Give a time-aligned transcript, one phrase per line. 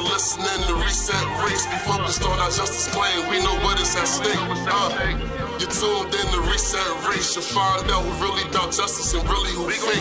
[0.00, 1.66] you're listening to Reset Race.
[1.66, 3.28] Before we start our justice claim.
[3.28, 4.36] We know what is at stake.
[4.36, 5.49] Uh.
[5.60, 9.52] You tuned in to reset race, you find out who really about justice and really
[9.52, 10.00] who fake.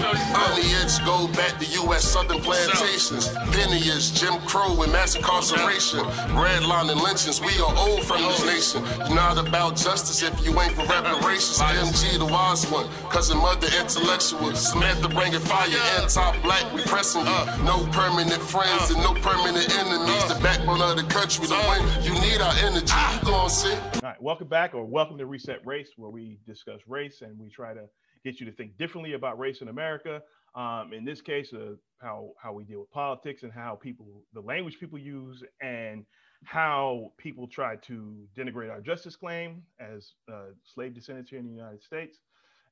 [0.55, 2.05] Lineage go back to U.S.
[2.05, 3.27] Southern plantations.
[3.51, 5.99] Lineage, Jim Crow and mass incarceration.
[6.31, 8.85] Redline and lynchings, we are old from this nation.
[9.05, 11.59] You're not about justice if you ain't for reparations.
[11.59, 14.55] MG, the wise one, cousin mother intellectual.
[14.55, 15.67] Samantha bringing fire,
[15.99, 17.65] anti-black, we pressing you.
[17.65, 20.23] No permanent friends and no permanent enemies.
[20.31, 22.95] The backbone of the country, the one you need our energy.
[23.19, 23.98] You gon' see.
[24.21, 27.85] Welcome back or welcome to Reset Race, where we discuss race and we try to
[28.25, 30.21] get you to think differently about race in America.
[30.55, 34.41] Um, in this case, uh, how how we deal with politics and how people, the
[34.41, 36.05] language people use, and
[36.43, 41.53] how people try to denigrate our justice claim as uh, slave descendants here in the
[41.53, 42.19] United States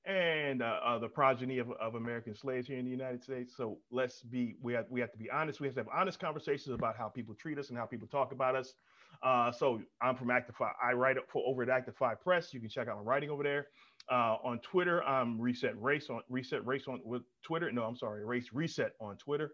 [0.05, 3.53] and uh, uh, the progeny of, of American slaves here in the United States.
[3.55, 5.61] So let's be we have we have to be honest.
[5.61, 8.31] We have to have honest conversations about how people treat us and how people talk
[8.33, 8.73] about us.
[9.23, 10.71] Uh, so I'm from Actify.
[10.83, 12.53] I write for over at Actify Press.
[12.53, 13.67] You can check out my writing over there.
[14.09, 17.71] Uh, on Twitter, I'm Reset Race on Reset Race on with Twitter.
[17.71, 19.51] No, I'm sorry, Race Reset on Twitter.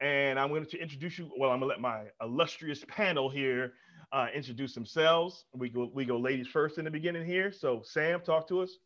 [0.00, 1.30] And I'm going to introduce you.
[1.38, 3.74] Well, I'm gonna let my illustrious panel here
[4.12, 5.44] uh, introduce themselves.
[5.54, 7.52] We go we go ladies first in the beginning here.
[7.52, 8.78] So Sam, talk to us.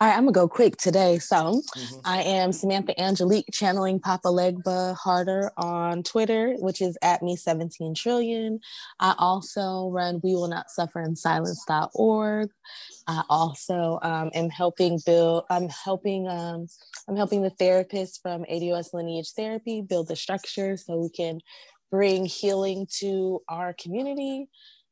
[0.00, 1.18] All right, I'm gonna go quick today.
[1.18, 2.00] So mm-hmm.
[2.04, 7.94] I am Samantha Angelique channeling Papa Legba Harder on Twitter, which is at me 17
[7.94, 8.60] trillion.
[9.00, 12.50] I also run We Will Not Suffer in Silence.org.
[13.06, 16.66] I also um, am helping build, I'm helping, um,
[17.08, 21.40] I'm helping the therapists from ADOS Lineage Therapy build the structure so we can
[21.90, 24.48] bring healing to our community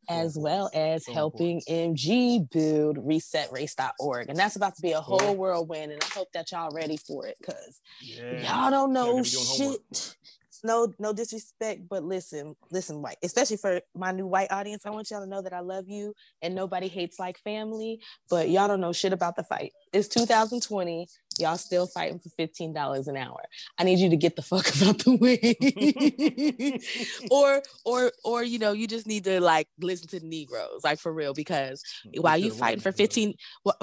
[0.08, 4.28] as well as so helping MG build resetrace.org.
[4.28, 5.92] And that's about to be a whole whirlwind.
[5.92, 8.60] And I hope that y'all ready for it because yeah.
[8.60, 10.16] y'all don't know shit.
[10.64, 14.86] No, no disrespect, but listen, listen, white, especially for my new white audience.
[14.86, 18.48] I want y'all to know that I love you and nobody hates like family, but
[18.48, 19.72] y'all don't know shit about the fight.
[19.92, 21.08] It's 2020
[21.40, 23.40] y'all still fighting for $15 an hour.
[23.78, 25.56] I need you to get the fuck out the way.
[27.30, 30.98] or or or you know, you just need to like listen to the Negroes, like
[30.98, 31.82] for real, because
[32.18, 33.34] while you fighting for 15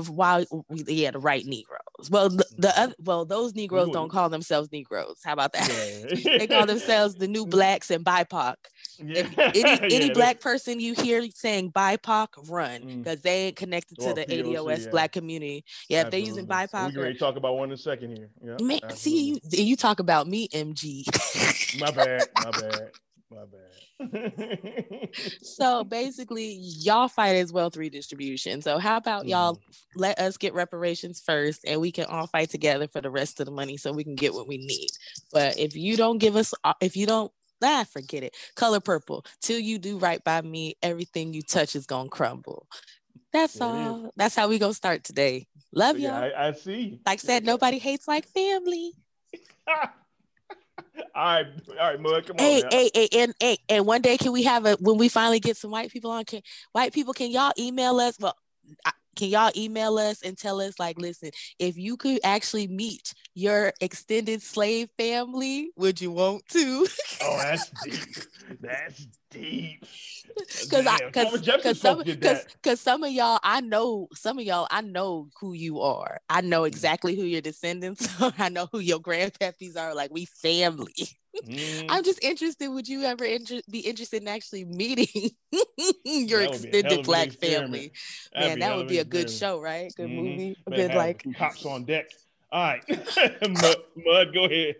[0.09, 2.09] while yeah, the right Negroes.
[2.09, 2.81] Well, the, the mm-hmm.
[2.81, 5.17] other well, those Negroes don't call themselves Negroes.
[5.23, 5.69] How about that?
[5.69, 6.37] Yeah.
[6.37, 8.55] they call themselves the new blacks and BIPOC.
[8.99, 9.27] Yeah.
[9.35, 13.23] If any any yeah, black person you hear saying BIPOC, run because mm.
[13.23, 15.65] they ain't connected to the POC, ADOS black community.
[15.89, 16.19] Yeah, Absolutely.
[16.19, 16.93] if they using BIPOC.
[17.43, 18.29] We're talk about one in a second here.
[18.43, 21.05] Yeah, Man, see you you talk about me, MG.
[21.79, 22.91] my bad, my bad,
[23.29, 23.59] my bad.
[25.41, 28.61] so basically, y'all fight as wealth redistribution.
[28.61, 29.59] So how about y'all mm.
[29.95, 33.45] let us get reparations first, and we can all fight together for the rest of
[33.45, 34.89] the money, so we can get what we need.
[35.31, 37.31] But if you don't give us, uh, if you don't
[37.63, 38.35] ah, forget it.
[38.55, 39.25] Color purple.
[39.41, 42.67] Till you do right by me, everything you touch is gonna crumble.
[43.33, 44.11] That's all.
[44.15, 45.47] That's how we gonna start today.
[45.73, 46.07] Love you.
[46.07, 46.99] Yeah, I, I, see.
[47.05, 48.93] Like I said, nobody hates like family.
[49.67, 49.75] all
[51.15, 52.27] right, all right, Mud.
[52.27, 52.69] Come hey, on.
[52.71, 55.39] Hey, hey, hey, and hey, and one day can we have a when we finally
[55.39, 56.25] get some white people on?
[56.25, 56.41] Can
[56.73, 58.17] white people can y'all email us?
[58.19, 58.37] Well,
[58.85, 63.13] I, can y'all email us and tell us like listen if you could actually meet
[63.33, 66.87] your extended slave family would you want to?
[67.21, 68.25] Oh that's deep.
[68.61, 69.85] That's deep.
[70.35, 75.53] Because because some because some of y'all i know some of y'all i know who
[75.53, 76.19] you are.
[76.29, 76.67] I know mm.
[76.67, 78.33] exactly who your descendants are.
[78.37, 79.93] I know who your grandpappies are.
[79.93, 80.93] Like we family
[81.45, 81.85] Mm.
[81.89, 82.69] I'm just interested.
[82.69, 85.31] Would you ever inter- be interested in actually meeting
[86.05, 87.91] your extended black family?
[88.35, 89.91] Man, that would be a good show, right?
[89.95, 90.23] Good mm-hmm.
[90.23, 90.57] movie.
[90.67, 92.05] A good like cops on deck.
[92.51, 92.83] All right,
[93.49, 94.75] Mud, Mud, go ahead.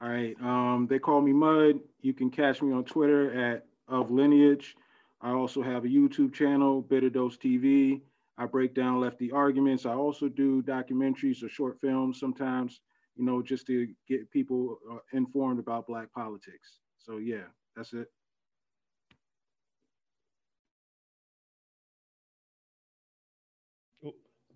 [0.00, 0.36] All right.
[0.42, 1.80] Um, they call me Mud.
[2.02, 4.76] You can catch me on Twitter at of lineage.
[5.20, 8.00] I also have a YouTube channel, Bitter Dose TV.
[8.36, 9.86] I break down lefty arguments.
[9.86, 12.80] I also do documentaries or short films sometimes
[13.16, 16.78] you know, just to get people uh, informed about Black politics.
[16.98, 17.44] So yeah,
[17.76, 18.08] that's it.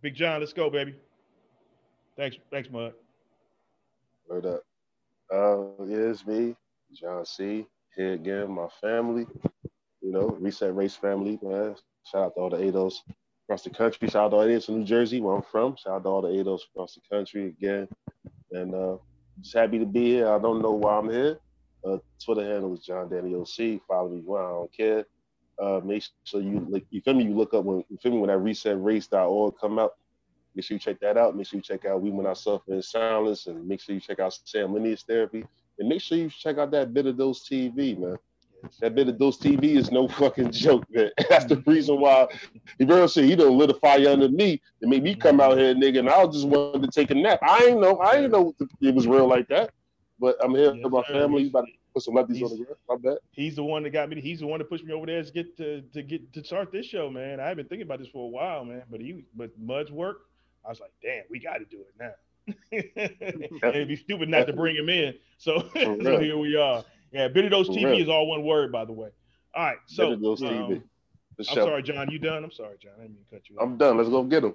[0.02, 0.94] Big John, let's go, baby.
[2.16, 2.92] Thanks, thanks, Mud.
[4.28, 4.62] Word up.
[5.32, 6.54] Uh, yeah, it's me,
[6.92, 7.66] John C.
[7.96, 9.26] Here again, my family.
[10.00, 11.74] You know, Reset Race family, man.
[12.04, 13.00] Shout out to all the ADOS
[13.44, 14.08] across the country.
[14.08, 15.76] Shout out to all the ADOS in New Jersey, where I'm from.
[15.76, 17.88] Shout out to all the ADOS across the country again.
[18.52, 18.96] And uh,
[19.40, 20.28] just happy to be here.
[20.28, 21.38] I don't know why I'm here.
[21.84, 23.82] Uh, Twitter handle is John Danny OC.
[23.86, 24.46] Follow me around.
[24.46, 25.04] I don't care.
[25.58, 27.24] Uh, make sure you look, you feel me.
[27.24, 29.94] You look up when you feel me when that resetrace.org come out.
[30.54, 31.36] Make sure you check that out.
[31.36, 34.00] Make sure you check out We Will Not Suffer in Silence, and make sure you
[34.00, 35.44] check out Sam Lineage Therapy,
[35.78, 38.16] and make sure you check out that Bitter Dose TV, man.
[38.80, 41.10] That Bitter Dose TV is no fucking joke, man.
[41.28, 42.26] That's the reason why
[42.78, 45.56] he real said he don't lit a fire under me to make me come out
[45.58, 47.38] here, nigga, and I was just wanted to take a nap.
[47.42, 49.70] I ain't know, I ain't know it was real like that.
[50.18, 51.42] But I'm here Yes, for my family.
[51.42, 52.78] You about to put some lefties He's- on the ground.
[52.88, 53.18] My bad.
[53.32, 54.20] He's the one that got me.
[54.20, 56.72] He's the one that pushed me over there to get to, to get to start
[56.72, 57.38] this show, man.
[57.38, 58.82] I've been thinking about this for a while, man.
[58.90, 60.22] But he, but Mud's work,
[60.64, 62.12] I was like, damn, we got to do it now.
[62.72, 65.14] it'd be stupid not to bring him in.
[65.38, 66.84] So, so here we are.
[67.16, 67.98] Yeah, Bitter Dose TV real.
[67.98, 69.08] is all one word, by the way.
[69.54, 70.82] All right, so Bitter Dose um, TV.
[71.38, 72.10] I'm sorry, John.
[72.10, 72.44] You done?
[72.44, 72.92] I'm sorry, John.
[72.98, 73.56] I didn't mean to cut you.
[73.56, 73.62] off.
[73.62, 73.96] I'm done.
[73.96, 74.52] Let's go get him.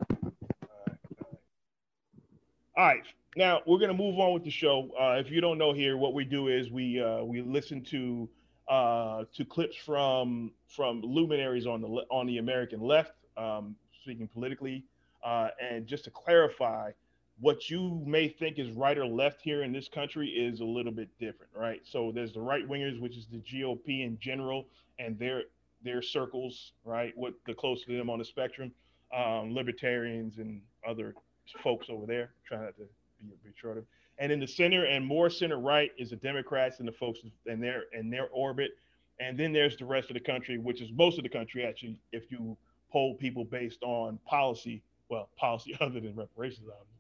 [2.78, 3.02] All right.
[3.36, 4.92] Now we're gonna move on with the show.
[5.00, 8.30] Uh, if you don't know here, what we do is we uh, we listen to
[8.68, 14.84] uh, to clips from from luminaries on the on the American left, um, speaking politically,
[15.24, 16.92] uh, and just to clarify,
[17.42, 20.92] what you may think is right or left here in this country is a little
[20.92, 21.82] bit different, right?
[21.84, 24.68] So there's the right wingers, which is the GOP in general,
[25.00, 25.44] and their
[25.84, 27.12] their circles, right?
[27.18, 28.72] What the close to them on the spectrum,
[29.16, 31.16] um, libertarians and other
[31.64, 32.30] folks over there.
[32.48, 32.84] Trying not to
[33.20, 33.84] be a bit shorter.
[34.20, 37.60] And in the center and more center right is the Democrats and the folks in
[37.60, 38.72] their in their orbit.
[39.20, 41.98] And then there's the rest of the country, which is most of the country actually.
[42.12, 42.56] If you
[42.92, 46.91] poll people based on policy, well, policy other than reparations, obviously.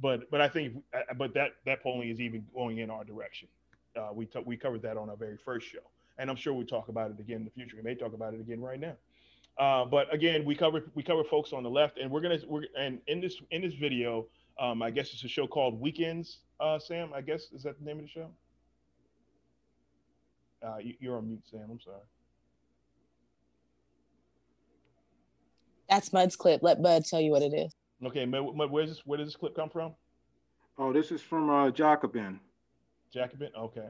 [0.00, 3.48] But but I think uh, but that that polling is even going in our direction.
[3.96, 5.78] Uh, we t- we covered that on our very first show,
[6.18, 7.76] and I'm sure we talk about it again in the future.
[7.76, 8.94] We may talk about it again right now.
[9.58, 12.64] Uh, but again, we cover we cover folks on the left, and we're gonna we're
[12.78, 14.26] and in this in this video,
[14.60, 16.38] um, I guess it's a show called Weekends.
[16.60, 18.30] Uh, Sam, I guess is that the name of the show?
[20.64, 21.66] Uh, you, you're on mute, Sam.
[21.70, 21.96] I'm sorry.
[25.88, 26.62] That's Mud's clip.
[26.62, 27.74] Let Bud tell you what it is.
[28.04, 29.06] Okay, where's this?
[29.06, 29.92] Where does this clip come from?
[30.78, 32.38] Oh, this is from uh, Jacobin.
[33.12, 33.50] Jacobin.
[33.56, 33.88] Okay.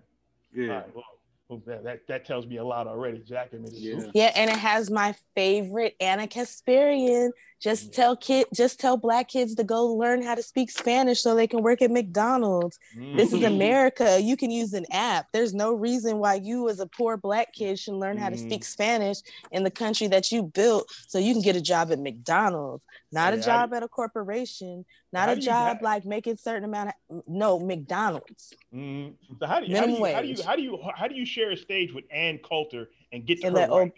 [0.54, 0.68] Yeah.
[0.68, 0.94] All right.
[0.94, 1.04] Well,
[1.48, 3.18] well, that, that that tells me a lot already.
[3.20, 4.00] Jacobin is Yeah.
[4.14, 7.30] Yeah, and it has my favorite Ana Kasparian.
[7.60, 11.34] Just tell kid, just tell black kids to go learn how to speak Spanish so
[11.34, 12.78] they can work at McDonald's.
[13.16, 13.46] This is Mhm.
[13.46, 14.20] America.
[14.20, 15.26] You can use an app.
[15.32, 18.46] There's no reason why you, as a poor black kid, should learn how to Mm.
[18.46, 19.18] speak Spanish
[19.50, 23.32] in the country that you built so you can get a job at McDonald's, not
[23.32, 26.04] a Yeah, I- job at a corporation, not How a do you- job how- like
[26.04, 28.54] making certain amount of no McDonald's.
[28.74, 29.14] Mhm.
[29.38, 31.08] So how do you how do Minimum you, how do you how do you how
[31.08, 33.90] do you share a stage with Ann Coulter and get to And her let- oh,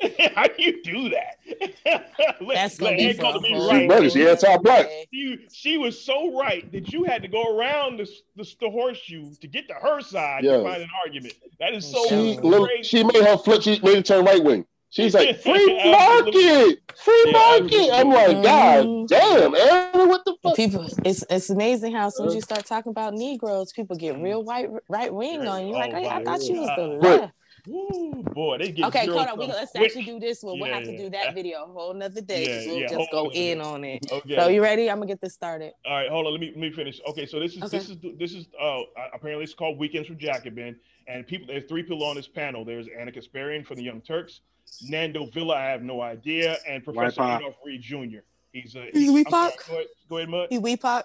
[0.34, 1.36] how do you do that?
[2.40, 3.88] Let- That's gonna let be Ann for Coulter be right.
[3.88, 4.88] Buddy, she anti-black.
[5.12, 9.32] She, she was so right that you had to go around the, the, the horseshoe
[9.40, 10.58] to get to her side Yes.
[10.58, 11.34] to find an argument.
[11.60, 13.62] That is so She, She- little, she made her flip.
[13.62, 14.66] She made it turn right wing.
[14.94, 17.90] She's like, free market, free Yeah, market.
[17.92, 18.42] I'm like.
[18.44, 20.54] God damn, Aaron, what the fuck?
[20.54, 24.20] People, it's it's amazing how as soon as you start talking about Negroes, people get
[24.20, 25.74] real white right wing on you.
[25.74, 27.00] Like, Oh, hey, I thought you was the God.
[27.00, 27.32] But- left.
[27.66, 29.38] Woo, boy, they get Okay, hold on.
[29.38, 29.84] We thumbs let's quick.
[29.86, 30.60] actually do this one.
[30.60, 32.44] We'll Yeah, have to do that video a whole nother day.
[32.66, 33.64] Yeah, we'll yeah, just whole go in day.
[33.64, 34.06] on it.
[34.12, 34.36] Okay.
[34.36, 34.90] So you ready?
[34.90, 35.72] I'm gonna get this started.
[35.86, 36.32] All right, hold on.
[36.32, 37.00] Let me let me finish.
[37.08, 37.78] Okay, so this is Okay.
[37.78, 38.80] this is this is uh
[39.14, 40.76] apparently it's called Weekends from Jacobin,
[41.08, 42.66] and people there's three people on this panel.
[42.66, 44.42] There's Ana Kasparian from the Young Turks,
[44.88, 48.18] Nando Vila, I have no idea, and Professor White Adolph Reed Jr.
[48.52, 49.30] He's a He's I'm Weepak?
[49.30, 50.46] sorry, Go ahead, go ahead, Mud.
[50.50, 51.04] He Weepak.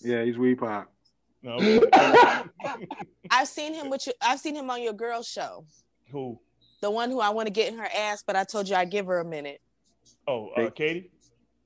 [0.00, 0.92] Yeah, he's Weed Pop.
[1.42, 1.86] No, okay.
[3.30, 4.12] I've seen him with you.
[4.20, 5.64] I've seen him on your girl show.
[6.10, 6.38] who?
[6.80, 8.90] The one who I want to get in her ass, but I told you I'd
[8.90, 9.60] give her a minute.
[10.26, 11.10] Oh, uh, Katie.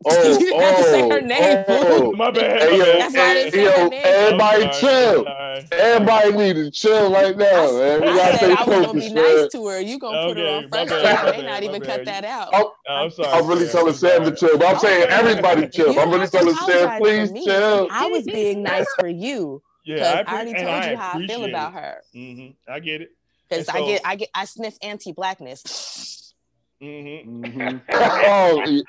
[0.04, 2.12] Oh, You didn't have to say her oh, name, oh.
[2.12, 2.62] My bad.
[2.62, 3.00] Hey, yo, bad.
[3.00, 4.04] That's why I didn't say hey, her name.
[4.04, 5.28] everybody I'm chill.
[5.28, 5.64] I'm.
[5.73, 8.00] Everybody need to chill right now, man.
[8.00, 9.38] We I gotta said stay I was gonna focused, be man.
[9.38, 9.80] nice to her.
[9.80, 11.25] You gonna put her on my first bad, take.
[11.25, 11.88] my bad, not even bad.
[11.88, 12.49] cut that out.
[12.52, 13.28] Oh, I'm sorry.
[13.32, 13.73] I'm really Sam.
[13.73, 15.99] telling I'm Sam to chill, but I'm Oh, saying everybody chill.
[15.99, 17.88] I'm really have to telling Sam, please chill.
[17.90, 21.26] I was being nice for you Yeah, I, appre- already told I you how I
[21.26, 21.76] feel about it.
[21.80, 22.02] her.
[22.12, 23.11] hmm I get it.
[23.49, 26.35] Because And I get, I get, I sniff anti-blackness.
[26.80, 27.76] hmm Mm-hmm.
[27.92, 28.82] oh,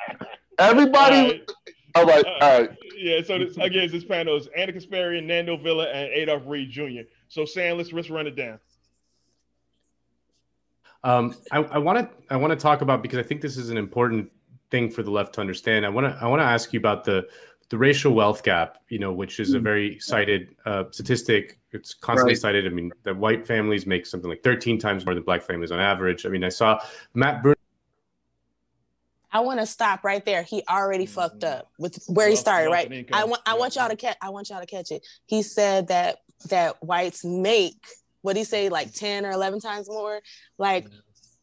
[0.59, 1.43] everybody.
[1.95, 2.69] All right, all right.
[2.97, 7.01] Yeah, so this, again, this panel is Ana Kasparian, Nando Vila, and Adolph Reed Jr.
[7.27, 8.59] So Sam, let's let's run it down.
[11.03, 13.77] Um, I want to I want to talk about because I think this is an
[13.77, 14.31] important
[14.71, 15.85] thing for the left to understand.
[15.85, 17.27] I want to I want to ask you about the
[17.69, 18.77] the racial wealth gap.
[18.89, 21.59] You know, which is a very cited uh, statistic.
[21.71, 22.41] It's constantly Right.
[22.41, 22.65] cited.
[22.65, 25.79] I mean, that white families make something like 13 times more than black families on
[25.79, 26.25] average.
[26.25, 26.79] I mean, I saw
[27.13, 27.55] Matt Bruenig.
[29.33, 30.43] I want to stop right there.
[30.43, 32.69] He already fucked up with where he started.
[32.69, 33.09] Right.
[33.11, 34.15] I want, I want y'all to catch.
[34.21, 35.05] I want y'all to catch it.
[35.25, 37.83] He said that that whites make
[38.21, 40.21] what he say like ten or eleven times more.
[40.59, 40.87] Like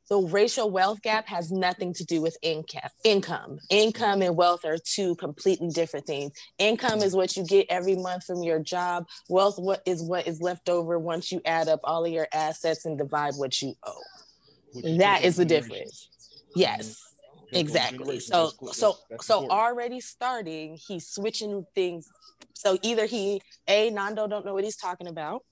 [0.09, 2.91] the racial wealth gap has nothing to do with income.
[3.05, 6.33] Income, income, and wealth are two completely different things.
[6.59, 9.07] Income is what you get every month from your job.
[9.29, 12.85] Wealth, what is what is left over once you add up all of your assets
[12.85, 14.03] and divide what you owe.
[14.99, 16.09] That is the difference.
[16.55, 17.01] Yes.
[17.53, 18.21] Exactly.
[18.21, 22.09] So so so already starting, he's switching things.
[22.55, 25.43] So either he a Nando don't know what he's talking about.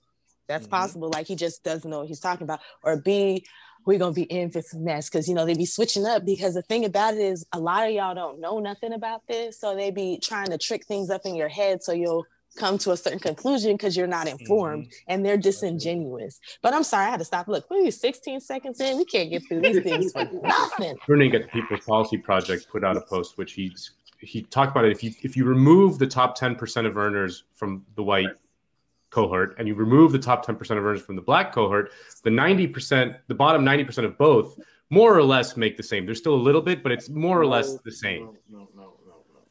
[0.46, 0.70] That's mm-hmm.
[0.70, 1.10] possible.
[1.12, 2.60] Like he just doesn't know what he's talking about.
[2.82, 3.44] Or B,
[3.86, 6.62] we're gonna be in this mess because you know they be switching up because the
[6.62, 9.58] thing about it is a lot of y'all don't know nothing about this.
[9.58, 12.26] So they be trying to trick things up in your head so you'll
[12.58, 15.04] come to a certain conclusion because you're not informed mm-hmm.
[15.08, 16.40] and they're disingenuous.
[16.62, 17.48] But I'm sorry, I had to stop.
[17.48, 20.96] Look, we 16 seconds in, we can't get through these things for nothing.
[21.06, 23.74] Bruenig at the People's Policy Project put out a post which he
[24.20, 24.92] he talked about it.
[24.92, 28.28] If you if you remove the top 10% of earners from the white
[29.10, 31.92] cohort and you remove the top 10% of earners from the black cohort,
[32.24, 34.58] the 90%, the bottom 90% of both
[34.90, 36.06] more or less make the same.
[36.06, 38.24] There's still a little bit, but it's more or less the same.
[38.50, 38.77] No, no, no,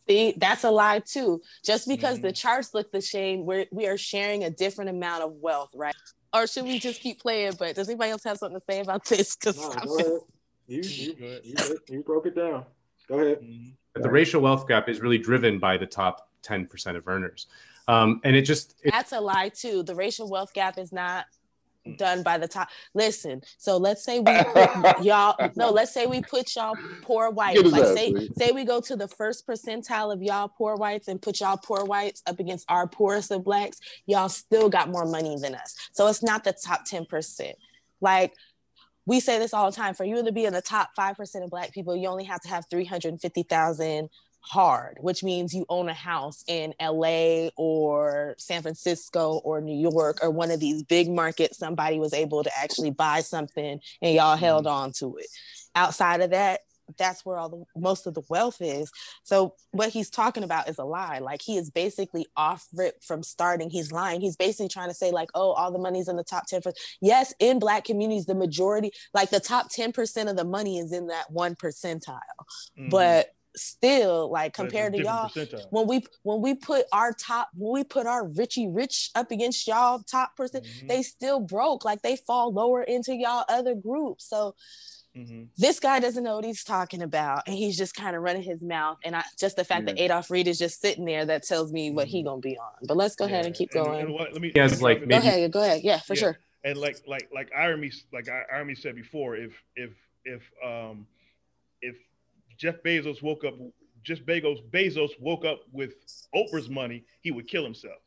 [0.08, 1.42] See, that's a lie too.
[1.64, 2.28] Just because mm-hmm.
[2.28, 5.96] the charts look the same, we're we are sharing a different amount of wealth, right?
[6.34, 7.54] Or should we just keep playing?
[7.58, 9.36] But does anybody else have something to say about this?
[9.36, 10.26] Because no,
[10.68, 12.66] you, you, you, you, broke it down.
[13.08, 13.42] Go ahead.
[13.42, 14.02] Mm-hmm.
[14.02, 17.48] The racial wealth gap is really driven by the top 10% of earners.
[17.88, 19.82] Um, and it just it, that's a lie too.
[19.84, 21.26] The racial wealth gap is not
[21.96, 22.70] done by the top.
[22.94, 27.64] Listen, so let's say we put y'all no, let's say we put y'all poor whites.
[27.64, 31.40] Like say say we go to the first percentile of y'all poor whites and put
[31.40, 35.56] y'all poor whites up against our poorest of blacks, y'all still got more money than
[35.56, 35.76] us.
[35.92, 37.54] So it's not the top 10%.
[38.02, 38.34] Like
[39.06, 41.50] we say this all the time for you to be in the top 5% of
[41.50, 44.10] black people, you only have to have 350,000
[44.42, 50.20] hard, which means you own a house in LA or San Francisco or New York
[50.22, 51.58] or one of these big markets.
[51.58, 54.46] Somebody was able to actually buy something and y'all mm-hmm.
[54.46, 55.28] held on to it.
[55.76, 56.62] Outside of that,
[56.98, 58.92] that's where all the most of the wealth is.
[59.24, 61.20] So what he's talking about is a lie.
[61.20, 63.70] Like he is basically off rip from starting.
[63.70, 64.22] He's lying.
[64.22, 66.72] He's basically trying to say like, oh, all the money's in the top 10%.
[67.02, 71.08] Yes, in black communities, the majority, like the top 10% of the money is in
[71.08, 72.20] that one percentile.
[72.80, 72.90] Mm.
[72.90, 75.30] But still like compared to y'all
[75.70, 79.68] when we when we put our top when we put our richie rich up against
[79.68, 80.88] y'all top person mm-hmm.
[80.88, 84.56] they still broke like they fall lower into y'all other groups so
[85.16, 85.44] mm-hmm.
[85.58, 88.62] this guy doesn't know what he's talking about and he's just kind of running his
[88.62, 89.94] mouth and I just the fact yeah.
[89.94, 92.30] that Adolph Reed is just sitting there that tells me what he mm-hmm.
[92.30, 93.34] gonna be on but let's go yeah.
[93.34, 95.62] ahead and keep going and, and what, let me, yes like maybe, go ahead go
[95.62, 96.20] ahead yeah for yeah.
[96.20, 99.92] sure and like like like Irony like Irony said before if if
[100.26, 101.08] if um
[101.82, 101.96] if
[102.58, 103.54] Jeff Bezos woke up,
[104.04, 105.94] Jeff Bezos Bezos woke up with
[106.36, 108.00] Oprah's money, he would kill himself.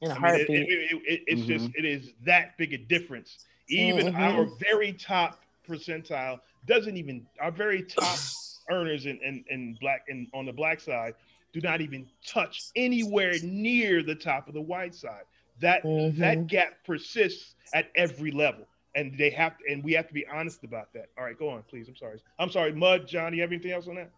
[0.00, 0.48] In a heartbeat.
[0.48, 1.50] Mean, it, it, it, it's mm-hmm.
[1.50, 3.38] just it is that big a difference.
[3.68, 4.16] Even mm-hmm.
[4.16, 8.18] our very top percentile doesn't even our very top
[8.70, 11.14] earners in, in, in black and on the black side
[11.52, 15.22] do not even touch anywhere near the top of the white side.
[15.60, 16.20] That mm-hmm.
[16.20, 20.26] that gap persists at every level and they have to, and we have to be
[20.32, 21.08] honest about that.
[21.18, 21.88] All right, go on, please.
[21.88, 22.20] I'm sorry.
[22.38, 23.06] I'm sorry, Mud.
[23.06, 24.10] John, you have anything else on that?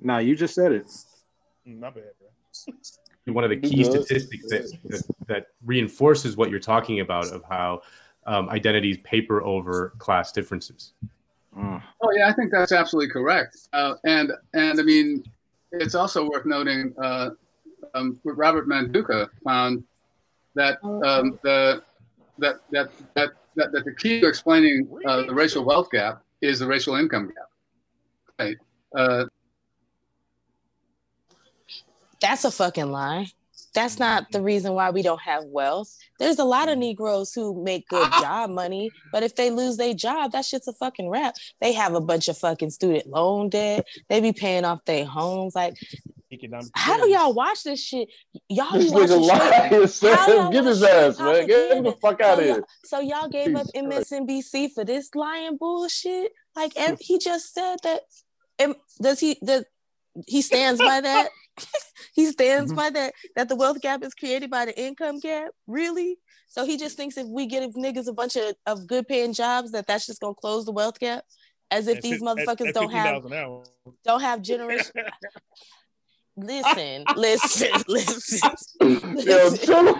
[0.00, 0.86] Nah, you just said it.
[1.66, 2.74] Mm, my bad, bro.
[3.34, 7.82] One of the key statistics that, that, that reinforces what you're talking about of how
[8.26, 10.92] um, identities paper over class differences.
[11.56, 11.82] Mm.
[12.00, 13.68] Oh yeah, I think that's absolutely correct.
[13.74, 15.24] Uh, and and I mean,
[15.72, 17.30] it's also worth noting uh,
[17.94, 19.84] um, Robert Manduca found
[20.54, 21.82] that um, the
[22.38, 26.60] that that that that, that the key to explaining uh, the racial wealth gap is
[26.60, 27.50] the racial income gap.
[28.38, 28.56] Right.
[28.94, 29.26] Uh,
[32.20, 33.26] That's a fucking lie.
[33.74, 35.94] That's not the reason why we don't have wealth.
[36.18, 39.94] There's a lot of Negroes who make good job money, but if they lose their
[39.94, 41.34] job, that shit's a fucking wrap.
[41.60, 43.86] They have a bunch of fucking student loan debt.
[44.08, 45.54] They be paying off their homes.
[45.54, 45.74] Like.
[46.74, 48.08] How do y'all watch this shit?
[48.50, 49.70] Y'all this nigga lying,
[50.52, 51.46] Get his ass, man.
[51.46, 52.64] Get him the fuck out so of here.
[52.84, 56.32] So y'all gave Jesus up MSNBC for this lying bullshit?
[56.54, 58.02] Like he just said that.
[59.00, 59.38] Does he?
[59.42, 59.64] Does
[60.26, 61.30] he stands by that?
[62.14, 62.76] he stands mm-hmm.
[62.76, 63.14] by that.
[63.36, 65.50] That the wealth gap is created by the income gap.
[65.66, 66.18] Really?
[66.48, 69.72] So he just thinks if we give niggas a bunch of, of good paying jobs,
[69.72, 71.24] that that's just gonna close the wealth gap,
[71.70, 73.22] as if at these motherfuckers at, at don't have
[74.04, 74.92] don't have generation.
[76.36, 78.40] listen, listen, listen.
[78.80, 79.94] listen.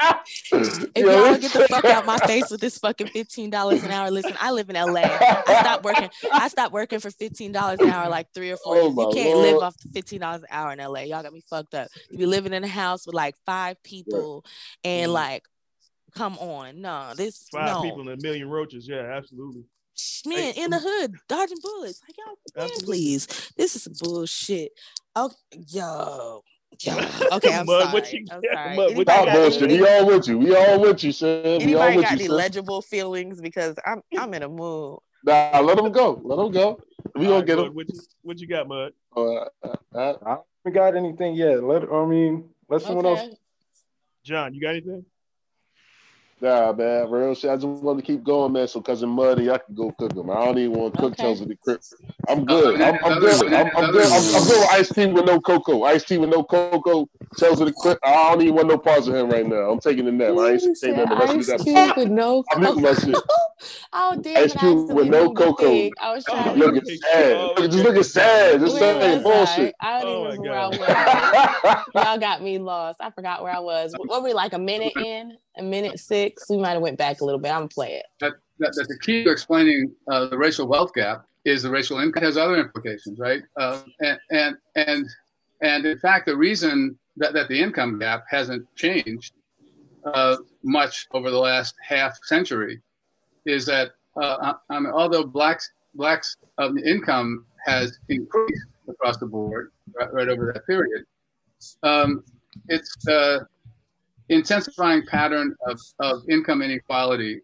[0.00, 3.82] If y'all want to get the fuck out my face with this fucking fifteen dollars
[3.82, 5.18] an hour, listen, I live in LA.
[5.20, 6.08] I stopped working.
[6.32, 8.96] I stopped working for fifteen dollars an hour like three or four oh years.
[8.96, 9.52] You can't Lord.
[9.54, 11.00] live off fifteen dollars an hour in LA.
[11.00, 11.88] Y'all got me fucked up.
[12.10, 14.44] You be living in a house with like five people
[14.84, 15.44] and like
[16.14, 17.82] Come on, no, this Five no.
[17.82, 18.88] people and a million roaches.
[18.88, 19.64] Yeah, absolutely.
[20.26, 22.00] man Hey, in the hood dodging bullets.
[22.02, 23.52] Like y'all, man, please.
[23.56, 24.72] This is bullshit.
[25.14, 26.42] Oh, yo, yo.
[27.32, 27.92] Okay, I'm Mud, sorry.
[27.92, 28.54] what you I'm got?
[28.54, 28.76] sorry.
[28.76, 29.62] Mud, what you Anybody Stop got bullshit.
[29.62, 30.38] any- We all with you.
[30.38, 31.42] We all with you, son.
[31.42, 32.36] We all Anybody with got you, any son.
[32.36, 33.40] legible feelings?
[33.40, 34.98] Because I'm I'm in a mood.
[35.24, 36.20] Nah, let them go.
[36.22, 36.80] Let them go.
[37.14, 37.74] We All gonna right, get Mud, them.
[37.74, 38.92] What you, what you got, Mud?
[39.16, 39.46] Uh, uh,
[39.94, 41.62] uh, I haven't got anything yet.
[41.62, 43.20] Let I mean, let someone else.
[43.20, 43.34] Okay.
[44.24, 45.04] John, you got anything?
[46.40, 47.10] Nah, man.
[47.10, 47.50] Real shit.
[47.50, 48.68] I just want to keep going, man.
[48.68, 50.30] So cousin Muddy, I can go cook them.
[50.30, 51.22] I don't even want to cook Okay.
[51.22, 51.84] Tales of the Crypt.
[52.28, 52.80] I'm good.
[52.80, 53.52] I'm, I'm good.
[53.52, 54.12] I'm, I'm good.
[54.12, 55.84] I'm, I'm good with iced tea with no cocoa.
[55.84, 57.06] Iced tea with no cocoa.
[57.36, 58.00] Tales of the Crypt.
[58.04, 59.70] I don't even want no parts of him right now.
[59.70, 60.36] I'm taking the nap.
[60.38, 62.90] I ain't saying said nothing the rest ice this cube with no I'm muting my
[62.90, 62.94] cocoa.
[62.94, 63.24] shit.
[63.92, 64.58] oh damn Ice it!
[64.58, 65.70] I cube with no cocoa.
[65.70, 65.94] thing.
[66.00, 66.80] I was Oh, trying look to.
[66.80, 67.32] Looking sad.
[67.36, 68.60] Oh, Look, just looking sad.
[68.60, 69.74] Just Where saying bullshit.
[69.80, 69.88] I?
[69.98, 71.08] I don't Oh, even my remember where I was.
[71.94, 73.00] Y'all got me lost.
[73.00, 73.94] I forgot where I was.
[73.94, 75.38] What were we like a minute in?
[75.58, 76.48] A minute six?
[76.48, 77.50] We might have went back a little bit.
[77.50, 78.06] I'm gonna play it.
[78.20, 82.22] that, that the key to explaining uh, the racial wealth gap is the racial income
[82.22, 83.42] has other implications, right?
[83.56, 85.06] Uh, and, and and
[85.62, 89.32] and in fact, the reason that, that the income gap hasn't changed
[90.04, 92.80] uh, much over the last half century
[93.46, 99.72] is that uh, I mean, although blacks blacks um, income has increased across the board
[99.98, 101.04] right, right over that period,
[101.82, 102.24] um,
[102.68, 103.40] it's uh,
[104.28, 107.40] intensifying pattern of, of income inequality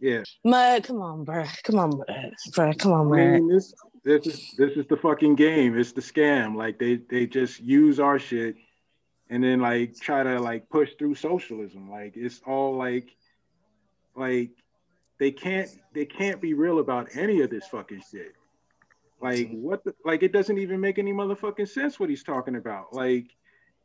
[0.00, 0.22] Yeah.
[0.44, 1.44] Mud, come on, bro.
[1.62, 2.34] Come on, Mud.
[2.54, 5.78] Bro, come on, I mean, this this is this is the fucking game.
[5.78, 6.56] It's the scam.
[6.56, 8.56] Like they they just use our shit
[9.28, 11.90] and then like try to like push through socialism.
[11.90, 13.14] Like it's all like
[14.16, 14.50] like
[15.18, 18.32] they can't they can't be real about any of this fucking shit.
[19.20, 22.92] Like what the like it doesn't even make any motherfucking sense what he's talking about.
[22.92, 23.36] Like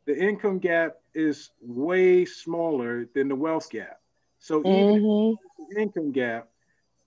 [0.06, 4.00] the income gap is way smaller than the wealth gap.
[4.38, 5.32] So even hmm
[5.70, 6.48] the income gap,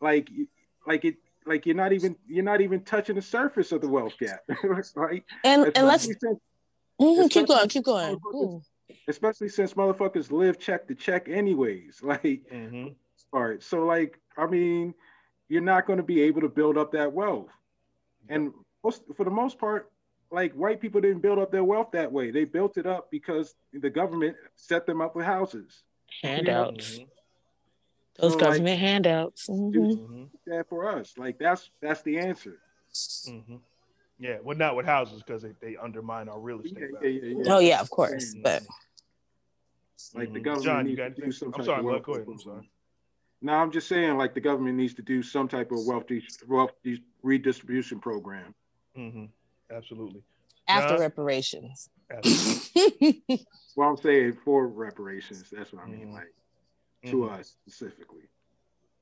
[0.01, 0.29] like
[0.86, 4.17] like it like you're not even you're not even touching the surface of the wealth
[4.19, 4.41] gap,
[4.95, 5.24] right?
[5.43, 6.39] And and let's Especially since,
[7.01, 8.17] mhm, keep going, keep going.
[8.33, 8.62] Ooh.
[9.07, 12.01] especially since motherfuckers live check to check anyways.
[12.03, 12.88] Like Mm-hmm.
[13.33, 14.93] all right, so like I mean,
[15.50, 17.50] you're not going to be able to build up that wealth,
[18.29, 19.92] and most, for the most part,
[20.31, 22.31] like white people didn't build up their wealth that way.
[22.31, 25.83] They built it up because the government set them up with houses.
[26.22, 27.00] Handouts.
[27.00, 27.07] Mhm.
[28.18, 29.48] Those So, like, government handouts.
[29.50, 29.74] Mhm.
[29.74, 30.24] Mm-hmm.
[30.48, 32.59] That for us, like that's that's the answer.
[32.94, 33.57] Mm-hmm.
[34.20, 36.77] Yeah, well, not with houses because they, they undermine our real estate.
[36.92, 37.22] yeah, value.
[37.24, 37.53] yeah, yeah.
[37.55, 38.35] Oh yeah, of course.
[38.44, 38.63] But
[40.13, 40.44] Like the Mhm.
[40.44, 41.25] government John, you needs got to anything?
[41.25, 42.27] do some I'm sorry, of Bud, go ahead.
[42.27, 42.70] I'm sorry.
[43.41, 46.21] No, I'm just saying, like the government needs to do some type of wealth, de-
[46.47, 46.71] wealth
[47.23, 48.53] redistribution program.
[48.97, 49.25] Mm-hmm.
[49.71, 50.23] Absolutely.
[50.67, 50.99] after John?
[50.99, 51.89] reparations.
[52.11, 53.45] Absolutely.
[53.75, 55.49] Well, I'm saying for reparations.
[55.51, 56.13] That's what I mean, Mhm.
[56.13, 56.33] like
[57.05, 57.39] to Mhm.
[57.39, 58.23] us specifically.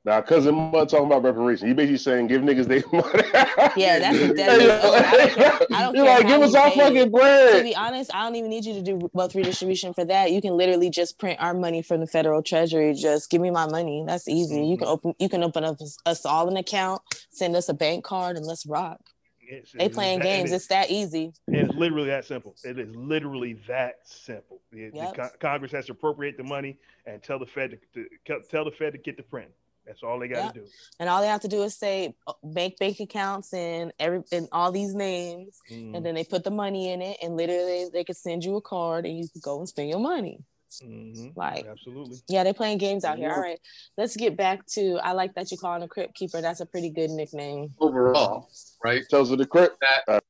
[0.07, 1.67] Now, cousin Mud talking about reparations.
[1.67, 3.27] He basically saying give niggas their money.
[3.75, 4.85] Yeah, that's a Yeah, dead.
[4.85, 5.95] okay, I don't care.
[5.95, 7.11] You're care like, give us you our pay it.
[7.11, 7.11] fucking
[7.57, 10.31] To be honest, I don't even need you to do wealth redistribution for that.
[10.31, 12.93] You can literally just print our money from the federal treasury.
[12.93, 14.05] Just give me my money.
[14.07, 14.65] That's easy.
[14.65, 14.93] You can mm-hmm.
[14.93, 15.13] open.
[15.19, 18.65] You can open up us all an account, send us a bank card, and let's
[18.65, 19.01] rock.
[19.41, 20.53] It's- They it's playing that- games.
[20.53, 21.33] It It's that easy.
[21.49, 22.55] it's literally that simple.
[22.63, 24.61] It is literally that simple.
[24.71, 25.15] The- the Yep.
[25.15, 28.71] Con- Congress has to appropriate the money and tell the Fed to, to tell the
[28.71, 29.49] Fed to get the print.
[29.87, 30.53] That's all they got Yep.
[30.53, 30.65] to do.
[30.99, 34.47] And all they have to do is say uh, bank bank accounts and every and
[34.51, 35.95] all these names, Mhm.
[35.95, 38.61] and then they put the money in it, and literally they could send you a
[38.61, 40.39] card, and you could go and spend your money.
[40.83, 41.31] Mhm.
[41.37, 42.17] Like Absolutely.
[42.27, 43.31] Yeah, they're playing games out here.
[43.31, 43.59] All right,
[43.97, 44.99] let's get back to.
[45.01, 46.41] I like that you call him a crypt keeper.
[46.41, 47.73] That's a pretty good nickname.
[47.79, 48.49] overall,
[48.83, 49.03] right?
[49.09, 49.77] Tells of the crypt.
[49.79, 50.21] that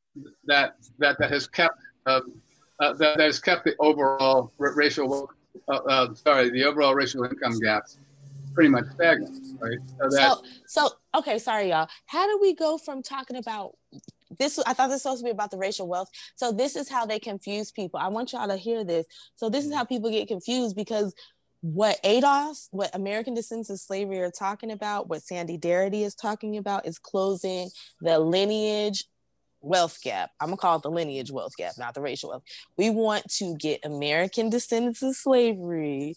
[0.45, 2.39] that that that has kept um,
[2.79, 5.29] uh, that, that has kept the overall ra- racial
[5.67, 7.83] uh, uh, sorry the overall racial income gap
[8.57, 9.77] pretty much stagnant, right?
[9.99, 10.89] So So, so
[11.19, 11.87] okay, sorry, y'all.
[12.07, 13.75] How do we go from talking about
[14.39, 14.57] this?
[14.57, 16.09] I thought this was supposed to be about the racial wealth.
[16.35, 17.99] So this is how they confuse people.
[17.99, 19.05] I want y'all to hear this.
[19.35, 21.13] So this is how people get confused because
[21.61, 26.57] what ADOS, what American Descendants of Slavery are talking about, what Sandy Darity is talking
[26.57, 27.69] about, is closing
[28.01, 29.05] the lineage
[29.61, 30.31] wealth gap.
[30.39, 32.43] I'm gonna call it the lineage wealth gap, not the racial wealth.
[32.75, 36.15] We want to get American descendants of slavery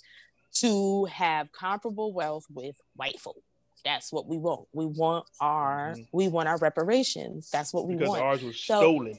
[0.55, 3.43] to have comparable wealth with white folk.
[3.85, 4.69] That's what we want.
[4.73, 6.09] We want our Mhm.
[6.13, 7.51] we want our reparations.
[7.51, 8.23] That's what we Because want.
[8.23, 9.19] ours was So- stolen.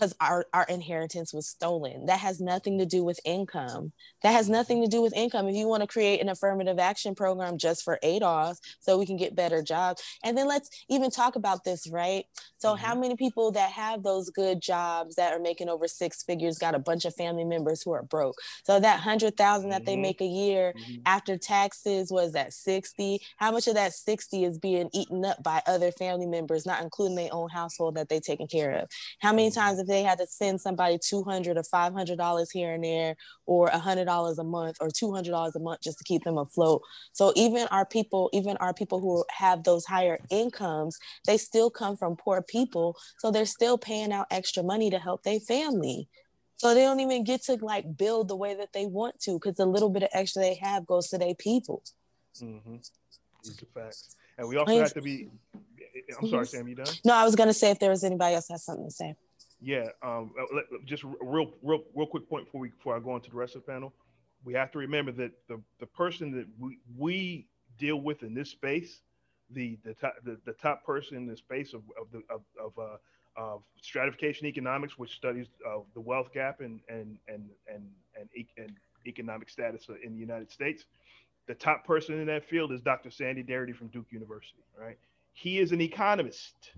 [0.00, 2.06] Because our, our inheritance was stolen.
[2.06, 3.92] That has nothing to do with income.
[4.22, 5.46] That has nothing to do with income.
[5.46, 9.18] If you want to create an affirmative action program just for ADOS so we can
[9.18, 10.02] get better jobs.
[10.24, 12.24] And then let's even talk about this, right?
[12.60, 12.84] So, mm-hmm.
[12.84, 16.74] how many people that have those good jobs that are making over six figures got
[16.74, 18.36] a bunch of family members who are broke?
[18.64, 19.84] So, that 100,000 that mm-hmm.
[19.86, 21.00] they make a year mm-hmm.
[21.06, 23.20] after taxes was that 60.
[23.36, 27.16] How much of that 60 is being eaten up by other family members, not including
[27.16, 28.88] their own household that they're taking care of?
[29.20, 29.60] How many mm-hmm.
[29.60, 33.68] times if they had to send somebody 200 or 500 dollars here and there or
[33.68, 36.82] a hundred dollars a month or 200 dollars a month just to keep them afloat.
[37.12, 41.96] So even our people even our people who have those higher incomes they still come
[41.96, 42.96] from poor people.
[43.18, 46.08] So they're still paying out extra money to help their family.
[46.56, 49.54] So they don't even get to like build the way that they want to because
[49.54, 51.82] the little bit of extra they have goes to their people.
[52.40, 52.76] Mm-hmm.
[53.44, 54.14] These are facts.
[54.36, 55.30] And we also have to be
[56.20, 56.86] i'm sorry sam you done?
[57.04, 59.14] No i was going to say if there was anybody else has something to say
[59.60, 63.30] yeah, um, uh, just real, real, real quick point before we before I go into
[63.30, 63.92] the rest of the panel.
[64.44, 67.46] We have to remember that the the person that we we
[67.78, 69.02] deal with in this space,
[69.50, 72.98] the the top the, the top person in the space of of the of, of
[73.36, 77.84] uh, stratification economics, which studies uh, the wealth gap and and and and
[78.18, 78.72] and, and
[79.06, 80.86] economic status in the United States.
[81.46, 83.10] The top person in that field is Dr.
[83.10, 84.62] Sandy Darity from Duke University.
[84.78, 84.98] Right,
[85.32, 86.72] he is an economist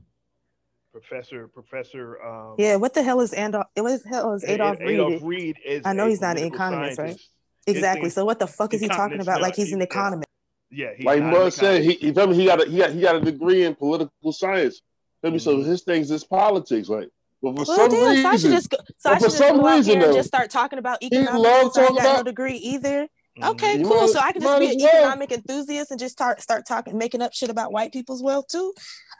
[0.92, 2.22] Professor Professor.
[2.22, 3.66] Um, yeah, what the hell is Adolph?
[3.74, 4.90] What the hell is Adolph Reed?
[4.90, 5.83] Adolph Reed is.
[5.85, 7.31] I know he's not an economist, scientist.
[7.66, 7.74] right?
[7.74, 8.11] Exactly.
[8.11, 9.40] So what the fuck is he talking about?
[9.40, 10.28] Like he's an economist.
[10.70, 13.64] Yeah, like Mud said, he, he he got a he got he got a degree
[13.64, 14.81] in political science.
[15.24, 15.38] mm-hmm.
[15.38, 17.09] So his things is politics, right?
[17.42, 19.38] But for well, some damn, reason, so I should just go, so I should just
[19.38, 21.76] go reason, though, and just start talking about economics.
[21.76, 23.09] I got about, no degree either.
[23.38, 23.51] Mm-hmm.
[23.51, 24.03] Okay, cool.
[24.03, 24.88] Might, so I can just be an well.
[24.88, 28.42] economic enthusiast and just start start talking, making up shit about white people as well
[28.42, 28.75] too.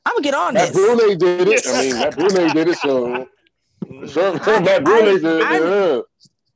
[0.05, 0.77] I'm gonna get on Matt this.
[0.77, 1.67] Brunet did it.
[1.67, 2.77] I mean, Matt Bruenig did it.
[2.77, 3.27] So,
[4.07, 5.41] sure, sure Matt Bruenig did it.
[5.41, 6.01] Yeah.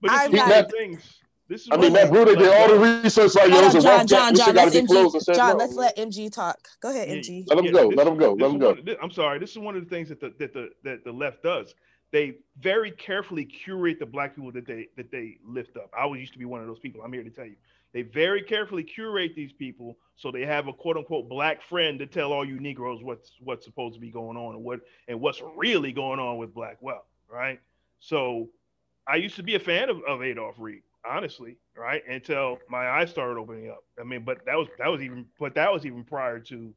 [0.03, 1.21] But this is Matt, things.
[1.49, 3.35] This is I mean, Matt Bruenig did all the research.
[3.37, 6.59] Like, yo, John, John, John, John, let's MG, John, let's let MG talk.
[6.83, 7.45] Go ahead, MG.
[7.49, 7.89] Let him go.
[7.89, 8.33] Let him go.
[8.35, 8.77] Let him go.
[9.03, 9.39] I'm sorry.
[9.39, 11.75] This is one of the things that the that the that the left does.
[12.13, 15.91] They very carefully curate the black people that they that they lift up.
[15.97, 17.03] I was used to be one of those people.
[17.03, 17.57] I'm here to tell you.
[17.93, 22.07] They very carefully curate these people so they have a quote unquote black friend to
[22.07, 25.43] tell all you Negroes what's what's supposed to be going on and what and what's
[25.57, 27.61] really going on with black wealth, right?
[28.01, 28.49] So
[29.07, 32.03] I used to be a fan of, of Adolph Reed, honestly, right?
[32.09, 33.85] Until my eyes started opening up.
[34.01, 36.75] I mean, but that was that was even but that was even prior to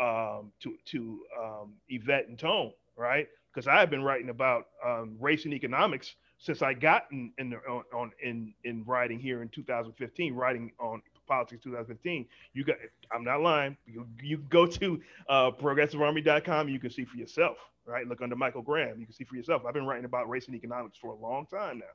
[0.00, 3.28] um to to um Yvette and Tone, right?
[3.52, 7.50] Because I have been writing about um, race and economics since I got in in,
[7.50, 12.26] the, on, on, in in writing here in 2015, writing on politics 2015.
[12.52, 12.76] You got
[13.12, 13.76] I'm not lying.
[13.86, 16.68] You you go to uh, progressivearmy.com.
[16.68, 17.58] You can see for yourself.
[17.86, 19.00] Right, look under Michael Graham.
[19.00, 19.62] You can see for yourself.
[19.66, 21.86] I've been writing about race and economics for a long time now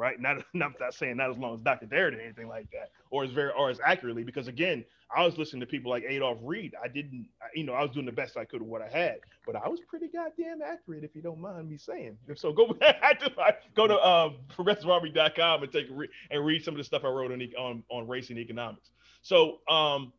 [0.00, 0.18] right?
[0.20, 1.86] Not, not saying not as long as Dr.
[1.86, 4.84] Darity or anything like that, or as very or as accurately, because again,
[5.14, 6.74] I was listening to people like Adolph Reed.
[6.82, 9.16] I didn't, you know, I was doing the best I could with what I had,
[9.44, 12.16] but I was pretty goddamn accurate, if you don't mind me saying.
[12.36, 12.74] So go
[13.74, 15.88] go to uh, progressivearmy.com and take
[16.30, 18.90] and read some of the stuff I wrote on on, on race and economics.
[19.22, 20.12] So um,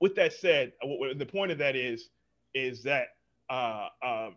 [0.00, 2.10] with that said, the point of that is
[2.54, 3.08] is that
[3.48, 4.30] uh, uh,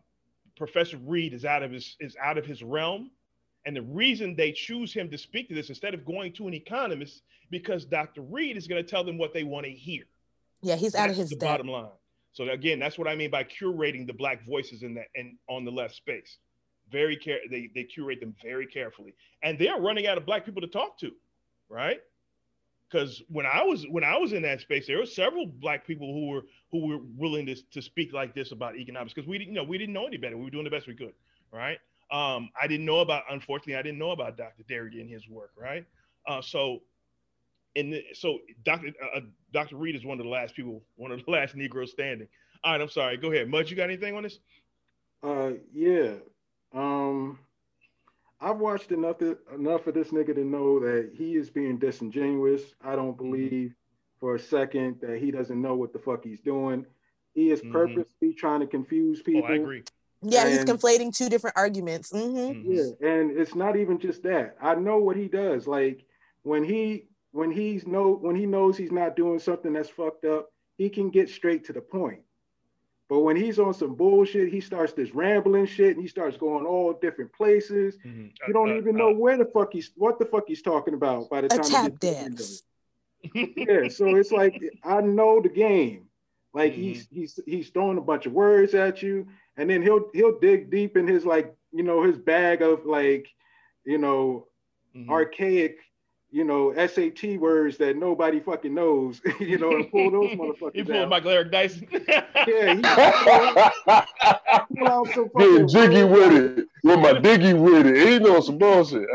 [0.55, 3.11] Professor Reed is out of his is out of his realm
[3.69, 6.55] and the reason they choose him to speak to this instead of going to an
[6.55, 8.23] economist, because Dr.
[8.23, 10.05] Reed is going to tell them what they want to hear.
[10.63, 11.51] Yeah, he's that's out of his the depth.
[11.51, 11.91] bottom line.
[12.31, 15.65] So again, that's what I mean by curating the black voices in that and on
[15.65, 16.39] the left space.
[16.91, 19.13] Very care they they curate them very carefully.
[19.43, 21.11] And they're running out of black people to talk to,
[21.69, 21.99] right?
[22.89, 26.11] Because when I was when I was in that space, there were several black people
[26.11, 29.53] who were who were willing to, to speak like this about economics because we didn't
[29.53, 30.37] you know we didn't know any better.
[30.37, 31.13] We were doing the best we could,
[31.53, 31.77] right?
[32.11, 34.63] Um, I didn't know about, unfortunately, I didn't know about Dr.
[34.63, 35.85] Darity and his work, right?
[36.27, 36.81] Uh, so,
[37.75, 38.93] and the, so Dr.
[39.01, 39.21] Uh, uh
[39.53, 39.75] Dr.
[39.75, 42.27] Reed is one of the last people, one of the last Negroes standing.
[42.63, 43.17] All right, I'm sorry.
[43.17, 43.69] Go ahead, Mud.
[43.69, 44.39] You got anything on this?
[45.23, 46.13] Uh, yeah.
[46.73, 47.39] Um,
[48.41, 52.61] I've watched enough to, enough of this nigga to know that he is being disingenuous.
[52.83, 53.31] I don't mm-hmm.
[53.31, 53.75] believe
[54.19, 56.85] for a second that he doesn't know what the fuck he's doing.
[57.33, 57.71] He is mm-hmm.
[57.71, 59.43] purposely trying to confuse people.
[59.49, 59.83] Oh, I agree.
[60.21, 62.11] Yeah, and, he's conflating two different arguments.
[62.11, 62.71] Mm-hmm.
[62.71, 64.55] Yeah, and it's not even just that.
[64.61, 65.67] I know what he does.
[65.67, 66.05] Like
[66.43, 70.49] when he when he's no when he knows he's not doing something that's fucked up,
[70.77, 72.21] he can get straight to the point.
[73.07, 76.65] But when he's on some bullshit, he starts this rambling shit and he starts going
[76.65, 77.95] all different places.
[78.05, 78.27] Mm-hmm.
[78.47, 80.93] You don't uh, even uh, know where the fuck he's what the fuck he's talking
[80.93, 82.61] about by the time a tap dance.
[83.33, 86.08] yeah, so it's like I know the game.
[86.53, 86.81] Like mm-hmm.
[86.81, 90.71] he's he's he's throwing a bunch of words at you, and then he'll he'll dig
[90.71, 93.27] deep in his like you know, his bag of like,
[93.85, 94.47] you know,
[94.95, 95.09] mm-hmm.
[95.09, 95.79] archaic,
[96.31, 100.75] you know, SAT words that nobody fucking knows, you know, and pull those motherfuckers.
[100.75, 101.87] He pulled Michael Eric Dyson.
[102.07, 102.81] yeah, he
[104.67, 106.67] pulled out some fucking jiggy with it.
[106.83, 108.07] With my diggy with it.
[108.07, 109.07] He knows some bullshit.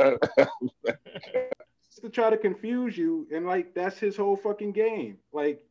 [2.00, 5.16] to try to confuse you, and like that's his whole fucking game.
[5.32, 5.64] Like,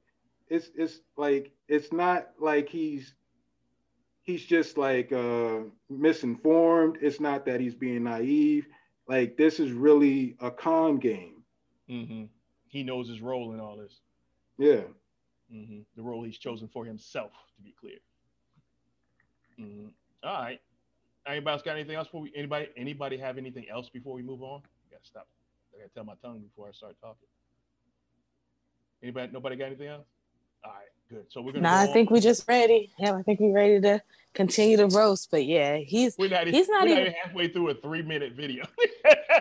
[0.50, 3.14] it's it's like it's not like he's
[4.22, 6.98] he's just like uh, misinformed.
[7.02, 8.68] It's not that he's being naive.
[9.08, 11.44] Like this is really a con game.
[11.90, 12.24] Mm-hmm.
[12.68, 14.00] He knows his role in all this.
[14.58, 14.82] Yeah.
[15.54, 15.80] Mm-hmm.
[15.96, 18.00] The role he's chosen for himself, to be clear.
[19.60, 19.88] Mm-hmm.
[20.24, 20.60] All right.
[21.28, 22.08] Anybody else got anything else?
[22.08, 24.62] Before we, anybody anybody have anything else before we move on?
[24.62, 25.28] I gotta stop.
[25.74, 27.28] I gotta tell my tongue before I start talking.
[29.02, 29.32] Anybody?
[29.32, 30.08] Nobody got anything else?
[30.64, 30.82] All right.
[31.10, 31.26] Good.
[31.30, 31.64] So we're gonna.
[31.64, 32.92] Nah, I think we just ready.
[32.98, 34.02] Yeah, I think we're ready to
[34.34, 35.30] continue to roast.
[35.32, 38.34] But yeah, he's we're not, he's not, even, not even halfway through a three minute
[38.34, 38.66] video.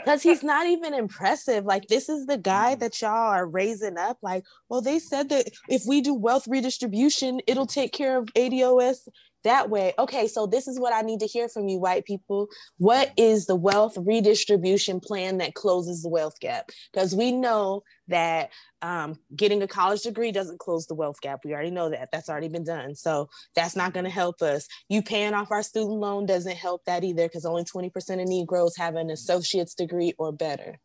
[0.04, 1.64] Because he's not even impressive.
[1.64, 2.80] Like this is the guy mm-hmm.
[2.80, 4.18] that y'all are raising up.
[4.20, 9.06] Like, well, they said that if we do wealth redistribution, it'll take care of ADOS
[9.44, 9.92] that way.
[9.98, 12.48] Okay, so this is what I need to hear from you, white people.
[12.78, 16.70] What is the wealth redistribution plan that closes the wealth gap?
[16.92, 18.50] Because we know that
[18.82, 21.40] um, getting a college degree doesn't close the wealth gap.
[21.44, 22.10] We already know that.
[22.12, 22.94] That's already been done.
[22.94, 24.66] So that's not going to help us.
[24.88, 28.76] You paying off our student loan doesn't help that either because only 20% of Negroes
[28.76, 30.78] have an associate's degree or better.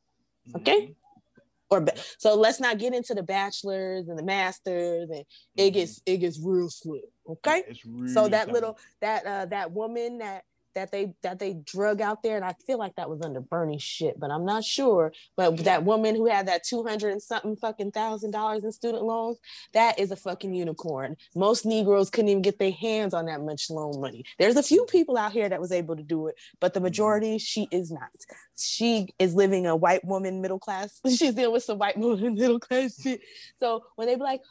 [0.56, 0.82] Okay?
[0.82, 0.92] Mm-hmm
[1.70, 1.86] or
[2.18, 5.26] so let's not get into the bachelors and the masters and it
[5.58, 5.74] mm-hmm.
[5.74, 10.44] gets it gets real slim okay really so that little that uh that woman that
[10.76, 13.80] that they that they drug out there, and I feel like that was under Bernie
[13.80, 15.14] shit, but I'm not sure.
[15.36, 19.04] But that woman who had that two hundred and something fucking thousand dollars in student
[19.04, 19.38] loans,
[19.74, 21.16] that is a fucking unicorn.
[21.36, 24.24] Most Negroes couldn't even get their hands on that much loan money.
[24.40, 27.38] There's a few people out here that was able to do it, but the majority,
[27.38, 28.10] she is not.
[28.58, 31.00] She is living a white woman middle class.
[31.08, 33.22] She's dealing with some white woman middle class shit.
[33.60, 34.42] So when they be like,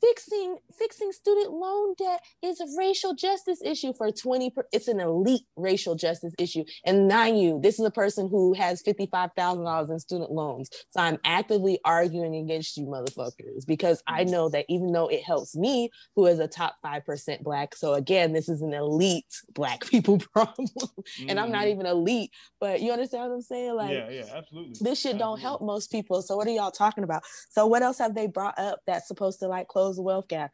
[0.00, 5.00] fixing fixing student loan debt is a racial justice issue for 20 per, it's an
[5.00, 6.64] elite racial justice issue.
[6.84, 10.70] And mind you this is a person who has $55000 in student loans.
[10.90, 15.56] So i'm actively arguing against you motherfuckers because i know that even though it helps
[15.56, 20.18] me who is a top 5% black so again this is an elite black people
[20.18, 20.68] problem.
[20.68, 21.30] Mm-hmm.
[21.30, 21.80] and i'm not mm-hmm.
[21.80, 22.30] even elite
[22.60, 23.74] but you understand what i'm saying?
[23.74, 24.76] Like yeah yeah absolutely.
[24.80, 25.18] this shit absolutely.
[25.18, 26.22] don't help most people.
[26.22, 27.22] So what are y'all talking about?
[27.50, 30.28] So what else have they brought up that's supposed to like close close the wealth
[30.28, 30.52] gap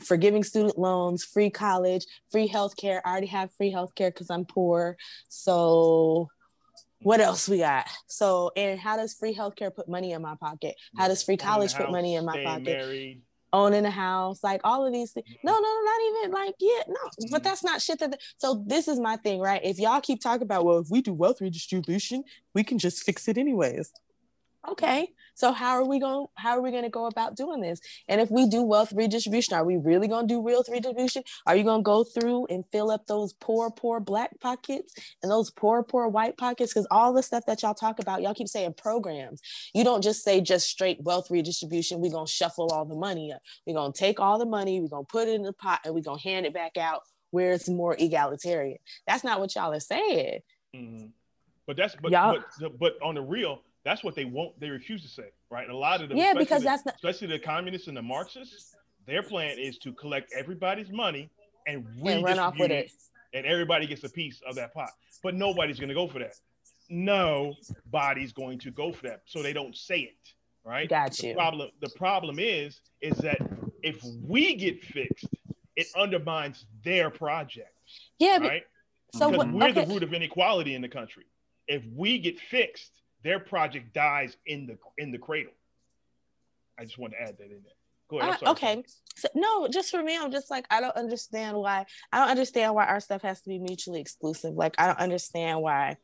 [0.00, 3.00] forgiving student loans, free college, free healthcare.
[3.04, 4.96] I already have free healthcare because I'm poor.
[5.28, 6.28] So
[7.02, 7.86] what else we got?
[8.06, 10.76] So and how does free healthcare put money in my pocket?
[10.96, 12.64] How does free college house, put money in my pocket?
[12.64, 13.22] Married.
[13.52, 15.26] Owning a house, like all of these things.
[15.44, 16.94] No, no, no, not even like yeah, no.
[17.04, 17.42] But mm-hmm.
[17.42, 17.98] that's not shit.
[18.00, 19.60] That so this is my thing, right?
[19.64, 23.28] If y'all keep talking about well, if we do wealth redistribution, we can just fix
[23.28, 23.92] it anyways.
[24.68, 26.26] Okay, so how are we going?
[26.34, 27.78] How are we going to go about doing this?
[28.08, 31.24] And if we do wealth redistribution, are we really going to do wealth redistribution?
[31.46, 35.30] Are you going to go through and fill up those poor, poor black pockets and
[35.30, 36.72] those poor, poor white pockets?
[36.72, 39.42] Because all the stuff that y'all talk about, y'all keep saying programs.
[39.74, 42.00] You don't just say just straight wealth redistribution.
[42.00, 43.42] We're going to shuffle all the money up.
[43.66, 44.80] We're going to take all the money.
[44.80, 46.78] We're going to put it in the pot, and we're going to hand it back
[46.78, 48.78] out where it's more egalitarian.
[49.06, 50.40] That's not what y'all are saying.
[50.74, 51.06] Mm-hmm.
[51.66, 54.58] But that's but, y'all, but but on the real, that's what they won't.
[54.58, 55.70] They refuse to say, right?
[55.70, 58.74] A lot of them, yeah, because the, that's not, especially the communists and the Marxists.
[59.06, 61.30] Their plan is to collect everybody's money
[61.68, 62.90] and, and run off with it,
[63.32, 64.90] and everybody gets a piece of that pot.
[65.22, 66.32] But nobody's going to go for that.
[66.90, 70.32] Nobody's going to go for that, so they don't say it,
[70.64, 70.88] right?
[70.88, 71.34] Got the you.
[71.34, 71.70] Problem.
[71.80, 73.38] The problem is, is that
[73.84, 75.28] if we get fixed,
[75.76, 77.70] it undermines their project.
[78.18, 78.64] Yeah, right.
[79.12, 79.84] But, so because what, we're okay.
[79.84, 81.26] the root of inequality in the country.
[81.68, 82.90] If we get fixed,
[83.26, 85.52] their project dies in the in the cradle.
[86.78, 87.72] I just want to add that in there.
[88.08, 88.38] Go ahead.
[88.42, 88.84] Uh, okay.
[89.16, 92.74] So, no, just for me, I'm just like I don't understand why I don't understand
[92.74, 94.54] why our stuff has to be mutually exclusive.
[94.54, 95.96] Like I don't understand why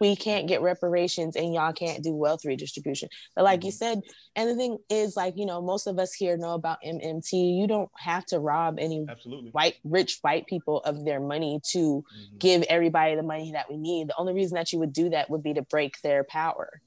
[0.00, 3.08] we can't get reparations and y'all can't do wealth redistribution.
[3.34, 3.66] But like mm-hmm.
[3.66, 4.00] you said,
[4.34, 7.32] and the thing is, like, you know, most of us here know about MMT.
[7.32, 9.50] You don't have to rob any Absolutely.
[9.50, 12.38] white, rich white people of their money to mm-hmm.
[12.38, 14.08] give everybody the money that we need.
[14.08, 16.80] The only reason that you would do that would be to break their power.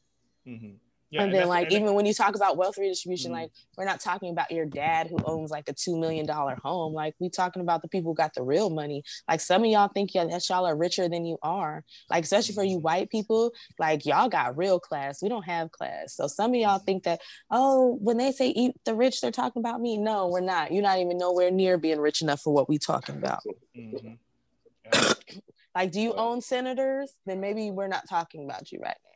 [0.47, 0.75] Mm-hmm.
[1.11, 3.41] Yeah, and, and then like even when you talk about wealth redistribution, mm-hmm.
[3.41, 6.93] like we're not talking about your dad who owns like a two million dollar home.
[6.93, 9.03] Like we talking about the people who got the real money.
[9.27, 11.83] Like some of y'all think y'all, that y'all are richer than you are.
[12.11, 12.83] Like especially for you mm-hmm.
[12.83, 15.23] white people, like y'all got real class.
[15.23, 16.15] We don't have class.
[16.15, 19.61] So some of y'all think that oh, when they say eat the rich, they're talking
[19.61, 19.97] about me.
[19.97, 20.71] No, we're not.
[20.71, 23.41] You're not even nowhere near being rich enough for what we talking about.
[23.75, 24.13] Mm-hmm.
[25.75, 27.13] Like, do you own senators?
[27.25, 29.08] Then maybe we're not talking about you right now.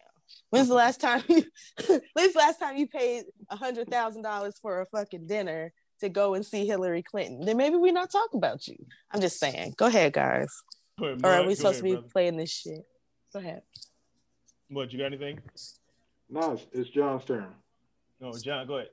[0.50, 1.44] When's the last time you
[2.14, 6.10] when's the last time you paid a hundred thousand dollars for a fucking dinner to
[6.10, 7.46] go and see Hillary Clinton?
[7.46, 8.78] Then maybe we're not talking about you.
[9.12, 9.74] I'm just saying.
[9.78, 10.54] Go ahead, guys.
[11.00, 12.08] Go ahead, Or are we supposed ahead, to be brother.
[12.12, 12.86] playing this shit?
[13.34, 13.64] Go ahead.
[14.70, 15.40] What you got anything?
[16.30, 17.48] No, it's, it's John's turn.
[18.20, 18.90] No, John, go ahead.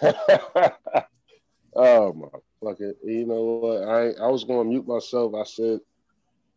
[1.74, 2.28] oh my
[2.62, 2.94] fucking!
[3.04, 3.82] You know what?
[3.88, 5.34] I I was going to mute myself.
[5.34, 5.80] I said,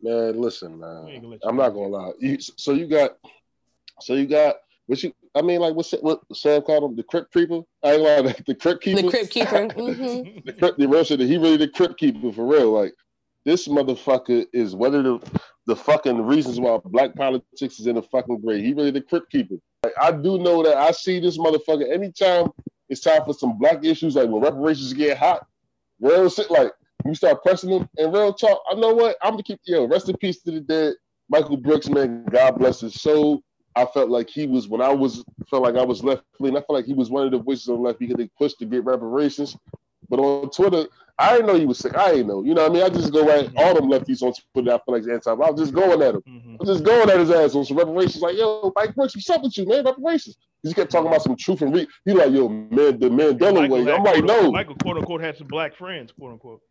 [0.01, 1.21] "Man, listen, man.
[1.21, 2.11] gonna I'm not gonna lie.
[2.19, 3.17] You, so you got,
[4.01, 4.55] so you got
[4.87, 5.13] what you?
[5.35, 7.61] I mean, like what Sa- what Sam called him, the crypt keeper.
[7.83, 9.01] I ain't lying, the crypt keeper.
[9.03, 9.69] The Crypt Keeper.
[9.75, 11.19] hmm the crypt, the real shit.
[11.19, 12.71] He really the crypt keeper for real.
[12.71, 12.93] Like
[13.45, 18.03] this motherfucker is one of the the fucking reasons why black politics is in the
[18.03, 18.63] fucking grave.
[18.63, 19.55] He really the crypt keeper.
[19.83, 22.49] Like I do know that I see this motherfucker anytime
[22.89, 25.47] it's time for some black issues, like when reparations get hot,
[26.01, 26.51] real shit.
[26.51, 26.73] Like
[27.05, 28.61] you start pressing them and real talk.
[28.69, 29.59] I know what I'm gonna keep.
[29.65, 30.93] Yo, rest in peace to the dead,
[31.29, 32.25] Michael Brooks, man.
[32.25, 33.41] God bless his soul.
[33.75, 36.57] I felt like he was when I was felt like I was left leaning.
[36.57, 37.99] I felt like he was one of the voices on the left.
[38.01, 39.55] He could push to get reparations.
[40.09, 40.87] But on Twitter,
[41.17, 41.95] I didn't know he was sick.
[41.95, 42.43] I didn't know.
[42.43, 42.83] You know what I mean?
[42.83, 44.71] I just go at all them lefties on Twitter.
[44.73, 45.31] I feel like anti.
[45.31, 46.21] I was just going at him.
[46.27, 46.53] Mhm.
[46.55, 48.21] I was just going at his ass on some reparations.
[48.21, 49.85] Like, yo, Mike Brooks, what's up with you, man?
[49.85, 50.35] Reparations.
[50.63, 51.87] He kept talking about some truth and re.
[52.05, 53.91] He like, yo, man, the Mandela way.
[53.91, 54.51] I'm like, no.
[54.51, 56.61] Michael quote unquote had some black friends, quote unquote.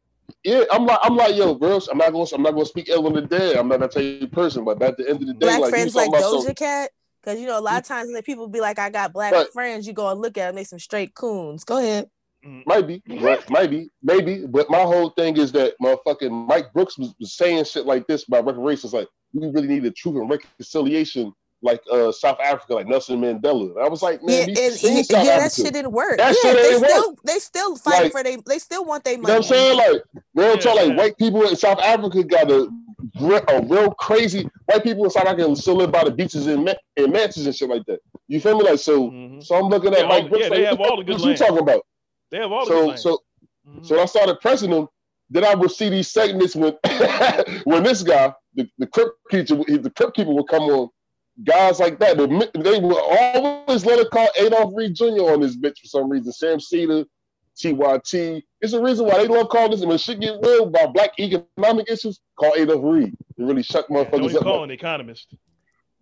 [0.44, 1.80] Yeah, I'm like, I'm like, yo, bro.
[1.90, 3.56] I'm not gonna, I'm not gonna speak ill on the dead.
[3.56, 4.64] I'm not that type of person.
[4.64, 6.52] But at the end of the day, Black like, he friends like talking about some-
[6.52, 6.90] Doja Cat.
[7.22, 9.52] Because you know, a lot of times when people be like, I got black Right.
[9.52, 11.64] friends, you go and look at them, they some straight coons.
[11.64, 12.08] Go ahead.
[12.46, 12.62] Mm.
[12.64, 14.46] Might be, but might be, maybe.
[14.46, 18.26] But my whole thing is that motherfucking Mike Brooks was, was saying shit like this
[18.26, 18.94] about reparations.
[18.94, 23.74] Like we really need a truth and reconciliation, like uh South Africa, like Nelson Mandela.
[23.76, 25.92] And I was like, man, yeah, we and, seen yeah, South yeah, that shit didn't
[25.92, 26.16] work.
[26.18, 29.04] That yeah, shit they ain't still they still fight Like- for they they still want
[29.04, 29.34] their You know money.
[29.34, 29.76] what I'm saying?
[29.76, 30.02] Like
[30.34, 32.70] real Yeah, talk, like white people in South Africa got a,
[33.20, 36.74] a real crazy white people in South Africa still live by the beaches and ma-
[36.96, 38.00] and mansions and shit like that.
[38.28, 38.64] You feel me?
[38.64, 39.44] Like so, Mhm.
[39.44, 40.44] so I'm looking at Yeah, all Mike Brooks.
[40.44, 41.82] yeah, they have all the good what you talking about?
[42.30, 43.18] They have all the So good so
[43.68, 43.84] Mhm.
[43.86, 44.88] so I started pressing them.
[45.32, 46.74] Then I would see these segments when
[47.64, 50.88] when this guy, the, the crypt keeper, the crypt keeper would come on.
[51.44, 55.30] Guys like that, they, they would always let it call Adolph Reed Jr.
[55.32, 56.32] on this bitch for some reason.
[56.32, 57.04] Sam Seder,
[57.58, 58.42] TYT.
[58.60, 59.84] It's the reason why they love calling this.
[59.84, 63.14] When shit get real about black economic issues, call Adolph Reed.
[63.38, 64.42] They really shut Yeah, don't motherfuckers even up.
[64.42, 65.34] call an economist.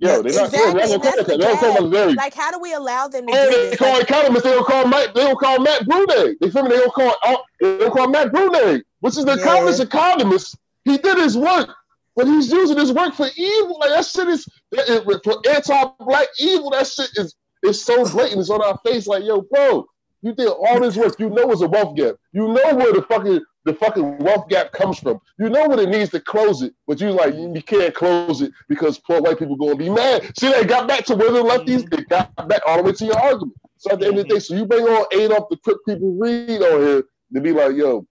[0.01, 1.37] Yo, they're not Exactly, they're and not that's call.
[1.38, 1.83] They don't call gag.
[1.83, 4.42] them very Like, how do we allow them to do they call Like, economists.
[4.44, 5.14] They don't call Matt.
[5.14, 6.35] They don't call Matt Bruenig.
[6.40, 6.68] They feel me?
[6.70, 7.14] They don't call.
[7.24, 9.42] oh, They don't call Matt Bruenig, which is the Yeah.
[9.42, 9.81] economist.
[9.81, 10.57] Economist.
[10.85, 11.74] He did his work,
[12.14, 13.79] but he's using his work for evil.
[13.81, 16.70] Like that shit is for anti-black evil.
[16.70, 18.40] That shit is is so blatant.
[18.40, 19.07] It's on our face.
[19.07, 19.87] Like yo, bro,
[20.22, 21.18] you did all this work.
[21.18, 22.16] You know it's a wealth gap.
[22.33, 25.20] You know where the fucking the fucking wealth gap comes from.
[25.38, 28.52] You know what it needs to close it, but you like you can't close it
[28.68, 30.33] because poor white people gonna be mad.
[30.38, 31.88] See, they got back to where the lefties.
[31.88, 33.57] They got back all the way to your argument.
[33.78, 36.12] So at the end of the day, so you bring on Adolph the Crypt people
[36.18, 37.04] read on here
[37.35, 38.07] to be like, yo,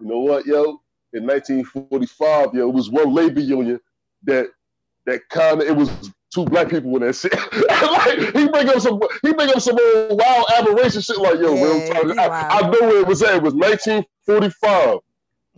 [0.00, 0.80] you know what, yo?
[1.12, 3.78] In 1945, yo, it was one labor union
[4.24, 4.46] that
[5.06, 5.90] that kind of it was
[6.34, 7.32] two black people in that shit.
[7.68, 11.54] like he bring up some he bring up some old wild aberration shit like yo,
[11.54, 12.18] Yeah, real talk.
[12.18, 12.52] I, wild.
[12.52, 13.34] I know where it was at.
[13.36, 14.98] It was 1945.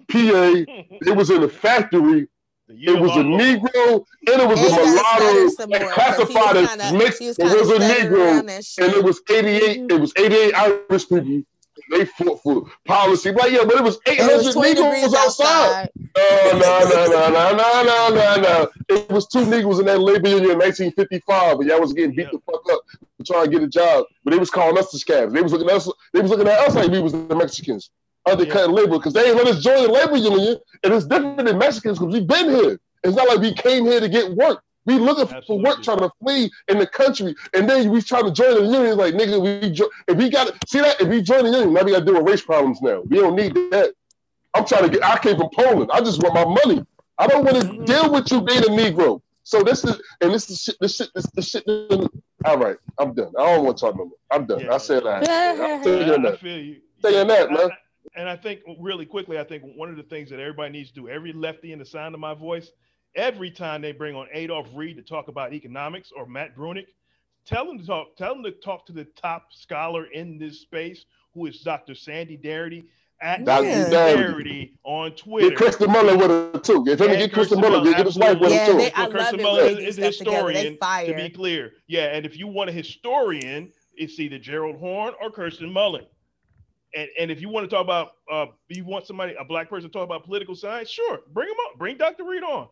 [0.08, 0.14] PA.
[1.06, 2.28] It was in a factory.
[2.66, 3.20] The It was a.
[3.20, 6.80] Negro and it was And a mulatto stutter some and more, 'cause he was classified
[6.80, 7.20] as mixed.
[7.20, 8.84] It was a Negro around that shit.
[8.86, 9.80] and it was 88.
[9.82, 9.90] Mhm.
[9.92, 11.42] It was 88 Irish people
[11.90, 13.30] they fought for policy.
[13.32, 15.90] Like, yeah, but it was 800 Negroes outside.
[16.16, 18.70] No, no, no, no, no, no, no, no.
[18.88, 22.24] It was two Negroes in that labor union in 1955, and y'all was getting beat
[22.24, 22.30] yeah.
[22.32, 22.80] the fuck up
[23.24, 24.06] trying to get a job.
[24.22, 25.32] But they was calling us the scabs.
[25.32, 27.90] They was looking at us, they was looking at us like we was the Mexicans
[28.26, 28.82] undercutting yeah.
[28.82, 30.58] labor because they ain't let us join the labor union.
[30.82, 32.78] And it's different than Mexicans because we've been here.
[33.02, 34.62] It's not like we came here to get work.
[34.86, 35.64] We looking for Absolutely.
[35.70, 38.96] work, trying to flee in the country, and then we trying to join the union.
[38.98, 41.82] Like nigga, we jo- if we got see that if we join the union, now
[41.84, 42.82] we got to deal with race problems.
[42.82, 43.94] Now we don't need that.
[44.52, 45.02] I'm trying to get.
[45.04, 45.90] I came from Poland.
[45.92, 46.84] I just want my money.
[47.18, 47.86] I don't want to Mhm.
[47.86, 49.20] deal with you being a Negro.
[49.42, 50.76] So this is and this is shit.
[50.80, 51.08] This shit.
[51.14, 51.64] This, this shit.
[52.44, 53.32] All right, I'm done.
[53.38, 54.16] I don't want to talk no more.
[54.30, 54.60] I'm done.
[54.60, 54.74] Yeah.
[54.74, 55.28] I said that.
[55.28, 55.80] I'm Yeah.
[55.82, 56.40] taking I, I that.
[56.40, 56.76] feel you.
[57.02, 57.70] Saying that, man.
[57.70, 57.78] I-
[58.16, 60.94] and I think really quickly, I think one of the things that everybody needs to
[60.94, 62.70] do, every lefty in the sound of my voice,
[63.14, 66.86] every time they bring on Adolph Reed to talk about economics or Matt Bruenig,
[67.46, 71.04] tell them to talk, tell them to talk to the top scholar in this space,
[71.34, 71.94] who is Dr.
[71.94, 72.84] Sandy Darity
[73.20, 73.66] at Dr.
[73.66, 73.88] Yeah.
[73.90, 75.50] Darity on Twitter.
[75.50, 76.84] Get Kirsten Mullen with her too.
[76.86, 78.78] If him And get Kristen Kirsten Mullen, Mullen, get, get his wife with Yeah, him
[78.78, 78.96] they- too.
[78.96, 80.52] I Well, love Kirsten Mullen when is, is a stuff together.
[80.52, 81.72] They historian, to be clear.
[81.86, 86.04] Yeah, and if you want a historian, it's either Gerald Horne or Kirsten Mullen.
[86.96, 89.88] and, and if you want to talk about, uh, you want somebody, a black person
[89.88, 91.78] to talk about political science, sure, bring him up.
[91.78, 92.24] Bring Dr.
[92.24, 92.68] Reed on.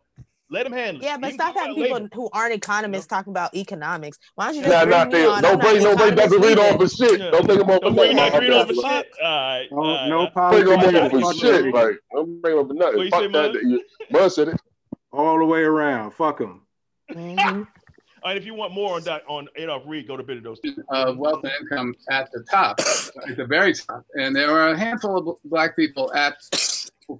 [0.53, 1.05] Let him handle it.
[1.05, 2.09] Yeah, but stop having people labor.
[2.13, 4.19] who aren't economists talking about economics.
[4.35, 5.41] Why don't you just nah, bring me on?
[5.41, 6.39] Don't bring nobody Dr.
[6.39, 7.19] Reed on for shit.
[7.19, 7.31] Yeah.
[7.31, 8.15] Don't bring him on for nothing.
[8.15, 8.39] Dr.
[8.39, 8.83] Reed on for shit.
[8.83, 9.67] All right.
[9.71, 11.73] No, uh, no Bring him on for shit.
[11.73, 13.09] Like, don't bring him on for nothing.
[13.09, 13.83] Fuck that.
[14.11, 14.61] Bud said it.
[15.11, 16.11] All the way around.
[16.11, 16.61] Fuck him.
[17.11, 17.63] Mm-hmm.
[18.25, 20.59] And if you want more on that on Adolph Reed, go to Bitter Dose.
[20.89, 22.79] Uh, wealth and income at the top,
[23.27, 26.35] at the very top, and there are a handful of black people at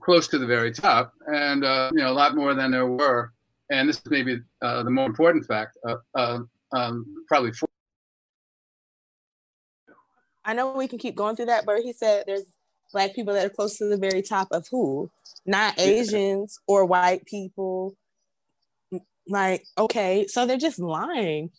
[0.01, 3.33] close to the very top, and uh, you know a lot more than there were.
[3.69, 5.77] And this is maybe uh, the more important fact.
[5.87, 6.39] Uh, uh,
[6.73, 7.69] um, probably four.
[10.45, 12.43] I know we can keep going through that, but he said there's
[12.91, 15.09] black people that are close to the very top of who,
[15.45, 17.95] not Asians or white people
[19.27, 21.51] like, okay, so they're just lying.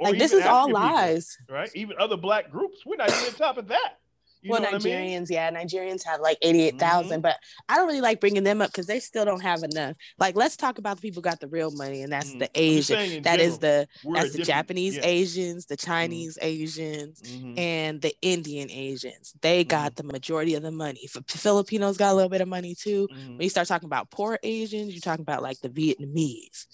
[0.00, 1.36] like this is all lies.
[1.40, 1.70] People, right?
[1.74, 3.98] Even other black groups, we're not even on top of that.
[4.42, 5.26] You well, Nigerians, I mean?
[5.30, 7.20] yeah, Nigerians have like 88,000, mm-hmm.
[7.20, 7.36] but
[7.68, 9.96] I don't really like bringing them up because they still don't have enough.
[10.18, 12.40] Like, let's talk about the people who got the real money, and that's mm-hmm.
[12.40, 13.22] the Asian.
[13.22, 15.06] That general, is the that's the Japanese yeah.
[15.06, 15.90] Asians, the mm-hmm.
[15.90, 16.62] Chinese mm-hmm.
[16.62, 17.22] Asians,
[17.56, 19.32] and the Indian Asians.
[19.40, 20.08] They got mm-hmm.
[20.08, 21.08] the majority of the money.
[21.28, 23.06] Filipinos got a little bit of money too.
[23.12, 26.66] When you start talking about poor Asians, you're talking about like the Vietnamese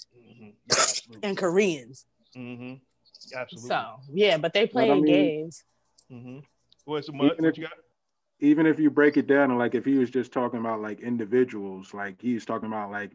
[1.22, 2.06] and Koreans.
[2.34, 2.74] Mm-hmm.
[3.36, 3.68] Absolutely.
[3.68, 5.64] So yeah, but they playing I mean, games.
[6.88, 7.58] What's even, if,
[8.40, 11.92] even if you break it down, like if he was just talking about like individuals,
[11.92, 13.12] like he's talking about like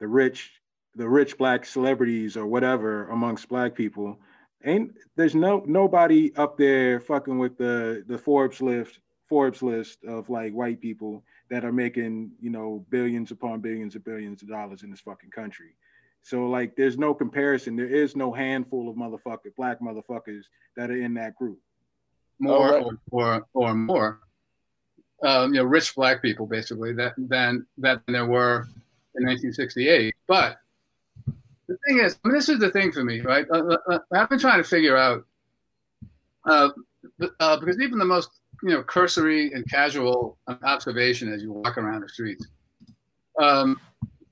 [0.00, 0.52] the rich,
[0.94, 4.18] the rich black celebrities or whatever amongst black people,
[4.66, 9.00] ain't there's no nobody up there fucking with the the Forbes list
[9.30, 14.04] Forbes list of like white people that are making you know billions upon billions of
[14.04, 15.74] billions of dollars in this fucking country.
[16.20, 17.76] So like, there's no comparison.
[17.76, 20.42] There is no handful of motherfuckers, black motherfuckers
[20.76, 21.60] that are in that group.
[22.38, 22.84] More right.
[22.84, 24.20] or, or, or more,
[25.22, 28.66] um, you know, rich black people basically that than that there were
[29.14, 30.14] in 1968.
[30.26, 30.58] But
[31.66, 33.46] the thing is, I mean, this is the thing for me, right?
[33.50, 35.24] Uh, uh, uh I've been trying to figure out
[36.44, 36.70] uh,
[37.40, 38.30] uh, because even the most
[38.62, 42.46] you know cursory and casual observation as you walk around the streets
[43.40, 43.80] um,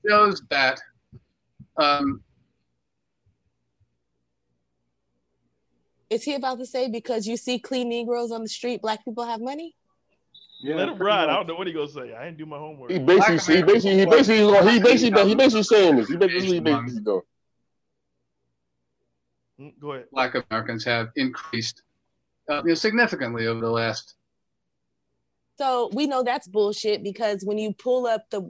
[0.07, 0.79] shows that
[1.77, 2.21] um,
[6.09, 9.25] Is he about to say because you see clean Negroes on the street, black people
[9.25, 9.75] have money?
[10.61, 11.29] Yeah, let him ride.
[11.29, 12.13] I don't know what he gonna say.
[12.13, 12.91] I didn't do my homework.
[12.91, 16.07] He basically, he basically, he basically, he basically, he basically saying this.
[16.07, 17.23] He basically, basically go.
[19.59, 20.05] Mm, go ahead.
[20.11, 21.81] Black Americans have increased
[22.49, 24.14] uh, you know, significantly over the last
[25.57, 28.41] so we know that's bullshit because when you pull up the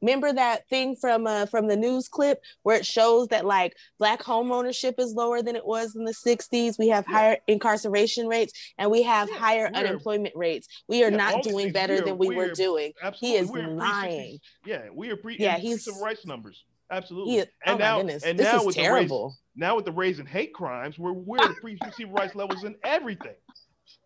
[0.00, 4.22] remember that thing from uh, from the news clip where it shows that like black
[4.22, 6.78] home ownership is lower than it was in the 60s.
[6.78, 7.14] We have yeah.
[7.14, 10.68] higher incarceration rates and we have yeah, higher unemployment rates.
[10.88, 12.92] We are yeah, not doing better than we were doing.
[13.02, 13.38] Absolutely.
[13.38, 14.38] He is lying.
[14.64, 16.64] Yeah, we are pre yeah, he's some rights numbers.
[16.92, 17.38] Absolutely.
[17.38, 18.22] and oh now, goodness.
[18.22, 19.28] and this now with terrible.
[19.28, 22.64] The raise, now with the raising hate crimes, we're we're at pre civil rights levels
[22.64, 23.34] in everything.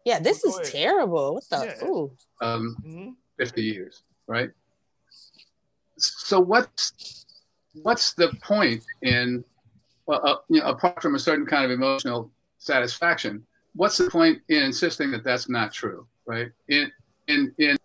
[0.07, 0.73] Yeah, this is ahead.
[0.73, 1.35] terrible.
[1.35, 1.75] What the?
[1.81, 1.89] Yeah.
[1.89, 2.13] Ooh.
[2.41, 3.11] Um, mm-hmm.
[3.41, 4.51] 50 years, right?
[5.99, 7.27] So what's
[7.83, 9.45] what's the point in,
[10.09, 13.45] uh, you know, apart from a certain kind of emotional satisfaction,
[13.75, 16.53] what's the point in insisting that that's not true, right?
[16.69, 16.93] In
[17.27, 17.77] in in,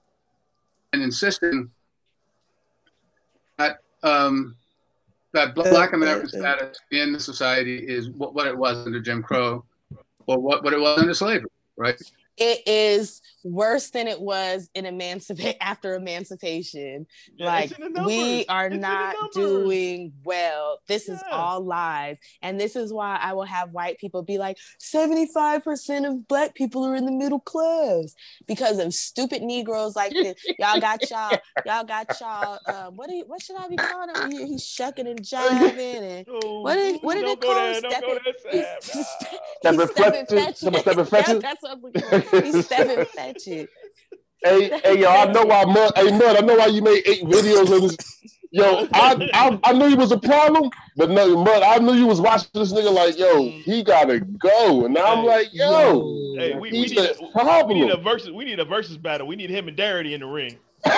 [0.93, 1.72] in insisting
[3.57, 4.55] that um,
[5.34, 9.65] that Black American status in the society is what, what it was under Jim Crow,
[10.28, 11.49] or what, what it was under slavery
[11.82, 11.99] right?
[12.38, 17.07] It is worse than it was in emancipate after emancipation.
[17.35, 20.79] Yeah, like we are it's not doing well.
[20.87, 21.15] This yeah.
[21.15, 22.17] is all lies.
[22.41, 26.85] And this is why I will have white people be like 75% of black people
[26.85, 28.13] are in the middle class
[28.47, 30.35] because of stupid Negroes like this.
[30.59, 34.15] y'all got y'all, y'all got y'all um, what do you, what should I be calling
[34.15, 34.31] him?
[34.31, 38.19] He, he's shucking and jiving and oh, what did what did it call Stepping,
[38.51, 39.07] he's, he's,
[39.91, 41.39] stepping fetching.
[41.39, 41.79] That's what
[42.11, 43.30] I'm He's stepping fetching.
[44.43, 45.91] Hey, hey, yo, I know why, Mud.
[45.95, 47.97] Hey, Mud, I know why you made eight videos of this.
[48.53, 52.07] Yo, I, I, I knew he was a problem, but no, Mud, I knew you
[52.07, 56.55] was watching this nigga like, yo, he gotta go, and now I'm like, yo, hey,
[56.55, 57.77] we, we, need a, problem.
[57.77, 59.27] we need a versus, we need a versus battle.
[59.27, 60.57] We need him and Darity in the ring.
[60.86, 60.91] oh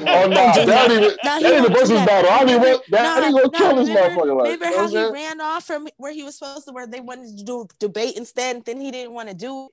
[0.00, 2.30] no, nah, that ain't that ain't a versus battle.
[2.32, 4.38] I mean, what that ain't gonna kill this motherfucker.
[4.38, 7.36] Like, remember how he ran off from where he was supposed to, where they wanted
[7.36, 9.68] to do debate instead, and then he didn't want to do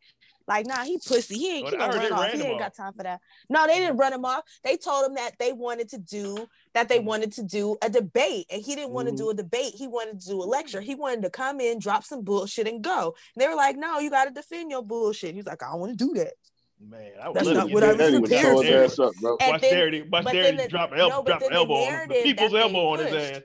[0.49, 1.37] like, nah, he pussy.
[1.37, 2.31] He ain't, he gonna run off.
[2.31, 2.59] He ain't off.
[2.59, 3.21] got time for that.
[3.49, 4.43] No, they didn't run him off.
[4.63, 6.89] They told him that they wanted to do that.
[6.89, 7.03] They mm.
[7.03, 9.17] wanted to do a debate, and he didn't want to mm.
[9.17, 9.75] do a debate.
[9.75, 10.81] He wanted to do a lecture.
[10.81, 13.15] He wanted to come in, drop some bullshit, and go.
[13.35, 15.35] And they were like, no, you got to defend your bullshit.
[15.35, 16.33] He's like, I don't want to do that.
[16.81, 18.11] Man, I That's not to what I that.
[18.11, 18.83] was was prepared tore his to.
[18.85, 19.37] ass up, bro.
[19.41, 21.93] And Watch then- Darity, watch but Darity the- drop, el- no, drop the elbow on
[21.93, 22.09] him.
[22.09, 23.41] The people's elbow on his pushed- ass.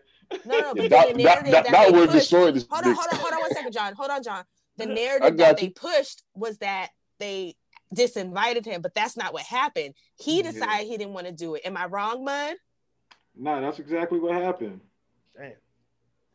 [0.46, 2.66] No, no, but that, the narrative that, that, that they would destroy this.
[2.70, 3.94] Hold on, this- hold on, hold on one second, John.
[3.94, 4.44] Hold on, John.
[4.76, 5.68] The narrative that you.
[5.68, 7.54] they pushed was that they
[7.94, 9.94] disinvited him, but that's not what happened.
[10.16, 10.50] He Yeah.
[10.50, 11.62] decided he didn't want to do it.
[11.64, 12.56] Am I wrong, Mud?
[13.36, 14.80] Nah, that's exactly what happened.
[15.36, 15.52] Damn.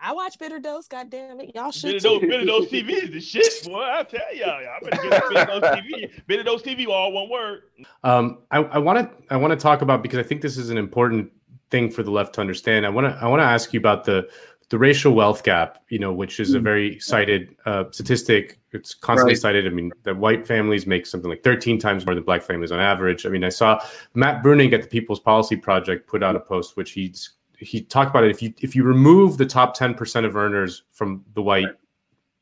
[0.02, 0.88] I watch Bitter Dose.
[0.88, 2.20] God damn it, y'all should Bitter too.
[2.20, 3.82] Dose, Bitter Dose TV is the shit, boy.
[3.84, 6.12] I tell y'all, I better get Bitter Dose TV.
[6.28, 7.64] Bitter Dose TV, all one word.
[8.06, 10.78] Um, I want to I want to talk about because I think this is an
[10.78, 11.32] important
[11.70, 12.86] thing for the left to understand.
[12.86, 14.30] I want to I want to ask you about the
[14.70, 15.84] the racial wealth gap.
[15.90, 18.60] You know, which is a very cited uh, statistic.
[18.72, 19.42] It's constantly Right.
[19.42, 19.66] cited.
[19.66, 22.80] I mean, that white families make something like 13 times more than black families on
[22.80, 23.26] average.
[23.26, 26.78] I mean, I saw Matt Bruenig at the People's Policy Project put out a post
[26.78, 28.32] which he's he talked about it.
[28.32, 31.68] If you if you remove the top 10 percent of earners from the white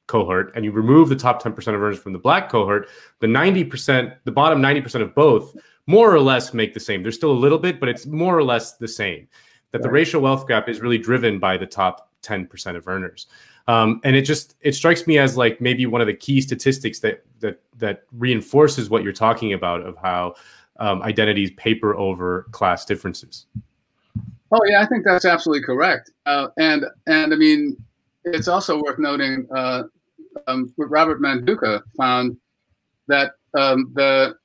[0.07, 2.87] cohort and you remove the top 10% of earners from the black cohort,
[3.19, 5.55] the 90%, the bottom 90% of both
[5.85, 7.03] more or less make the same.
[7.03, 9.27] There's still a little bit, but it's more or less the same.
[9.71, 13.27] That the racial wealth gap is really driven by the top 10% of earners.
[13.67, 16.99] Um, and it just it strikes me as like maybe one of the key statistics
[16.99, 20.35] that that that reinforces what you're talking about of how
[20.79, 23.45] um, identities paper over class differences.
[24.51, 26.11] Oh yeah, I think that's absolutely correct.
[26.25, 27.75] Uh, and and I mean,
[28.23, 29.83] it's also worth noting uh,
[30.47, 32.37] um, Robert Manduca found
[33.07, 34.37] that um, the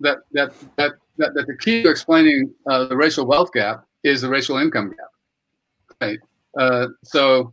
[0.00, 4.20] that that that that, that the key to explaining uh, the racial wealth gap is
[4.20, 5.98] the racial income gap.
[6.00, 6.18] Right.
[6.58, 7.52] Uh, so,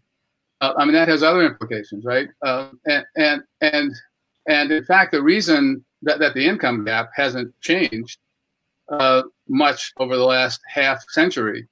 [0.62, 2.30] uh, I mean, that has other implications, right?
[2.41, 3.91] Uh, and and and
[4.47, 8.20] and in fact, the reason that, that the income gap hasn't changed
[8.89, 11.68] uh, much over the last half century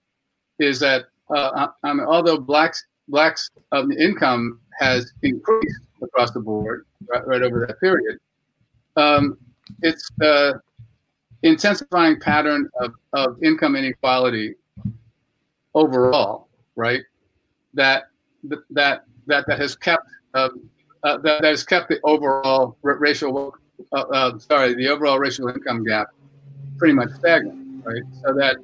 [0.60, 1.06] is that
[1.36, 7.42] uh, I mean, although blacks blacks um, income has increased across the board right, right
[7.42, 8.20] over that period,
[8.98, 9.38] um,
[9.82, 10.10] it's
[11.44, 14.56] intensifying pattern of, of income inequality
[15.74, 17.02] overall, right?
[17.74, 18.04] That
[18.44, 18.60] that
[19.28, 20.50] that that has kept uh,
[21.04, 23.56] uh, that, that has kept the overall racial
[23.94, 26.08] uh, uh, sorry the overall racial income gap
[26.78, 28.02] pretty much stagnant, right?
[28.24, 28.58] So that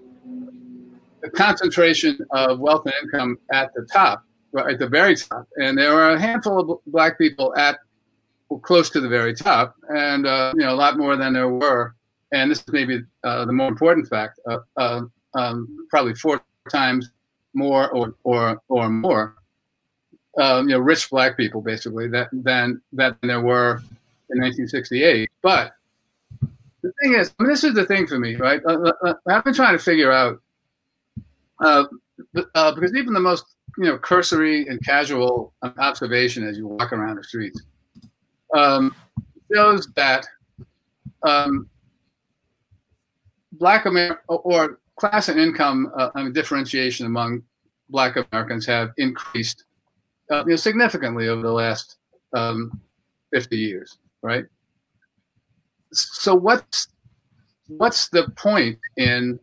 [1.22, 5.78] the concentration of wealth and income at the top, right, at the very top, and
[5.78, 7.78] there are a handful of black people at
[8.64, 11.95] close to the very top, and uh, you know a lot more than there were.
[12.34, 14.39] And this is maybe uh, the more important fact:
[14.78, 15.01] uh,
[15.36, 16.41] um, probably four
[16.72, 17.12] times
[17.58, 19.36] more, or or or more,
[20.39, 23.82] um, you know, rich black people basically that than that there were
[24.30, 25.30] in 1968.
[25.41, 25.74] But
[26.82, 28.62] the thing is, I mean, this is the thing for me, right?
[28.66, 30.39] Uh, uh, I've been trying to figure out
[31.60, 31.86] uh,
[32.55, 33.45] uh, because even the most
[33.78, 37.62] you know cursory and casual observation as you walk around the streets
[38.55, 38.95] um,
[39.53, 40.26] shows that
[41.24, 41.70] um,
[43.53, 47.43] black America or class and income uh, I mean, differentiation among
[47.89, 49.65] black Americans have increased
[50.31, 51.97] uh, you know, significantly over the last
[52.33, 52.81] um,
[53.31, 54.45] 50 years, right?
[55.93, 56.87] So what's
[57.67, 59.39] what's the point in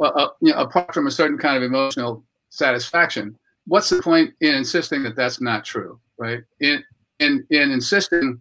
[0.00, 4.32] uh, uh, you know, apart from a certain kind of emotional satisfaction, what's the point
[4.40, 6.40] in insisting that that's not true, right?
[6.60, 6.82] In
[7.20, 8.40] in in insisting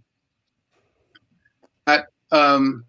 [1.85, 2.85] that um,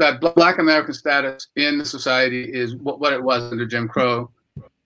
[0.00, 4.30] that Black American status in the society is what, what it was under Jim Crow,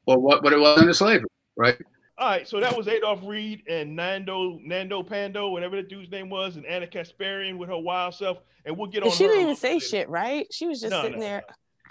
[0.07, 1.77] or what, what it was under slavery, right?
[2.17, 6.31] All right, so that was Adolph Reed and Nando Nando Pando, whatever the dude's name
[6.31, 9.09] was, and Ana Kasparian with her wild self, and we'll get on.
[9.09, 9.87] And she didn't even say later.
[9.87, 10.47] shit, right?
[10.53, 11.43] She was just No, sitting no, there.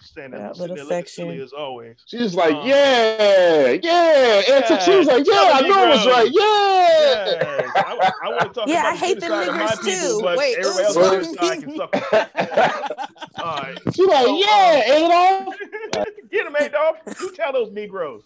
[0.01, 1.23] Standing, That sitting little there looking section.
[1.25, 1.95] silly as always.
[2.07, 4.41] She's like, Um, yeah, yeah.
[4.51, 6.29] And so she was like, yeah, I know it was right.
[6.31, 6.43] Yeah.
[6.43, 9.91] Yes, I, I want to talk Yeah, about I hate the them genocide of my
[9.91, 10.19] niggers too.
[10.21, 11.07] but Wait, everybody else oops.
[11.07, 13.09] on this side can suck.
[13.43, 13.47] it.
[13.47, 15.55] All right, She's like, So, yeah, Adolph.
[16.31, 16.97] get him, Adolph.
[17.19, 18.23] You tell those Negroes.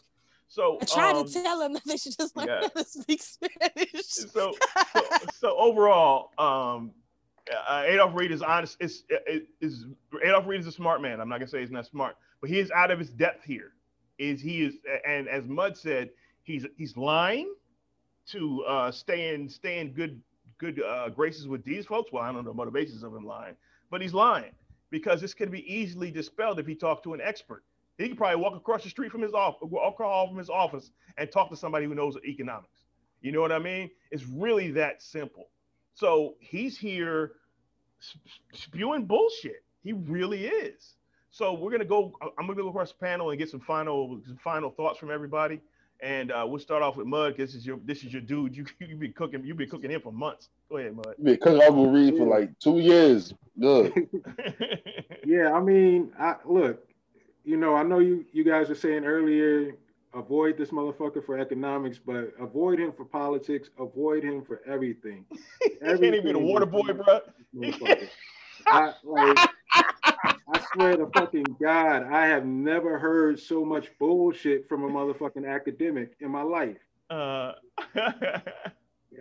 [0.49, 2.61] So I tried um, to tell them that they should just learn yeah.
[2.61, 4.05] how to speak Spanish.
[4.05, 4.53] so, so,
[5.33, 6.91] so overall, um,
[7.67, 8.77] uh, Adolph Reed is honest.
[8.79, 9.85] Is, is is
[10.23, 11.19] Adolph Reed is a smart man.
[11.19, 13.73] I'm not gonna say he's not smart, but he is out of his depth here.
[14.17, 16.11] Is he is, and as Mud said,
[16.43, 17.53] he's he's lying
[18.27, 20.21] to uh, stay in stay in good
[20.57, 22.11] good uh, graces with these folks.
[22.11, 23.55] Well, I don't know the motivations of him lying,
[23.91, 24.51] but he's lying
[24.89, 27.63] because this could be easily dispelled if he talked to an expert.
[27.97, 31.31] He could probably walk across the street from his office, walk from his office, and
[31.31, 32.85] talk to somebody who knows economics.
[33.21, 33.89] You know what I mean?
[34.11, 35.49] It's really that simple.
[35.93, 37.33] So he's here
[38.53, 39.63] spewing bullshit.
[39.83, 40.93] He really is.
[41.31, 42.13] So we're gonna go.
[42.37, 45.59] I'm gonna go across the panel and get some final some final thoughts from everybody,
[45.99, 47.35] And uh, we'll start off with Mud.
[47.37, 48.55] This is your this is your dude.
[48.55, 50.49] You you've been cooking you've been cooking him for months.
[50.69, 51.15] Go ahead, Mud.
[51.17, 53.33] You've been cooking Uncle Reed for like two years.
[53.59, 54.07] Good.
[55.25, 56.87] yeah, I mean, I look,
[57.43, 59.75] you know, I know you you guys were saying earlier,
[60.13, 65.25] avoid this motherfucker for economics, but avoid him for politics, avoid him for everything.
[65.81, 67.19] Everything can't even be the water boy, bro.
[68.67, 69.49] I, like,
[70.53, 75.47] I swear to fucking God, I have never heard so much bullshit from a motherfucking
[75.47, 76.77] academic in my life.
[77.09, 77.53] Uh,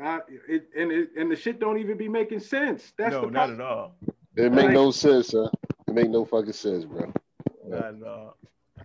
[0.03, 2.93] I, it, and it, and the shit don't even be making sense.
[2.97, 3.97] That's no, the not at all.
[4.37, 5.49] It make no sense, huh?
[5.89, 7.12] It make no fucking sense, bro.
[7.66, 8.37] Not at all.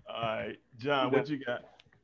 [0.10, 1.62] All right, John, what you got?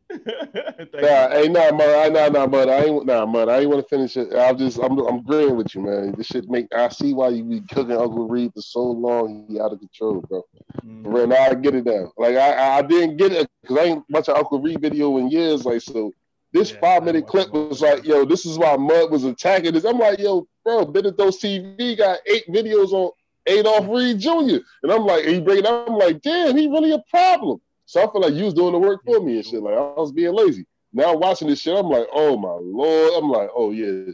[0.26, 3.89] nah, hey, nah, man, nah, nah, but I ain't, nah, man, I ain't want to
[3.89, 4.34] finish it.
[4.34, 6.14] I'm just, I'm, I'm agreeing with you, man.
[6.18, 9.45] This shit make, I see why you be cooking Uncle Reed for so long.
[9.49, 10.45] He out of control, bro.
[10.86, 11.01] Mm.
[11.05, 12.14] Right now, I get it now.
[12.18, 15.30] Like I, I didn't get it because I ain't watched an Uncle Reed video in
[15.30, 15.66] years.
[15.66, 16.14] Like so,
[16.53, 19.84] this yeah, five minute clip was like, yo, this is why Mud was attacking this.
[19.84, 23.12] I'm like, yo, bro, Bitter Dose TV got eight videos on
[23.45, 24.64] Adolph Reed Jr.
[24.84, 25.89] And I'm like, he bring it up.
[25.89, 27.60] I'm like, damn, he really a problem.
[27.88, 29.64] So I feel like you was doing the work for me and shit.
[29.64, 30.66] Like I was being lazy.
[30.92, 33.14] Now watching this shit, I'm like, oh my lord.
[33.14, 34.12] I'm like, oh yeah,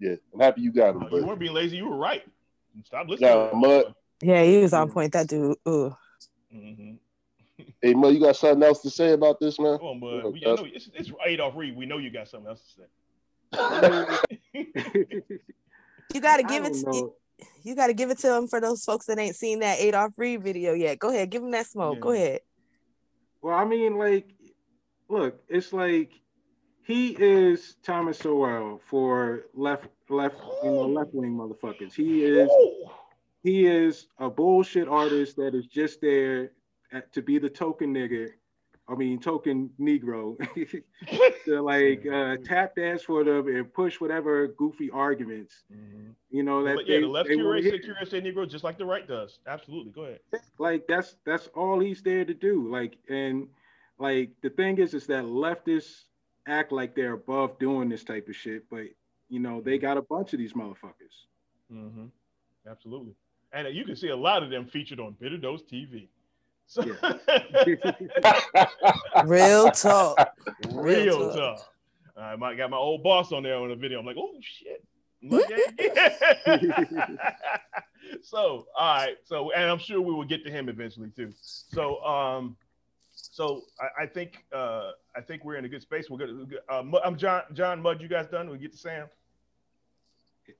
[0.00, 0.16] yeah.
[0.34, 1.06] I'm happy you got him.
[1.08, 1.76] you weren't being lazy.
[1.76, 2.24] You were right.
[2.84, 3.30] Stop listening.
[3.30, 3.94] Yeah, Mud.
[4.20, 5.12] Yeah, he was on point.
[5.12, 5.56] That dude.
[5.68, 5.96] Ooh.
[6.52, 6.94] Mm-hmm.
[7.80, 9.78] Hey, Mud, you got something else to say about this, man?
[9.78, 10.32] Come on, Mud.
[10.32, 11.76] We, know, it's, it's Adolph Reed.
[11.76, 12.86] We know you got something else to say.
[16.12, 16.74] you got to give it.
[16.74, 17.12] To,
[17.62, 20.14] you got to give it to him for those folks that ain't seen that Adolph
[20.16, 20.98] Reed video yet.
[20.98, 21.96] Go ahead, give him that smoke.
[21.96, 22.00] Yeah.
[22.00, 22.40] Go ahead.
[23.42, 24.30] Well, I mean, like,
[25.08, 26.12] look, it's like
[26.84, 31.92] he is Thomas Sowell for left, left, you know, left wing motherfuckers.
[31.92, 32.48] He is,
[33.42, 36.52] he is a bullshit artist that is just there
[36.92, 38.28] at, to be the token nigga.
[38.92, 40.36] I mean, token Negro
[41.46, 45.64] to like uh, tap dance for them and push whatever goofy arguments.
[45.72, 46.10] Mm-hmm.
[46.30, 49.08] You know that but yeah, they, the left curious, curious Negro just like the right
[49.08, 49.38] does.
[49.46, 50.20] Absolutely, go ahead.
[50.58, 52.70] Like that's that's all he's there to do.
[52.70, 53.48] Like and
[53.98, 56.04] like the thing is, is that leftists
[56.46, 58.84] act like they're above doing this type of shit, but
[59.30, 61.24] you know they got a bunch of these motherfuckers.
[61.72, 62.06] Mm-hmm.
[62.68, 63.14] Absolutely,
[63.54, 66.08] and you can see a lot of them featured on Bitter Dose TV.
[66.72, 66.96] So yeah.
[69.26, 70.34] Real talk.
[70.70, 71.58] Real, Real talk.
[71.58, 71.68] talk.
[72.16, 73.98] I might got my old boss on there on the video.
[73.98, 74.82] I'm like, oh shit.
[78.22, 79.16] so all right.
[79.22, 81.34] So and I'm sure we will get to him eventually too.
[81.42, 82.56] So um
[83.12, 86.08] so I, I think uh I think we're in a good space.
[86.08, 86.56] We're good.
[86.70, 88.00] Uh, I'm John John Mud.
[88.00, 88.48] You guys done?
[88.48, 89.08] We get to Sam.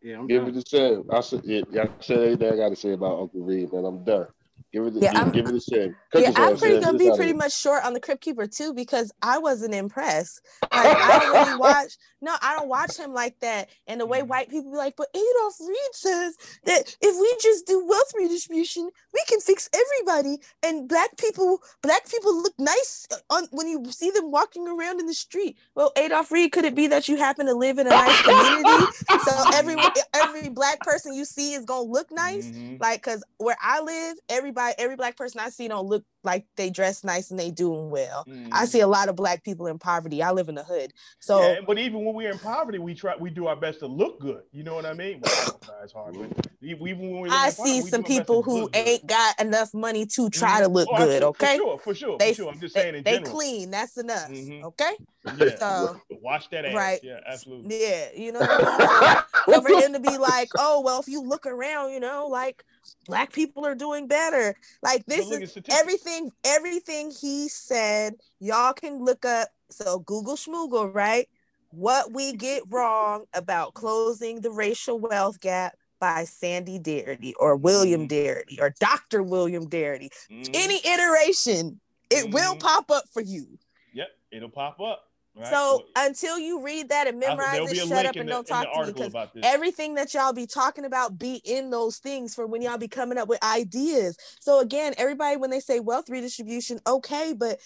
[0.02, 0.54] Yeah, I'm give done.
[0.54, 1.04] it to Sam.
[1.10, 3.86] I said yeah, I said everything I got to say about Uncle Reed, man.
[3.86, 4.26] I'm done.
[4.72, 5.92] Give it, yeah, give, give it a shake.
[6.14, 9.36] yeah, I'm pretty gonna be pretty much short on the Crypt Keeper too because I
[9.36, 10.40] wasn't impressed.
[10.62, 11.98] Like I don't really watch.
[12.22, 13.68] No, I don't watch him like that.
[13.86, 14.28] And the way mm-hmm.
[14.28, 18.88] white people be like, but Adolph Reed says that if we just do wealth redistribution,
[19.12, 20.38] we can fix everybody.
[20.62, 25.06] And black people, black people look nice on when you see them walking around in
[25.06, 25.58] the street.
[25.74, 28.86] Well, Adolph Reed, could it be that you happen to live in a nice community?
[29.24, 29.76] so every
[30.14, 32.46] every black person you see is gonna look nice.
[32.46, 32.76] Mm-hmm.
[32.80, 36.46] Like, cause where I live, everybody everybody, every black person I see don't look like
[36.56, 38.24] they dress nice and they doing well.
[38.28, 38.48] Mm.
[38.52, 40.22] I see a lot of black people in poverty.
[40.22, 40.92] I live in the hood.
[41.18, 43.86] So yeah, but even when we're in poverty, we try we do our best to
[43.86, 44.42] look good.
[44.52, 45.20] You know what I mean?
[45.22, 49.08] Well, it's hard, but even when we I see poverty, some people who ain't good.
[49.08, 50.62] got enough money to try mm-hmm.
[50.62, 51.22] to look oh, good.
[51.22, 51.56] Okay.
[51.58, 52.18] For sure, for sure.
[52.18, 52.52] They, for sure.
[52.52, 53.32] I'm just saying in they general.
[53.32, 53.70] clean.
[53.70, 54.30] That's enough.
[54.30, 54.64] Mm-hmm.
[54.66, 54.92] Okay.
[55.38, 55.56] Yeah.
[55.56, 56.74] So wash that ass.
[56.74, 57.00] Right.
[57.02, 57.80] Yeah, absolutely.
[57.80, 58.08] Yeah.
[58.16, 59.54] You know I mean?
[59.54, 62.64] so for him to be like, oh well, if you look around, you know, like
[63.06, 64.54] black people are doing better.
[64.82, 69.48] Like this is everything, everything he said, y'all can look up.
[69.70, 71.28] So Google Schmoogle, right?
[71.70, 78.08] What we get wrong about closing the racial wealth gap by Sandy Darity or William
[78.08, 78.28] mm-hmm.
[78.28, 79.22] Darity or Dr.
[79.22, 80.10] William Darity.
[80.30, 80.52] Mm-hmm.
[80.52, 81.80] Any iteration,
[82.10, 82.34] it mm-hmm.
[82.34, 83.46] will pop up for you.
[83.94, 85.11] Yep, it'll pop up.
[85.34, 85.48] Right.
[85.48, 88.86] So until you read that and memorize it, shut up and the, don't talk to
[88.86, 92.76] me because everything that y'all be talking about be in those things for when y'all
[92.76, 94.18] be coming up with ideas.
[94.40, 97.60] So again, everybody when they say wealth redistribution, okay, but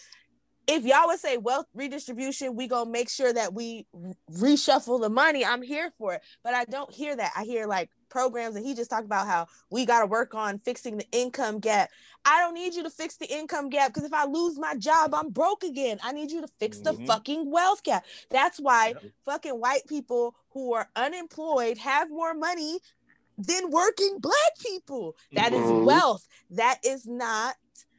[0.69, 3.87] if y'all would say wealth redistribution, we gonna make sure that we
[4.33, 5.45] reshuffle the money.
[5.45, 7.33] I'm here for it, but I don't hear that.
[7.37, 10.59] I hear like programs and he just talked about how we got to work on
[10.59, 11.91] fixing the income gap
[12.25, 15.15] i don't need you to fix the income gap because if i lose my job
[15.15, 17.01] i'm broke again i need you to fix mm-hmm.
[17.01, 19.03] the fucking wealth gap that's why yep.
[19.25, 22.79] fucking white people who are unemployed have more money
[23.39, 25.81] than working black people That mm-hmm.
[25.81, 27.55] is wealth that is not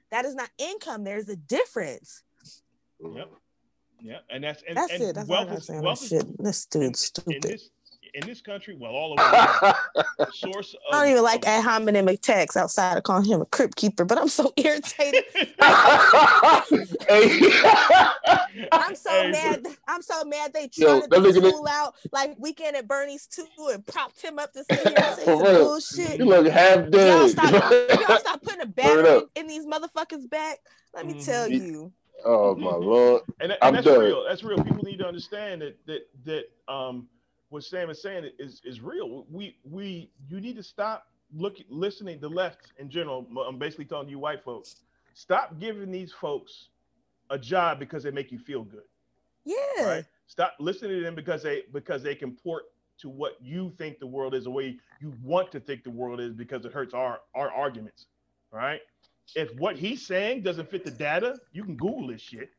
[0.10, 2.24] that is not income there's a difference
[2.99, 3.30] yep
[4.01, 5.16] Yeah, and that's and, That's and it.
[5.16, 5.82] That's wealth I'm is, saying.
[5.82, 6.43] wealth That shit.
[6.43, 7.41] This dude's stupid.
[7.43, 7.70] this
[8.14, 9.76] in this country, well, all over
[10.18, 13.41] the source of I don't even like of- ad hominem attacks outside of calling him
[13.41, 15.24] a crypt keeper, but I'm so irritated.
[18.72, 19.68] I'm so Hey, mad.
[19.88, 23.28] I'm so mad they Yo, tried that to nigga did- out like weekend at Bernie's
[23.28, 26.20] too and propped him up to sit here and say For some bullshit.
[26.20, 27.18] you look half dead.
[27.20, 27.51] Y'all stop,
[28.10, 30.60] y'all stop putting a Word battery in these motherfuckers back.
[30.93, 31.26] Let me Mhm.
[31.26, 31.91] tell you.
[32.26, 33.22] oh my lord.
[33.39, 33.99] and, and that's done.
[33.99, 34.24] real.
[34.28, 34.64] That's real.
[34.64, 37.08] People need to understand that that that um
[37.50, 39.26] what Sam is saying is is real.
[39.32, 43.26] We we you need to stop looking listening to left in general.
[43.48, 44.78] I'm basically telling you white folks,
[45.14, 46.70] stop giving these folks
[47.30, 48.84] a job because they make you feel good.
[49.45, 49.84] Yeah.
[49.84, 50.06] Right?
[50.28, 52.64] Stop listening to them because they because they can port
[53.00, 56.20] to what you think the world is, the way you want to think the world
[56.20, 58.08] is, because it hurts our our arguments.
[58.52, 58.82] Right?
[59.36, 62.50] If what he's saying doesn't fit the data, you can Google this shit.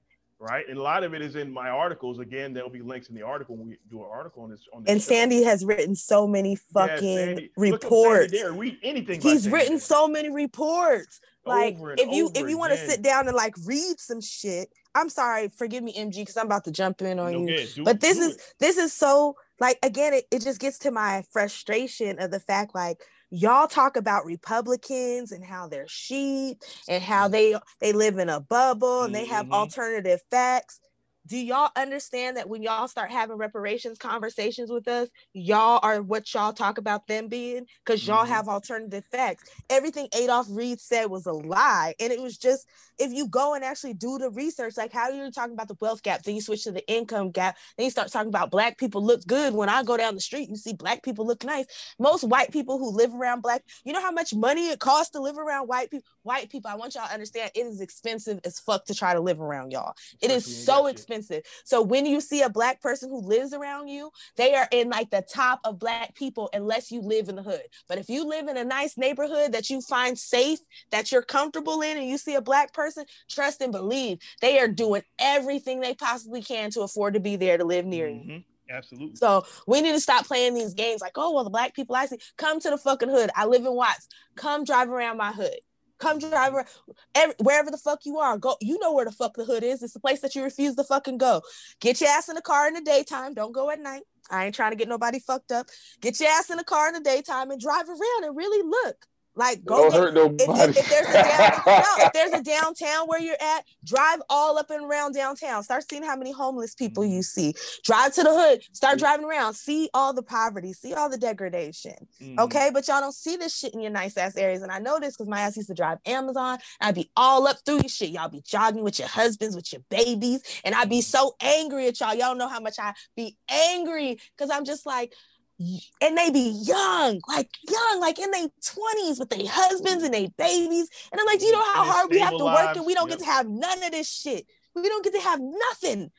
[0.41, 0.69] Right?
[0.69, 2.21] And a lot of it is in my articles.
[2.21, 4.61] Again, there'll be links in the article when we do an article on this.
[4.73, 5.09] On this And show.
[5.09, 8.35] Sandy has written so many Yeah, fucking look Sandy reports.
[8.53, 9.21] Read anything.
[9.21, 11.21] He's written so many reports.
[11.45, 15.09] Like if you if you want to sit down and like read some shit, I'm
[15.09, 17.49] sorry, forgive me, MG, because I'm about to jump in on No, you.
[17.49, 18.43] yeah, do- but this is it.
[18.61, 22.75] this is so like again, it, it just gets to my frustration of the fact
[22.75, 22.99] like
[23.31, 26.59] y'all talk about Republicans and how they're sheep
[26.89, 29.53] and how they they live in a bubble and they have Mhm.
[29.53, 30.81] alternative facts.
[31.29, 36.33] Do y'all understand that when y'all start having reparations conversations with us, y'all are what
[36.33, 37.67] y'all talk about them being?
[37.85, 38.29] Because y'all Mhm.
[38.29, 39.45] have alternative facts.
[39.69, 41.95] Everything Adolph Reed said was a lie.
[42.01, 42.67] And it was just,
[42.99, 46.03] if you go and actually do the research, like how you're talking about the wealth
[46.03, 49.05] gap, then you switch to the income gap, then you start talking about black people
[49.05, 49.53] look good.
[49.53, 51.67] When I go down the street, you see black people look nice.
[51.99, 55.21] Most white people who live around black, you know how much money it costs to
[55.21, 56.09] live around white people?
[56.23, 59.21] White people, I want y'all to understand it is expensive as fuck to try to
[59.21, 59.93] live around y'all.
[60.23, 60.97] It is Especially when you so shit.
[61.19, 61.45] Expensive.
[61.65, 65.11] So when you see a black person who lives around you, they are in like
[65.11, 67.63] the top of black people unless you live in the hood.
[67.89, 70.59] But if you live in a nice neighborhood that you find safe,
[70.91, 74.69] that you're comfortable in, and you see a black person, trust and believe they are
[74.69, 78.21] doing everything they possibly can to afford to be there to live near you.
[78.21, 78.45] Mhm.
[78.71, 79.17] Absolutely.
[79.17, 82.05] So we need to stop playing these games like, oh, well, the black people I
[82.07, 83.31] see, come to the fucking hood.
[83.35, 84.09] I live in Watts.
[84.37, 85.59] Come drive around my hood.
[85.99, 86.67] Come drive around
[87.15, 88.39] every, wherever the fuck you are.
[88.39, 88.57] Go.
[88.61, 89.83] You know where the fuck the hood is.
[89.83, 91.43] It's the place that you refuse to fucking go.
[91.81, 93.35] Get your ass in the car in the daytime.
[93.35, 94.03] Don't go at night.
[94.31, 95.67] I ain't trying to get nobody fucked up.
[96.01, 99.07] Get your ass in the car in the daytime and drive around and really look.
[99.39, 103.21] Like go Don't get- hurt if, if, there's down, no, if there's a downtown where
[103.21, 105.63] you're at, drive all up and around downtown.
[105.63, 107.53] Start seeing how many homeless people you mm-hmm.
[107.53, 107.55] see.
[107.85, 108.63] Drive to the hood.
[108.73, 108.99] Start mm-hmm.
[108.99, 109.55] driving around.
[109.55, 110.73] See all the poverty.
[110.73, 111.95] See all the degradation.
[112.21, 112.41] Mhm.
[112.41, 114.99] Okay, but y'all don't see this shit in your nice ass areas, and I know
[114.99, 116.59] this because my ass used to drive Amazon.
[116.81, 118.11] I'd be all up through your shit.
[118.11, 121.03] Y'all be jogging with your husbands, with your babies, and I'd be mm-hmm.
[121.03, 122.15] so angry at y'all.
[122.15, 125.13] Y'all know how much I be angry because I'm just like,
[125.59, 130.29] and they be young, like young, like in their twenties with their husbands and their
[130.37, 132.95] babies, and I'm like, do you know how hard we have to work, and we
[132.95, 134.47] don't get to have none of this shit.
[134.75, 136.11] We don't get to have nothing.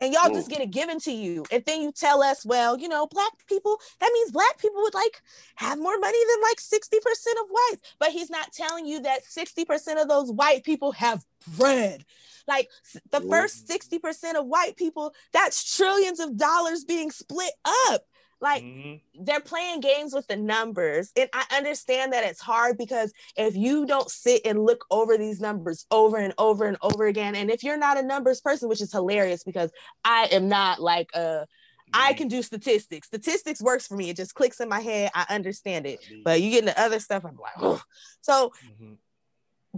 [0.00, 0.34] And y'all Ooh.
[0.34, 3.32] just get it given to you and then you tell us well you know black
[3.48, 5.22] people that means black people would like
[5.56, 7.00] have more money than like 60%
[7.42, 11.24] of whites but he's not telling you that 60% of those white people have
[11.56, 12.04] bread
[12.48, 12.68] like
[13.10, 13.28] the Ooh.
[13.28, 17.52] first 60% of white people that's trillions of dollars being split
[17.88, 18.02] up
[18.40, 19.00] like Mhm.
[19.22, 21.12] they're playing games with the numbers.
[21.16, 25.40] And I understand that it's hard because if you don't sit and look over these
[25.40, 28.80] numbers over and over and over again, and if you're not a numbers person, which
[28.80, 29.70] is hilarious because
[30.04, 31.46] I am not like a
[31.92, 33.08] I can do statistics.
[33.08, 34.10] Statistics works for me.
[34.10, 35.10] It just clicks in my head.
[35.14, 35.98] I understand it.
[36.24, 37.82] But you get into other stuff, I'm like, oh.
[38.22, 38.96] So Mhm.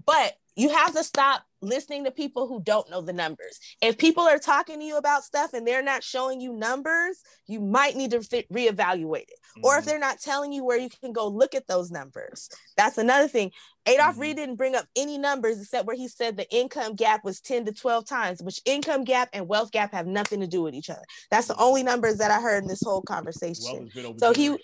[0.06, 3.58] but you have to stop listening to people who don't know the numbers.
[3.80, 7.60] If people are talking to you about stuff and they're not showing you numbers, you
[7.60, 9.38] might need to re- reevaluate it.
[9.62, 9.86] Or if Mhm.
[9.86, 13.52] they're not telling you where you can go look at those numbers, that's another thing.
[13.86, 14.20] Adolph Mhm.
[14.20, 17.64] Reed didn't bring up any numbers except where he said the income gap was 10
[17.66, 20.90] to 12 times, which income gap and wealth gap have nothing to do with each
[20.90, 21.04] other.
[21.30, 23.90] That's the only numbers that I heard in this whole conversation.
[24.04, 24.58] over So he-.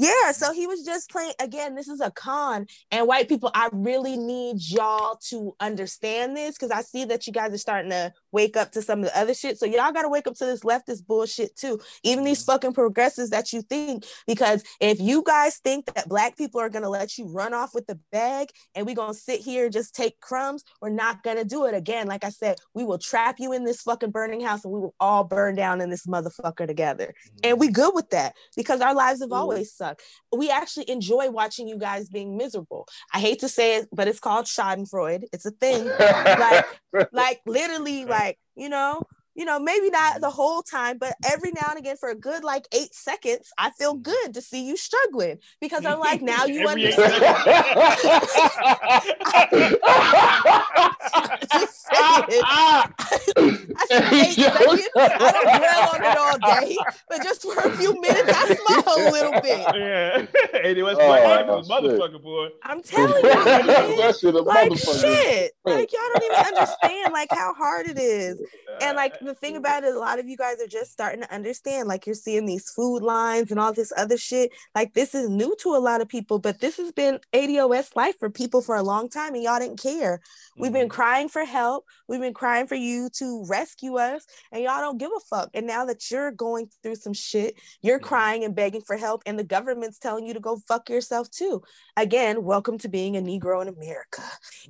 [0.00, 1.74] Yeah, so he was just playing again.
[1.74, 6.70] This is a con, and white people, I really need y'all to understand this because
[6.70, 9.34] I see that you guys are starting to wake up to some of the other
[9.34, 9.58] shit.
[9.58, 11.80] So y'all got to wake up to this leftist bullshit too.
[12.04, 12.52] Even these mm-hmm.
[12.52, 16.88] fucking progressives that you think, because if you guys think that black people are gonna
[16.88, 20.20] let you run off with the bag and we gonna sit here and just take
[20.20, 22.06] crumbs, we're not gonna do it again.
[22.06, 24.94] Like I said, we will trap you in this fucking burning house and we will
[25.00, 27.14] all burn down in this motherfucker together.
[27.42, 27.74] And we mm-hmm.
[27.74, 29.87] good with that because our lives have always sucked.
[29.88, 30.00] Suck.
[30.36, 32.86] We actually enjoy watching you guys being miserable.
[33.12, 35.24] I hate to say it, but it's called Schadenfreude.
[35.32, 35.86] It's a thing.
[35.98, 36.66] like,
[37.12, 39.02] like literally, like you know,
[39.38, 42.42] you know, maybe not the whole time, but every now and again for a good
[42.42, 44.02] like eight seconds, I feel mm.
[44.02, 47.12] good to see you struggling because I'm like, now you understand.
[51.52, 52.42] Just saying.
[52.44, 54.88] I said eight seconds.
[54.96, 56.76] I don't dwell on it all day,
[57.08, 59.60] but just for a few minutes, I smile a little bit.
[59.74, 60.26] Yeah.
[60.64, 62.48] And it was oh, motherfucker, boy.
[62.64, 63.66] I'm telling you, man,
[64.44, 65.52] like shit.
[65.64, 68.42] Like y'all don't even understand like how hard it is.
[68.80, 69.58] And like the thing mm.
[69.58, 71.86] about it, a lot of you guys are just starting to understand.
[71.86, 74.50] Like you're seeing these food lines and all this other shit.
[74.74, 78.18] Like this is new to a lot of people, but this has been ADOS life
[78.18, 80.20] for people for a long time, and y'all didn't care.
[80.58, 81.84] We've been crying for help.
[82.08, 85.50] We've been crying for you to rescue us, and y'all don't give a fuck.
[85.54, 89.38] And now that you're going through some shit, you're crying and begging for help, and
[89.38, 91.62] the government's telling you to go fuck yourself too.
[91.96, 94.22] Again, welcome to being a Negro in America.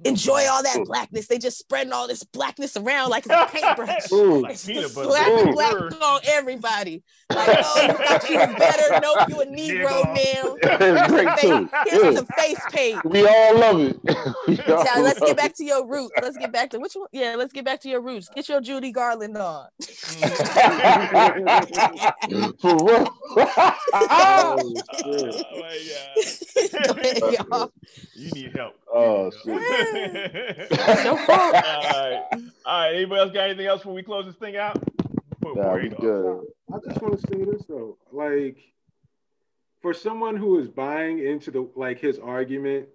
[0.04, 1.26] Enjoy all that blackness.
[1.26, 4.12] They just spreading all this blackness around like it's a paintbrush.
[4.12, 5.08] Ooh, like peanut butter.
[5.08, 7.02] Slapping black on everybody.
[7.30, 9.00] Like, oh, you thought you was better?
[9.02, 11.08] Nope, you a Negro now.
[11.08, 11.68] Great too.
[11.86, 13.04] Here's some face paint.
[13.04, 14.00] We all love it.
[14.08, 16.12] All yeah, let's get back to your roots.
[16.20, 17.08] Let's get back to which one?
[17.12, 18.28] Yeah, let's get back to your roots.
[18.34, 19.68] Get your Judy Garland on.
[19.80, 20.28] Mm.
[22.60, 23.08] For real.
[23.92, 24.72] oh,
[25.54, 26.18] my god.
[26.98, 27.70] Ahead,
[28.14, 28.74] you need help.
[28.92, 29.46] Oh shit.
[31.04, 31.30] no fault.
[31.30, 32.22] All right.
[32.32, 32.94] All right.
[32.94, 34.82] Anybody else got anything else before we close this thing out?
[35.42, 36.44] Nah, we good.
[36.72, 38.58] I just want to say this though, like
[39.80, 42.88] for someone who is buying into the like his argument,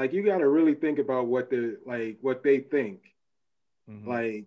[0.00, 3.00] like you got to really think about what the like what they think.
[3.88, 4.08] Mm-hmm.
[4.08, 4.46] Like,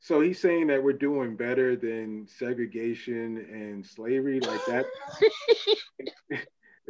[0.00, 4.84] so he's saying that we're doing better than segregation and slavery, like that.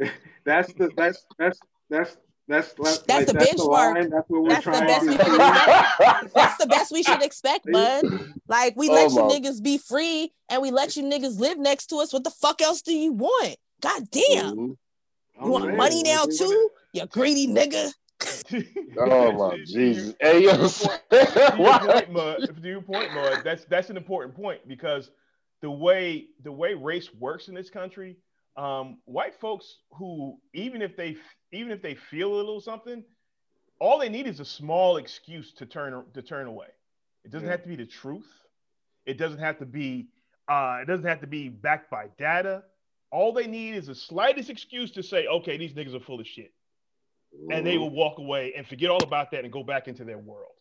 [0.45, 1.59] that's the that's that's
[1.89, 2.17] that's
[2.49, 4.03] that's that's, that's the that's benchmark.
[4.03, 7.71] The that's what we're that's trying the best to That's the best we should expect,
[7.71, 8.03] bud.
[8.49, 11.87] Like we let oh, you niggas be free and we let you niggas live next
[11.87, 12.11] to us.
[12.11, 13.55] What the fuck else do you want?
[13.79, 14.57] God damn.
[14.57, 15.45] Mm-hmm.
[15.45, 16.69] You want man, money now too?
[16.93, 17.91] You greedy nigga.
[18.99, 20.13] oh my Jesus!
[20.21, 24.67] Hey yo, to your point, Mud, to your point, Mud, that's that's an important point
[24.67, 25.09] because
[25.61, 28.15] the way the way race works in this country,
[28.57, 31.17] um, white folks who even if they
[31.51, 33.03] even if they feel a little something,
[33.79, 36.67] all they need is a small excuse to turn to turn away.
[37.25, 37.53] It doesn't yeah.
[37.53, 38.29] have to be the truth.
[39.07, 40.09] It doesn't have to be
[40.47, 42.63] uh, it doesn't have to be backed by data.
[43.11, 46.27] All they need is the slightest excuse to say, okay, these niggas are full of
[46.27, 46.51] shit.
[47.51, 50.17] And they will walk away and forget all about that and go back into their
[50.17, 50.51] world.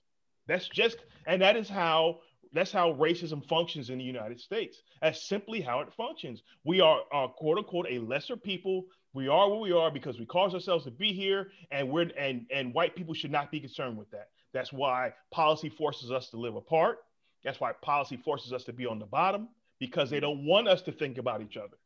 [0.46, 2.18] That's just, and that is how
[2.52, 4.82] that's how racism functions in the United States.
[5.00, 6.42] That's simply how it functions.
[6.64, 8.84] We are, are quote unquote a lesser people.
[9.14, 12.46] We are what we are because we cause ourselves to be here, and we're and
[12.52, 14.28] and white people should not be concerned with that.
[14.52, 16.98] That's why policy forces us to live apart.
[17.44, 19.48] That's why policy forces us to be on the bottom
[19.80, 21.76] because they don't want us to think about each other,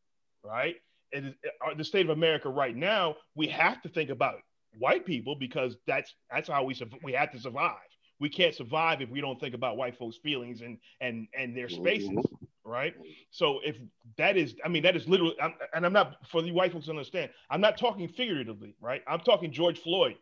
[0.45, 0.77] right?
[1.13, 1.35] In
[1.65, 4.35] uh, the state of America right now, we have to think about
[4.79, 7.77] white people because that's that's how we we have to survive
[8.19, 11.69] we can't survive if we don't think about white folks' feelings and and and their
[11.69, 12.71] spaces, mm-hmm.
[12.71, 12.95] right?
[13.31, 13.77] So if
[14.17, 16.87] that is, I mean, that is literally, I'm, and I'm not for the white folks
[16.87, 17.31] to understand.
[17.51, 19.03] I'm not talking figuratively, right?
[19.07, 20.17] I'm talking George Floyd,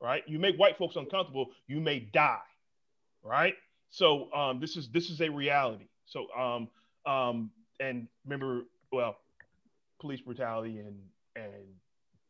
[0.00, 0.22] right?
[0.26, 2.38] You make white folks uncomfortable, you may die,
[3.22, 3.54] right?
[3.90, 5.88] So um, this is this is a reality.
[6.06, 6.68] So um,
[7.06, 7.50] um,
[7.80, 9.16] and remember, well,
[10.00, 10.96] police brutality and
[11.34, 11.52] and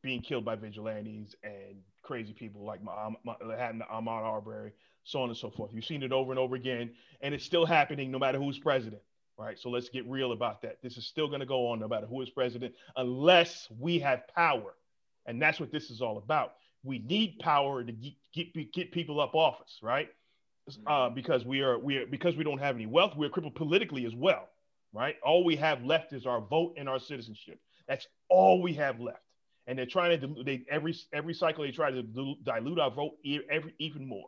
[0.02, 4.72] being killed by vigilantes and crazy people like my, my, happened to Ahmaud Arbery
[5.04, 5.72] so on and so forth.
[5.72, 6.90] You've seen it over and over again,
[7.20, 9.02] and it's still happening no matter who's president,
[9.38, 9.58] right?
[9.58, 10.82] So let's get real about that.
[10.82, 14.26] This is still going to go on no matter who is president, unless we have
[14.34, 14.74] power,
[15.26, 16.54] and that's what this is all about.
[16.82, 20.08] We need power to get get, get people up office, right?
[20.86, 24.06] Uh, because we are we are because we don't have any wealth, we're crippled politically
[24.06, 24.48] as well,
[24.92, 25.16] right?
[25.24, 27.58] All we have left is our vote and our citizenship.
[27.88, 29.18] That's all we have left.
[29.70, 33.12] And they're trying to they every every cycle they try to dilute our vote
[33.48, 34.26] every even more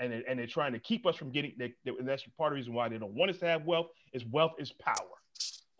[0.00, 1.52] and, and they're trying to keep us from getting.
[1.58, 3.64] They, they, and that's part of the reason why they don't want us to have
[3.64, 3.88] wealth.
[4.12, 4.96] Is wealth is power.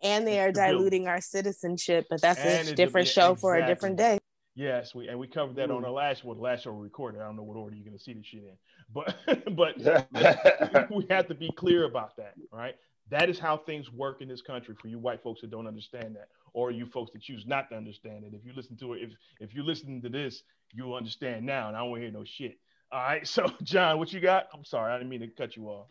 [0.03, 3.41] And they are diluting our citizenship, but that's and a different show exactly.
[3.41, 4.19] for a different day.
[4.55, 5.77] Yes, we and we covered that mm.
[5.77, 7.21] on our last one, last show we recorded.
[7.21, 8.57] I don't know what order you're going to see this shit in,
[8.93, 9.15] but
[9.55, 12.75] but we have to be clear about that, right?
[13.09, 16.15] That is how things work in this country for you white folks that don't understand
[16.15, 18.33] that, or you folks that choose not to understand it.
[18.33, 20.43] If you listen to it, if if you listen to this,
[20.73, 22.57] you'll understand now, and I don't want to hear no shit.
[22.91, 24.47] All right, so John, what you got?
[24.53, 25.87] I'm sorry, I didn't mean to cut you off.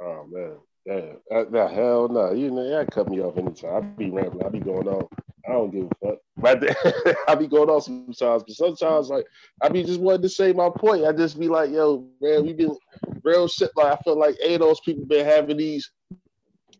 [0.00, 3.74] Oh man, yeah, uh, the hell no, you know, that cut me off anytime.
[3.74, 5.08] I be rambling, I be going on.
[5.48, 6.18] I don't give a fuck.
[6.36, 9.26] But I be going on sometimes, but sometimes like
[9.62, 11.04] I be just wanting to say my point.
[11.04, 12.76] I just be like, yo, man, we been
[13.22, 13.70] real shit.
[13.76, 15.90] Like I feel like a those people been having these,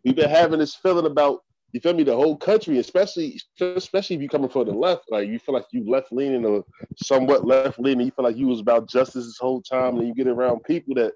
[0.04, 1.42] we've been having this feeling about
[1.72, 5.28] you feel me, the whole country, especially especially if you coming from the left, like
[5.28, 6.64] you feel like you left leaning or
[6.96, 10.14] somewhat left leaning, you feel like you was about justice this whole time, and you
[10.14, 11.12] get around people that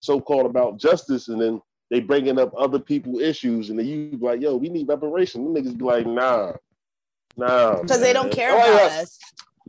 [0.00, 4.10] so called about justice, and then they bringing up other people issues, and then you
[4.10, 5.44] be like, yo, we need reparation.
[5.44, 6.52] Them niggas be like, nah,
[7.36, 7.80] nah.
[7.82, 9.18] Because they don't care about us.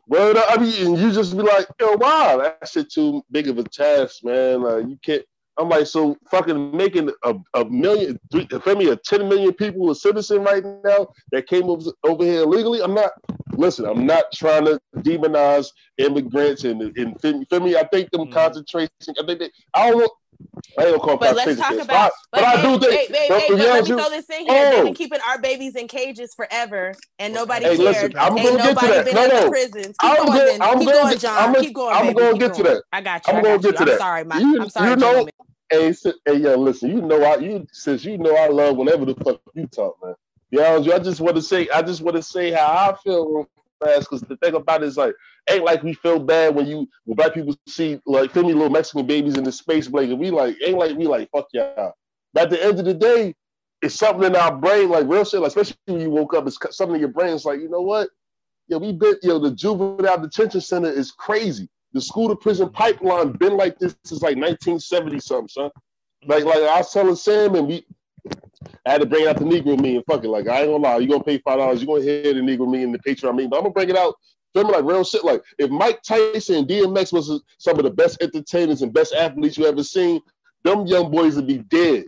[0.07, 3.63] Well, I mean, you just be like, yo, wow, that shit too big of a
[3.63, 4.61] task, man.
[4.61, 5.23] Like, you can't.
[5.57, 9.89] I'm like, so fucking making a, a million, three, for me, a 10 million people
[9.89, 12.81] a citizen right now that came over, over here illegally.
[12.81, 13.11] I'm not,
[13.53, 18.33] listen, I'm not trying to demonize immigrants and, and for me, I think them mm-hmm.
[18.33, 20.11] concentration, I think they, I don't want,
[20.77, 22.11] I don't call but let's talk about.
[22.31, 23.09] But, but I do think.
[23.11, 24.47] Hey, hey, hey, but let me throw this in here.
[24.49, 24.71] Oh.
[24.71, 28.13] They've been keeping our babies in cages forever, and nobody hey, cared.
[28.13, 29.13] Listen, I'm gonna get to that.
[29.13, 29.49] no, no.
[29.49, 29.95] Prisons.
[30.01, 31.55] I'm going, I'm keep going, John.
[31.55, 31.95] I'm keep going.
[31.95, 32.83] I'm going to get to that.
[32.91, 33.33] I got you.
[33.33, 33.99] I'm going to get to that.
[33.99, 34.23] Sorry.
[34.39, 35.27] You, I'm sorry, you know,
[35.71, 35.93] Hey,
[36.25, 36.91] hey, yo, listen.
[36.91, 40.13] You know, I you since you know I love whenever the fuck you talk, man.
[40.51, 43.49] Yeah, I just want to say, I just want to say how I feel
[43.79, 45.15] because the thing about it is like,
[45.49, 48.69] ain't like we feel bad when you when black people see like feel me little
[48.69, 50.15] Mexican babies in the space blanket.
[50.15, 51.93] We like ain't like we like fuck y'all.
[52.33, 53.33] But at the end of the day,
[53.81, 55.41] it's something in our brain, like real shit.
[55.41, 57.35] Like especially when you woke up, it's something in your brain.
[57.35, 58.09] It's like you know what?
[58.67, 61.69] Yo, we been yo the juvenile detention center is crazy.
[61.93, 65.71] The school to prison pipeline been like this since like 1970 something, son.
[66.25, 67.85] Like like I was telling Sam and we
[68.85, 70.29] I had to bring out the Negro me and fuck it.
[70.29, 72.69] Like I ain't gonna lie, you gonna pay five dollars, you gonna hear the Negro
[72.69, 74.15] me and the Patreon me, but I'm gonna bring it out.
[74.53, 75.23] Feel me like real shit.
[75.23, 79.57] Like if Mike Tyson and DMX was some of the best entertainers and best athletes
[79.57, 80.21] you ever seen,
[80.63, 82.05] them young boys would be dead,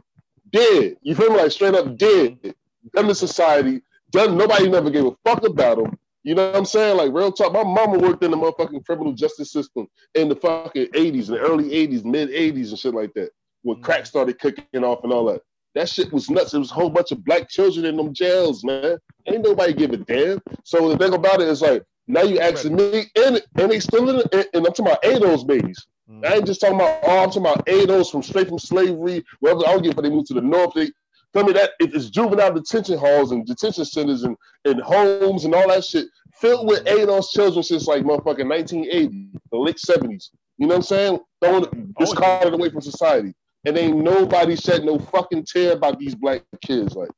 [0.52, 0.96] dead.
[1.02, 1.38] You feel me?
[1.38, 2.54] Like straight up dead.
[2.96, 3.82] Done to society.
[4.12, 4.38] Done.
[4.38, 5.98] Nobody never gave a fuck about them.
[6.24, 6.98] You know what I'm saying?
[6.98, 7.54] Like real talk.
[7.54, 11.40] My mama worked in the motherfucking criminal justice system in the fucking 80s, in the
[11.40, 13.30] early 80s, mid 80s, and shit like that.
[13.64, 14.08] When crack mm.
[14.08, 15.42] started kicking off and all that.
[15.78, 16.56] That shit was nuts.
[16.56, 18.98] It was a whole bunch of black children in them jails, man.
[19.28, 20.42] Ain't nobody give a damn.
[20.64, 24.10] So the thing about it is like now you asking me, and and they still
[24.10, 25.86] in, and I'm talking about ADOS babies.
[26.10, 26.26] Mm.
[26.26, 29.24] I ain't just talking about oh, I'm talking about ADOS from straight from slavery.
[29.40, 30.74] Wherever I don't give, but they moved to the north.
[30.74, 30.90] They
[31.32, 35.54] tell me that if it's juvenile detention halls and detention centers and, and homes and
[35.54, 36.08] all that shit
[36.42, 40.32] filled with ADOS children since like motherfucking 1980, the late 70s.
[40.58, 41.20] You know what I'm saying?
[41.40, 43.36] Throwing discarded away from society.
[43.68, 46.96] And ain't nobody shed no fucking tear about these black kids.
[46.96, 47.10] Like,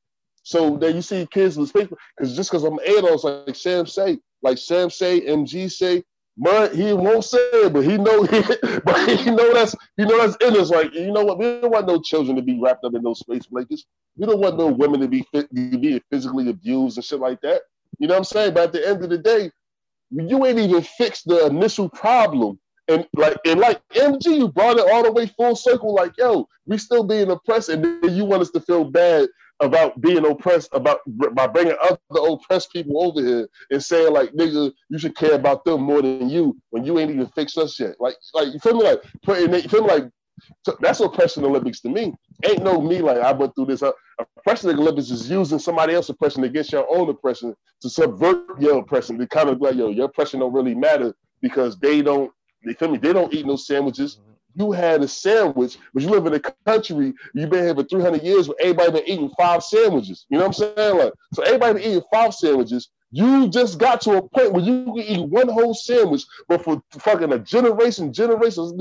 [0.42, 1.88] so then you see kids in the space
[2.18, 6.04] because just because I'm ADOS, like Sam say, like Sam say, MG say,
[6.38, 8.26] but he won't say it, but he know
[8.84, 10.72] but he know that's he know that's in us.
[10.72, 11.38] Like you know what?
[11.38, 13.86] We don't want no children to be wrapped up in those space blankets.
[14.18, 17.62] We don't want no women to be to be physically abused and shit like that.
[18.00, 18.56] You know what I'm saying?
[18.56, 19.52] But at the end of the day,
[20.10, 22.60] you ain't even fixed the initial problem.
[22.90, 25.94] And like and like MG, you brought it all the way full circle.
[25.94, 29.30] Like yo, we still being oppressed, and then you want us to feel bad
[29.60, 31.00] about being oppressed about
[31.34, 35.66] by bringing other oppressed people over here and saying like nigga you should care about
[35.66, 37.96] them more than you when you ain't even fixed us yet.
[38.00, 38.84] Like like you feel me?
[38.86, 39.90] Like putting you feel me?
[39.90, 40.04] Like
[40.80, 42.14] that's oppression Olympics to me.
[42.46, 43.84] Ain't no me like I went through this.
[43.84, 43.92] Uh,
[44.38, 49.18] oppression Olympics is using somebody else's oppression against your own oppression to subvert your oppression
[49.20, 52.32] to kind of like yo your oppression don't really matter because they don't
[52.64, 54.20] they feel me they don't eat no sandwiches
[54.56, 58.24] you had a sandwich, but you live in a country, you've been here for 300
[58.24, 60.26] years where everybody been eating five sandwiches.
[60.30, 60.98] You know what I'm saying?
[60.98, 62.90] Like, so everybody been eating five sandwiches.
[63.12, 66.82] You just got to a point where you can eat one whole sandwich, but for
[66.92, 68.74] fucking a generation, generations,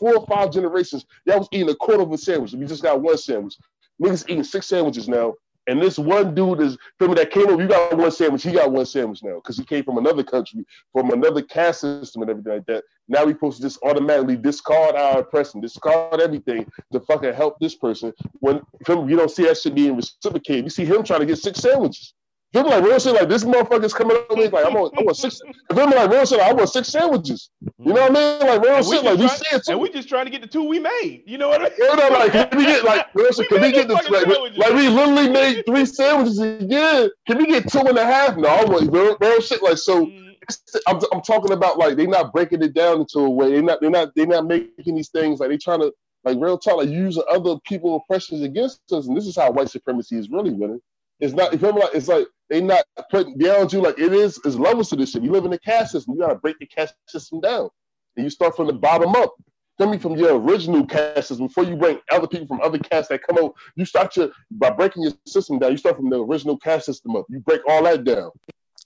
[0.00, 2.52] four or five generations, y'all was eating a quarter of a sandwich.
[2.52, 3.56] We just got one sandwich.
[4.02, 5.34] Niggas eating six sandwiches now.
[5.68, 7.60] And this one dude is from that came over.
[7.60, 8.42] You got one sandwich.
[8.42, 12.22] He got one sandwich now because he came from another country, from another caste system
[12.22, 12.84] and everything like that.
[13.08, 17.74] Now we supposed to just automatically discard our oppression, discard everything to fucking help this
[17.74, 18.12] person.
[18.40, 21.60] When you don't see that shit being reciprocated, you see him trying to get six
[21.60, 22.14] sandwiches.
[22.56, 25.18] Feel like real shit, like this motherfucker's coming up with like I'm on, I want
[25.18, 25.42] six.
[25.74, 27.50] Feel like real shit, like, I want six sandwiches.
[27.60, 28.48] You know what I mean?
[28.48, 29.72] Like real shit, like it too.
[29.72, 31.22] And we just trying to get the two we made.
[31.26, 31.72] You know what I mean?
[31.78, 33.50] You know, like can we get like real shit?
[33.50, 34.08] Can we get this?
[34.08, 34.26] Like,
[34.56, 37.10] like we literally made three sandwiches again.
[37.26, 38.38] Can we get two and a half?
[38.38, 39.62] No, I want real, real shit.
[39.62, 40.06] Like so.
[40.06, 40.36] Mm.
[40.86, 43.50] I'm, I'm talking about like they're not breaking it down into a way.
[43.50, 43.82] They're not.
[43.82, 44.14] They're not.
[44.16, 45.92] They're not making these things like they trying to
[46.24, 49.08] like real talk, like using other people oppressions against us.
[49.08, 50.80] And this is how white supremacy is really winning.
[51.20, 51.52] It's not.
[51.52, 51.80] You feel me?
[51.80, 54.38] Like it's like they not putting down you like it is.
[54.44, 55.22] Is levels to this shit.
[55.22, 56.14] You live in the caste system.
[56.14, 57.70] You gotta break the caste system down,
[58.16, 59.34] and you start from the bottom up.
[59.78, 63.08] Tell me from your original caste system before you bring other people from other castes
[63.08, 63.54] that come out.
[63.74, 65.72] You start your by breaking your system down.
[65.72, 67.26] You start from the original caste system up.
[67.28, 68.30] You break all that down.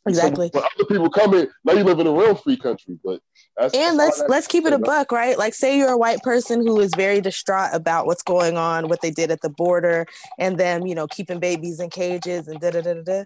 [0.06, 0.50] Exactly.
[0.52, 2.98] So when other people come in, now you live in a real free country.
[3.04, 3.20] But
[3.56, 5.36] that's, and that's let's let's keep it a buck, right?
[5.36, 9.02] Like, say you're a white person who is very distraught about what's going on, what
[9.02, 10.06] they did at the border,
[10.38, 13.24] and them, you know, keeping babies in cages and da da da da.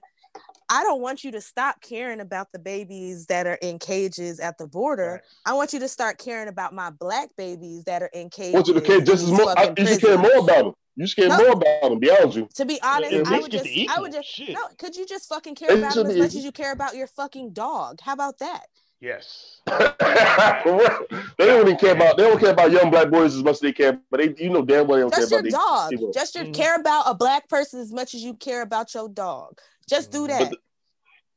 [0.69, 4.59] I don't want you to stop caring about the babies that are in cages at
[4.59, 5.13] the border.
[5.13, 5.21] Right.
[5.47, 8.55] I want you to start caring about my black babies that are in cages.
[8.55, 9.57] I want you to care just as more.
[9.59, 10.73] I, you should care more about them.
[10.97, 11.99] You should care no, more about them.
[11.99, 12.49] Beyond you.
[12.55, 14.51] To be honest, yeah, I would just, I would just, Shit.
[14.51, 14.61] no.
[14.79, 17.53] Could you just fucking care about them as much as you care about your fucking
[17.53, 18.01] dog?
[18.01, 18.67] How about that?
[19.01, 19.61] Yes.
[19.67, 22.17] they don't even care about.
[22.17, 24.01] They don't care about young black boys as much as they care.
[24.11, 26.15] But they, you know, damn well they don't just care your about dog.
[26.15, 26.53] Just your mm-hmm.
[26.53, 29.59] care about a black person as much as you care about your dog.
[29.89, 30.51] Just do that.
[30.51, 30.57] The,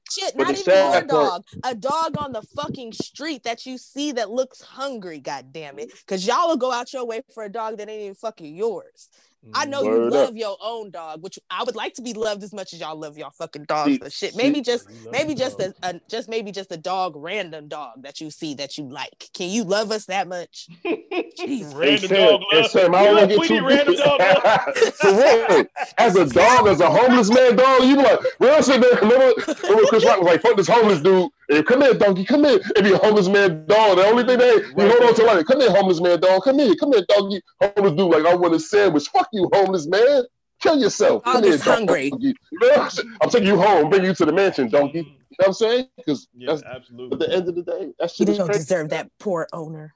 [0.10, 1.44] Shit, not even your dog.
[1.66, 5.92] A dog on the fucking street that you see that looks hungry, god damn it.
[6.08, 9.10] Cause y'all will go out your way for a dog that ain't even fucking yours.
[9.54, 10.36] I know Word you love up.
[10.36, 13.18] your own dog, which I would like to be loved as much as y'all love
[13.18, 13.92] y'all fucking dogs.
[13.92, 17.14] See, but shit, maybe see, just maybe just a, a, just maybe just a dog,
[17.16, 19.30] random dog that you see that you like.
[19.34, 20.68] Can you love us that much?
[20.86, 24.22] random hey, Sam, dog Sam, I don't get too random dog.
[24.96, 25.70] For what?
[25.98, 28.82] As a dog, as a homeless man dog, you like, real shit.
[29.02, 29.34] Remember,
[29.64, 32.26] remember Chris Rock was like, "Fuck this homeless dude." Hey, come here, donkey.
[32.26, 32.60] Come here.
[32.76, 35.46] If you're a homeless man dog, the only thing they you hold on to like,
[35.46, 36.44] come here, homeless man dog.
[36.44, 37.42] Come here, come here, donkey.
[37.62, 39.08] Homeless dude, like I want a sandwich.
[39.08, 40.24] Fuck you, homeless man.
[40.60, 41.24] Kill yourself.
[41.24, 42.10] Come here, hungry.
[42.10, 42.34] Donkey.
[43.22, 45.00] I'm taking you home, bring you to the mansion, donkey.
[45.00, 45.88] You know what I'm saying?
[45.96, 47.14] Because yeah, that's absolutely.
[47.14, 49.94] At the end of the day, that's you don't deserve that poor owner.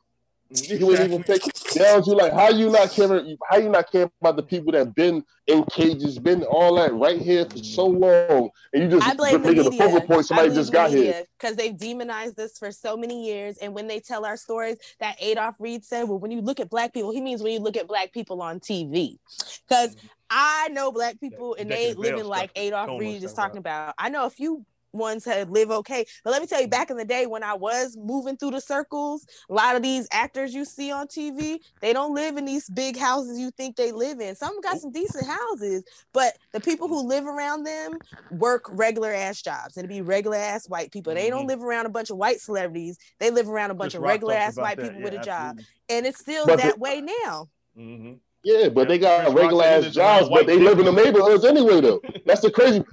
[0.53, 2.03] You wouldn't even take it down.
[2.05, 3.37] You like how you not caring?
[3.49, 7.21] How you not caring about the people that been in cages, been all that right
[7.21, 10.25] here for so long, and you just I blame making the focal point.
[10.25, 13.57] Somebody just got here because they've demonized this for so many years.
[13.59, 16.69] And when they tell our stories, that Adolph Reed said, "Well, when you look at
[16.69, 19.19] black people, he means when you look at black people on TV."
[19.67, 19.95] Because
[20.29, 23.93] I know black people and they living like Adolph Reed is talking about.
[23.97, 26.05] I know a few ones that live okay.
[26.23, 28.61] But let me tell you, back in the day when I was moving through the
[28.61, 32.69] circles, a lot of these actors you see on TV, they don't live in these
[32.69, 34.35] big houses you think they live in.
[34.35, 35.83] Some got some decent houses,
[36.13, 37.93] but the people who live around them
[38.31, 41.13] work regular ass jobs and be regular ass white people.
[41.13, 41.49] They don't mm-hmm.
[41.49, 42.97] live around a bunch of white celebrities.
[43.19, 44.83] They live around a bunch Chris of regular ass white that.
[44.83, 45.63] people yeah, with a absolutely.
[45.63, 45.67] job.
[45.89, 47.49] And it's still but that way now.
[47.77, 48.13] Mm-hmm.
[48.43, 52.01] Yeah, but they got regular ass jobs, but they live in the neighborhoods anyway, though.
[52.25, 52.83] That's the crazy.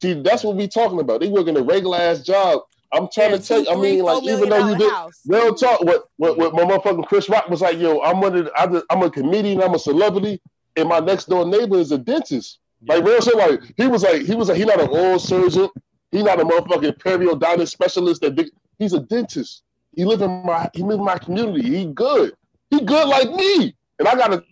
[0.00, 1.20] See, that's what we talking about.
[1.20, 2.62] They working a regular ass job.
[2.92, 3.70] I'm trying to tell you.
[3.70, 4.92] I mean, like even though you did
[5.26, 8.84] real talk, what, what what my motherfucking Chris Rock was like, yo, I'm one of
[8.90, 10.40] I'm a comedian, I'm a celebrity,
[10.76, 12.58] and my next door neighbor is a dentist.
[12.82, 12.94] Yeah.
[12.94, 13.36] Like real shit.
[13.36, 15.68] Like he was like he was like he not an oral surgeon.
[16.10, 18.20] He not a motherfucking periodontist specialist.
[18.20, 19.62] That he's a dentist.
[19.94, 21.62] He live in my he live in my community.
[21.62, 22.34] He good.
[22.70, 23.74] He good like me.
[24.02, 24.44] And I gotta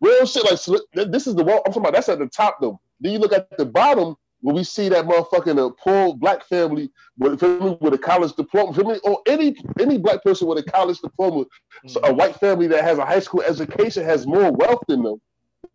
[0.00, 1.92] real shit like this is the one I'm talking about.
[1.92, 2.80] That's at the top though.
[3.00, 6.90] Then you look at the bottom when we see that motherfucking uh, poor black family
[7.16, 11.44] with, with a college diploma, me, or any any black person with a college diploma,
[11.44, 11.88] mm-hmm.
[11.88, 15.20] so a white family that has a high school education has more wealth than them.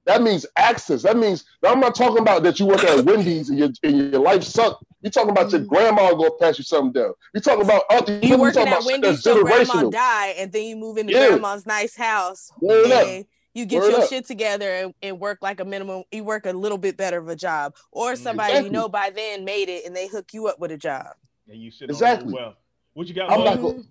[0.06, 1.02] That means access.
[1.02, 4.22] That means I'm not talking about that you work at Wendy's and your and your
[4.22, 4.84] life sucked.
[5.02, 5.70] You're talking about your mm-hmm.
[5.70, 7.14] grandma going to pass you something down.
[7.34, 8.20] You're talking about other.
[8.22, 11.28] You working at Wendy's till grandma die, and then you move into yeah.
[11.30, 12.52] grandma's nice house.
[12.62, 13.26] and
[13.56, 14.10] you get Word your up.
[14.10, 16.04] shit together and, and, work like a minimum.
[16.12, 18.70] You work a little bit better of a job, or mm, somebody exactly.
[18.70, 21.08] you know by then made it, and they hook you up with a job.
[21.48, 22.34] And you sit exactly.
[22.34, 22.56] well.
[22.94, 23.32] What you got?
[23.32, 23.62] I'm not.
[23.62, 23.84] Go-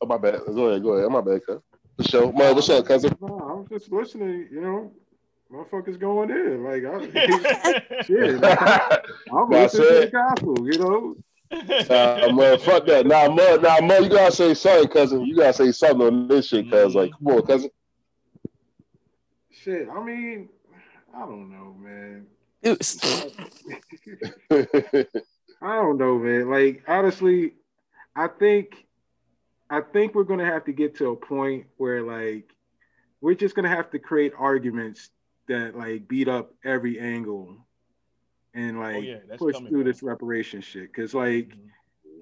[0.00, 0.40] oh my bad.
[0.46, 0.82] Go ahead.
[0.82, 1.10] Go ahead.
[1.10, 1.60] My bad, cuz.
[1.96, 2.32] For sure.
[2.32, 3.16] Man, what's up, cousin?
[3.20, 4.48] No, I was just listening.
[4.52, 4.92] You know,
[5.52, 6.64] motherfuckers going in.
[6.64, 8.42] Like, I, shit.
[9.32, 11.16] I'm listening to the gospel, you know.
[11.50, 13.06] Nah, man, fuck that.
[13.06, 15.24] Nah, man, nah, man, you gotta say something, cousin.
[15.24, 16.94] You gotta say something on this shit, cuz.
[16.94, 16.98] Mm-hmm.
[16.98, 17.70] Like, come on, cousin.
[19.52, 20.48] Shit, I mean,
[21.14, 22.26] I don't know, man.
[25.62, 26.50] I don't know, man.
[26.50, 27.52] Like, honestly,
[28.14, 28.86] I think,
[29.70, 32.52] I think we're gonna have to get to a point where, like,
[33.20, 35.10] we're just gonna have to create arguments
[35.48, 37.56] that like beat up every angle
[38.54, 40.92] and oh, like oh, yeah, push through this reparation shit.
[40.92, 41.68] Cause like mm-hmm.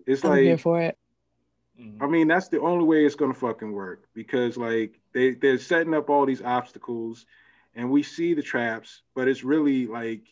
[0.07, 0.99] it's I'm like here for it.
[1.81, 2.03] Mm-hmm.
[2.03, 5.95] I mean, that's the only way it's gonna fucking work because like they they're setting
[5.95, 7.27] up all these obstacles,
[7.75, 10.23] and we see the traps, but it's really like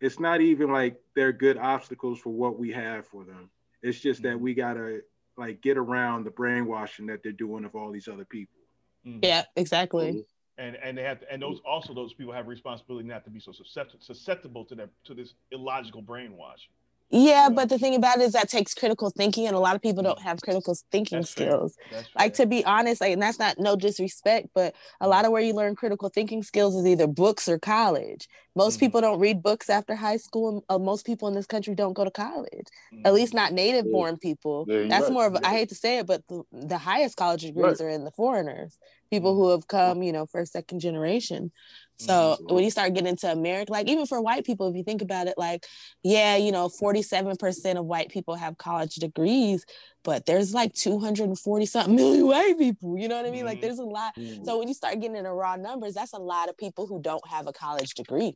[0.00, 3.50] it's not even like they're good obstacles for what we have for them.
[3.82, 4.30] It's just mm-hmm.
[4.32, 5.00] that we gotta
[5.36, 8.60] like get around the brainwashing that they're doing of all these other people.
[9.06, 9.20] Mm-hmm.
[9.22, 10.24] Yeah, exactly
[10.58, 13.40] and and they have to, and those also those people have responsibility not to be
[13.40, 16.66] so susceptible susceptible to that to this illogical brainwash.
[17.10, 19.80] Yeah, but the thing about it is that takes critical thinking, and a lot of
[19.80, 21.74] people don't have critical thinking that's skills.
[22.18, 25.10] Like to be honest, like, and that's not no disrespect, but a mm.
[25.10, 28.28] lot of where you learn critical thinking skills is either books or college.
[28.58, 28.80] Most Mhm.
[28.80, 30.64] people don't read books after high school.
[30.68, 32.66] Uh, most people in this country don't go to college.
[33.04, 34.66] At least not native born people.
[34.68, 35.12] Yeah, That's right.
[35.12, 35.58] more of a, I Yeah.
[35.58, 37.80] hate to say it, but the, the highest college degrees Right.
[37.86, 38.76] are in the foreigners,
[39.12, 41.52] people who have come, you know, first, second generation.
[41.98, 42.52] So Mhm.
[42.54, 45.28] when you start getting into America, like even for white people, if you think about
[45.28, 45.66] it, like,
[46.02, 49.64] yeah, you know, 47% of white people have college degrees,
[50.08, 52.96] but there's like 240 something million white people.
[52.98, 53.44] You know what I mean?
[53.44, 53.60] Like Mhm.
[53.60, 54.14] there's a lot.
[54.16, 54.42] Mhm.
[54.42, 57.26] So when you start getting into raw numbers, that's a lot of people who don't
[57.28, 58.34] have a college degree.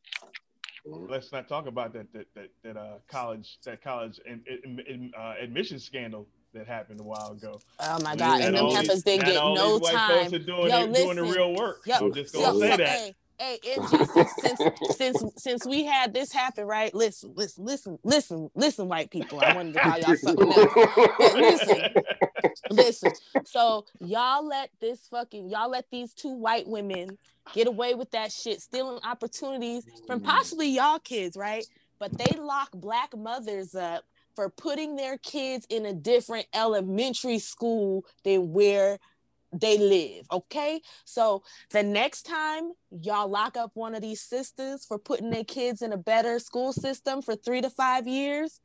[0.85, 5.12] let's not talk about that that that, that uh college that college in, in, in,
[5.16, 7.59] uh, admission scandal that happened a while ago.
[7.81, 8.40] Oh my God.
[8.40, 10.31] now And them heifers didn't get no time.
[10.31, 11.31] doing, Yo, it, doing the listen.
[11.31, 11.82] real work.
[11.86, 12.81] Yo, I'm just gonna say that.
[12.81, 16.94] hey, hey, MG, since, since since since we had this happen, right?
[16.94, 19.40] Listen, listen, listen, listen, listen, white people.
[19.40, 21.35] I wanted to call y'all something else.
[21.35, 21.82] Listen,
[22.70, 23.12] listen.
[23.44, 27.19] So y'all let this fucking y'all let these two white women
[27.52, 30.24] get away with that shit, stealing opportunities from mm.
[30.24, 31.66] possibly y'all kids, right?
[31.98, 34.05] But they lock black mothers up
[34.35, 38.98] for putting their kids in a different elementary school than where
[39.53, 40.27] they live.
[40.33, 40.81] Okay.
[41.05, 45.83] So the next time y'all lock up one of these sisters for putting their kids
[45.83, 48.61] in a better school system for three to five years,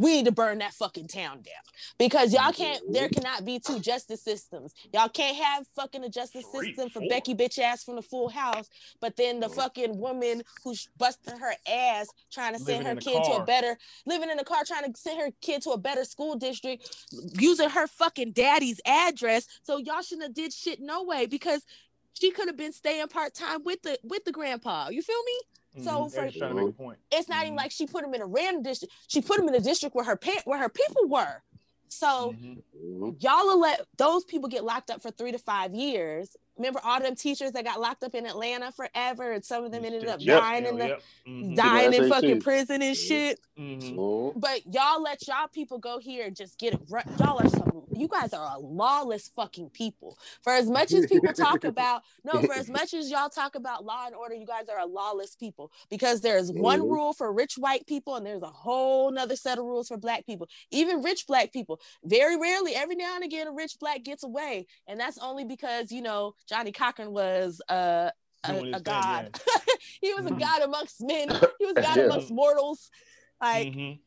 [0.00, 1.62] we need to burn that fucking town down
[1.98, 4.72] because y'all can't, there cannot be two justice systems.
[4.94, 7.00] Y'all can't have fucking a justice system for.
[7.10, 8.68] Becky bitch ass from the full house,
[9.00, 13.24] but then the fucking woman who's busting her ass trying to send Living her kid
[13.24, 16.04] to a better, living in a car trying to send her kid to a better
[16.04, 16.88] school district,
[17.32, 19.46] using her fucking daddy's address.
[19.64, 21.64] So y'all shouldn't have did shit no way because
[22.12, 24.88] she could have been staying part time with the with the grandpa.
[24.90, 25.82] You feel me?
[25.84, 26.04] So Mhm.
[26.06, 26.98] for- They're just trying to make a point.
[27.12, 27.58] It's not even Mhm.
[27.58, 28.92] like she put him in a random district.
[29.06, 31.42] She put him in a district where her pa- where her people were.
[31.88, 32.62] So Mhm.
[32.76, 33.22] Mhm.
[33.22, 36.36] y'all will let those people get locked up for three to five years.
[36.60, 39.82] Remember all them teachers that got locked up in Atlanta forever, and some of them
[39.82, 40.40] ended up Yep.
[40.40, 41.02] dying in the Yep.
[41.26, 41.56] Mhm.
[41.56, 42.08] dying in SAT.
[42.10, 43.40] fucking prison and shit.
[43.58, 43.94] Mhm.
[43.94, 44.32] Mhm.
[44.38, 46.80] But y'all let y'all people go here and just get it.
[46.90, 47.06] Right.
[47.18, 47.70] Y'all are some.
[47.92, 50.16] You guys are a lawless fucking people.
[50.42, 53.84] For as much as people talk about no, for as much as y'all talk about
[53.84, 57.32] law and order, you guys are a lawless people because there is one rule for
[57.32, 60.48] rich white people and there's a whole nother set of rules for black people.
[60.70, 61.80] Even rich black people.
[62.04, 65.90] Very rarely, every now and again, a rich black gets away, and that's only because
[65.92, 68.10] you know Johnnie Cochran was uh,
[68.44, 69.40] a, a thing, god.
[70.02, 70.40] he was a Mhm.
[70.40, 71.28] god amongst men.
[71.60, 72.04] He was a god Yeah.
[72.06, 72.90] amongst mortals.
[73.40, 74.00] Like, Mhm.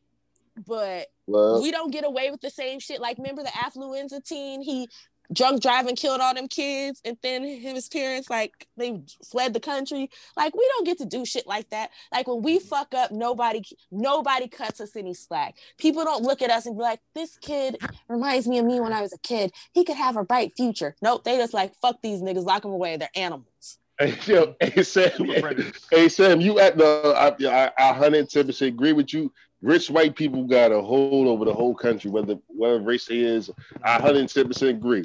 [0.66, 3.00] but Well, we don't get away with the same shit.
[3.00, 4.60] Like, remember the affluenza teen?
[4.60, 4.88] He
[5.32, 10.10] drunk driving killed all them kids, and then his parents like they fled the country.
[10.36, 11.90] Like, we don't get to do shit like that.
[12.12, 12.66] Like when we mm-hmm.
[12.66, 15.56] fuck up, nobody nobody cuts us any slack.
[15.78, 17.78] People don't look at us and be like, "This kid
[18.08, 19.52] reminds me of me when I was a kid.
[19.72, 22.72] He could have a bright future." Nope, they just like, "Fuck these niggas, lock them
[22.72, 22.96] away.
[22.96, 25.56] They're animals." hey, yo, hey Sam, Super
[25.90, 29.32] hey Sam, you at the I, I, I 110 percent agree with you.
[29.62, 33.50] Rich white people got a hold over the whole country, whether whatever race they is.
[33.82, 35.04] I 110 percent agree.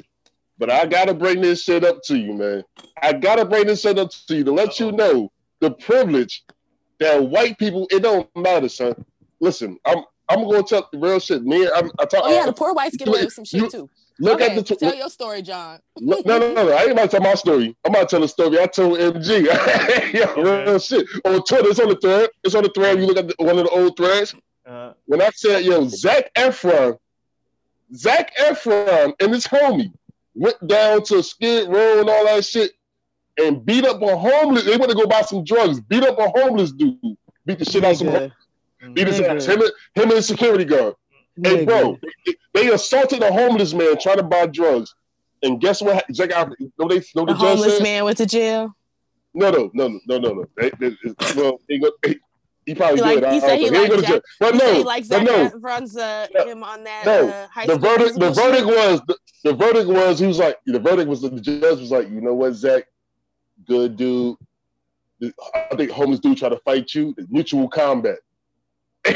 [0.60, 2.62] But I gotta bring this shit up to you, man.
[3.02, 6.44] I gotta bring this shit up to you to let you know the privilege
[7.00, 7.88] that white people.
[7.90, 8.94] It don't matter, son.
[9.40, 11.42] Listen, I'm I'm gonna tell the real shit.
[11.42, 12.24] Me, I'm, I talk.
[12.24, 13.90] Oh yeah, the poor whites get away with some shit you- too.
[14.20, 14.76] look okay, at the.
[14.76, 15.80] tell your story, John.
[15.98, 16.72] No, no, no, no.
[16.72, 17.74] I ain't about to tell my story.
[17.86, 18.60] I'm about to tell a story.
[18.60, 19.44] I told MG.
[20.14, 20.42] Yo, Okay.
[20.66, 21.06] real shit.
[21.24, 22.28] On Twitter, it's on the thread.
[22.44, 22.98] It's on the thread.
[22.98, 24.34] You look at the, one of the old threads.
[24.66, 26.98] Uh, When I said, yo, Zac Efron,
[27.94, 29.92] Zac Efron and his homie
[30.34, 32.72] went down to Skid Row and all that shit
[33.38, 34.64] and beat up a homeless.
[34.64, 35.80] They went to go buy some drugs.
[35.80, 36.98] Beat up a homeless dude.
[37.46, 38.08] Beat the shit out of some.
[38.08, 38.32] Nigga,
[38.94, 39.46] Beat his ass.
[39.46, 40.94] Him, him and the security guard.
[41.42, 44.94] Hey, bro, they, they assaulted a homeless man trying to buy drugs.
[45.42, 46.04] And guess what?
[46.12, 47.82] Zac Efron, know they, know The the homeless said?
[47.82, 48.74] man went to jail.
[49.32, 50.46] No, no, no, no, no, no.
[50.56, 50.96] They, they,
[51.36, 52.18] well, he, go, he,
[52.66, 53.24] he probably He like- did.
[53.24, 53.80] I he don't said he know.
[53.82, 54.16] ain't liked go to jail.
[54.16, 56.46] Jack- But He said no, he likes but Zac no, Efron's uh, No.
[56.46, 57.28] him on that No.
[57.28, 60.58] uh, high the school verdict the verdict was the, the verdict was he was like
[60.66, 62.84] the verdict was the judge was like you know what Zac
[63.66, 64.36] good dude
[65.22, 68.18] I think homeless dude try to fight you It's mutual combat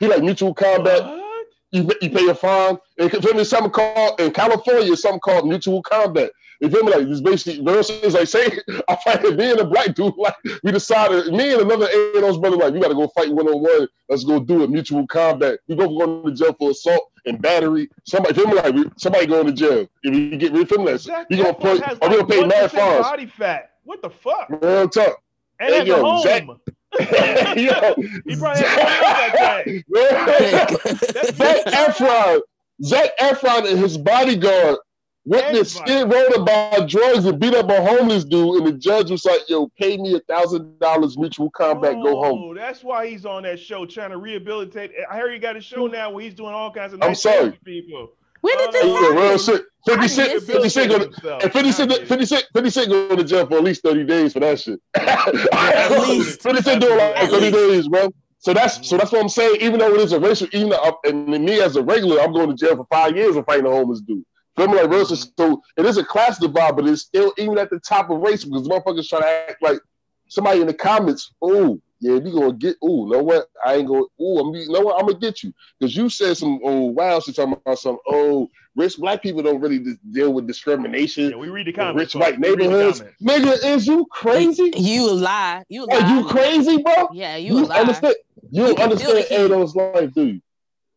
[0.00, 1.46] he like mutual combat what?
[1.70, 5.82] you, you pay a fine and for something called in California it's something called mutual
[5.82, 6.30] combat
[6.60, 6.92] you feel me?
[6.92, 8.58] Like it's basically versus like say
[8.88, 12.22] I fight me and a black dude like we decided me and another eight of
[12.22, 15.06] those brothers like we gotta go fight one on one let's go do a mutual
[15.06, 15.58] combat.
[15.68, 17.88] We both going to jail for assault and battery.
[18.06, 18.54] Somebody feel me?
[18.54, 19.86] Like we, somebody going to jail.
[20.02, 22.28] If you get rid from that Zach you gonna Efron pay has are we like
[22.28, 23.06] gonna pay mad 1% fines.
[23.06, 23.70] body fat.
[23.84, 24.48] What the fuck?
[24.62, 25.18] real talk.
[25.60, 26.22] And Hey, has yo, a home.
[26.22, 26.46] Zach-
[27.56, 27.94] yo
[28.26, 29.62] He probably had that.
[29.66, 29.82] Day.
[31.34, 32.40] Zac Efron,
[32.82, 34.78] Zac Efron and his bodyguard
[35.24, 39.24] witness Skid Row about drugs and beat up a homeless dude, and the judge was
[39.24, 43.06] like, "Yo, pay me a thousand dollars, mutual combat, oh, go home." Oh, that's why
[43.06, 44.92] he's on that show trying to rehabilitate.
[45.10, 45.92] I heard he got a show hmm.
[45.92, 47.00] now where he's doing all kinds of.
[47.00, 48.12] Nice I'm sorry, people.
[48.40, 49.16] When did uh, this happen?
[49.16, 49.62] Real shit.
[49.86, 53.24] 50 Cent, 50 Cent, go to, and 50 Cent, 50 Cent, 50 Cent go to
[53.24, 54.80] jail for at least 30 days for that shit.
[54.94, 56.42] At least.
[56.42, 58.10] 50 Cent doing like 30 days, bro.
[58.38, 58.84] So that's mm-hmm.
[58.84, 59.56] so that's what I'm saying.
[59.60, 62.50] Even though it is a racial, even though, and me as a regular, I'm going
[62.50, 64.24] to jail for five years for fighting a homeless dude.
[64.56, 64.76] Feel me?
[64.76, 65.52] Like versus, mm-hmm.
[65.52, 68.44] so it is a class divide, but it's still even at the top of race
[68.44, 69.78] because motherfuckers trying to act like
[70.28, 71.32] somebody in the comments.
[71.42, 72.76] Oh, yeah, we gonna get.
[72.82, 73.46] Oh, know what?
[73.64, 74.04] I ain't going.
[74.20, 74.54] Oh, I'm.
[74.54, 75.00] You know what?
[75.00, 76.60] I'm gonna get you because you said some.
[76.62, 77.98] Oh, wow, she's talking about some.
[78.06, 81.30] Oh, rich black people don't really deal with discrimination.
[81.30, 82.14] Yeah, we read the comments.
[82.14, 83.02] Rich white neighborhoods.
[83.22, 84.72] Nigga, is you crazy?
[84.76, 85.64] You lie.
[85.68, 85.96] You lie.
[85.96, 87.08] Are you crazy, bro?
[87.12, 88.16] Yeah, you, you understand.
[88.50, 90.42] You, you understand Ado's life, dude.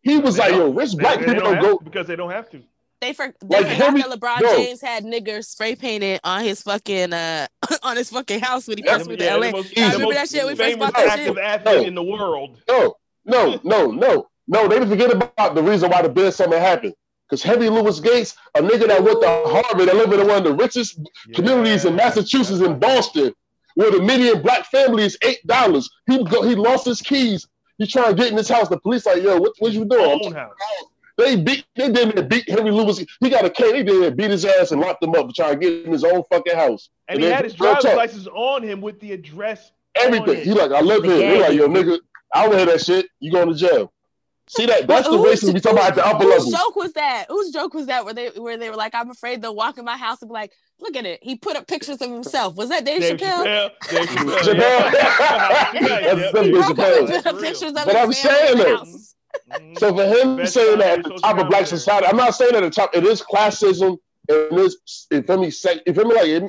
[0.02, 2.50] He was they like, yo, rich black people don't, don't go because they don't have
[2.50, 2.62] to.
[2.99, 4.56] They, for, they like forgot that LeBron no.
[4.56, 7.45] James had niggers spray painted on his fucking uh
[7.84, 9.52] on his fucking house when he first went to LA.
[9.52, 10.45] Most, remember that shit?
[10.48, 11.38] We first bought that shit.
[11.38, 11.84] athlete no.
[11.84, 12.57] in the world.
[12.68, 14.68] No, no, no, no, no.
[14.68, 16.95] They didn't forget about the reason why the Beer Summit happened.
[17.30, 20.44] Because Henry Louis Gates, a nigga that went to Harvard and lived in one of
[20.45, 20.98] the richest
[21.28, 21.36] yeah.
[21.36, 23.34] communities in Massachusetts in Boston,
[23.76, 25.88] where the median black family is eight dollars.
[26.07, 27.45] He go, he lost his keys.
[27.78, 28.69] He trying to get in his house.
[28.69, 30.34] The police like, yo, what what you doing?
[31.18, 33.06] They beat, they did beat Henry Louis.
[33.19, 33.72] He got a cane.
[33.72, 36.23] They did beat his ass and locked him up, trying to get in his own
[36.30, 36.89] fucking house.
[37.07, 39.72] And, and he had his driver's license on him with the address.
[39.95, 40.44] Everything.
[40.44, 41.34] He like, I live here.
[41.34, 41.98] He like, yo, nigga,
[42.34, 43.07] I don't hear that shit.
[43.19, 43.91] You going to jail?
[44.49, 44.88] See that?
[44.88, 46.45] That's the racism we talking about at the upper level.
[46.45, 47.26] Whose joke was that?
[47.27, 48.06] Whose joke was that?
[48.06, 50.34] Where they where they were like, I'm afraid they'll walk in my house and be
[50.34, 51.19] like, look at it.
[51.22, 52.56] He put up pictures of himself.
[52.56, 53.72] Was that Dave, Dave Chappelle?
[53.81, 53.89] Chappelle.
[53.89, 54.91] Dave Chappelle.
[55.73, 57.07] Chappelle.
[57.07, 57.41] That's Chappelle.
[57.41, 58.98] Pictures of but I'm saying it.
[59.77, 62.55] So for him Best saying that at the top of black society, I'm not saying
[62.55, 62.95] at the top.
[62.95, 63.97] It is classism,
[64.30, 65.51] and it's If me.
[65.51, 66.43] Sex, it me like it,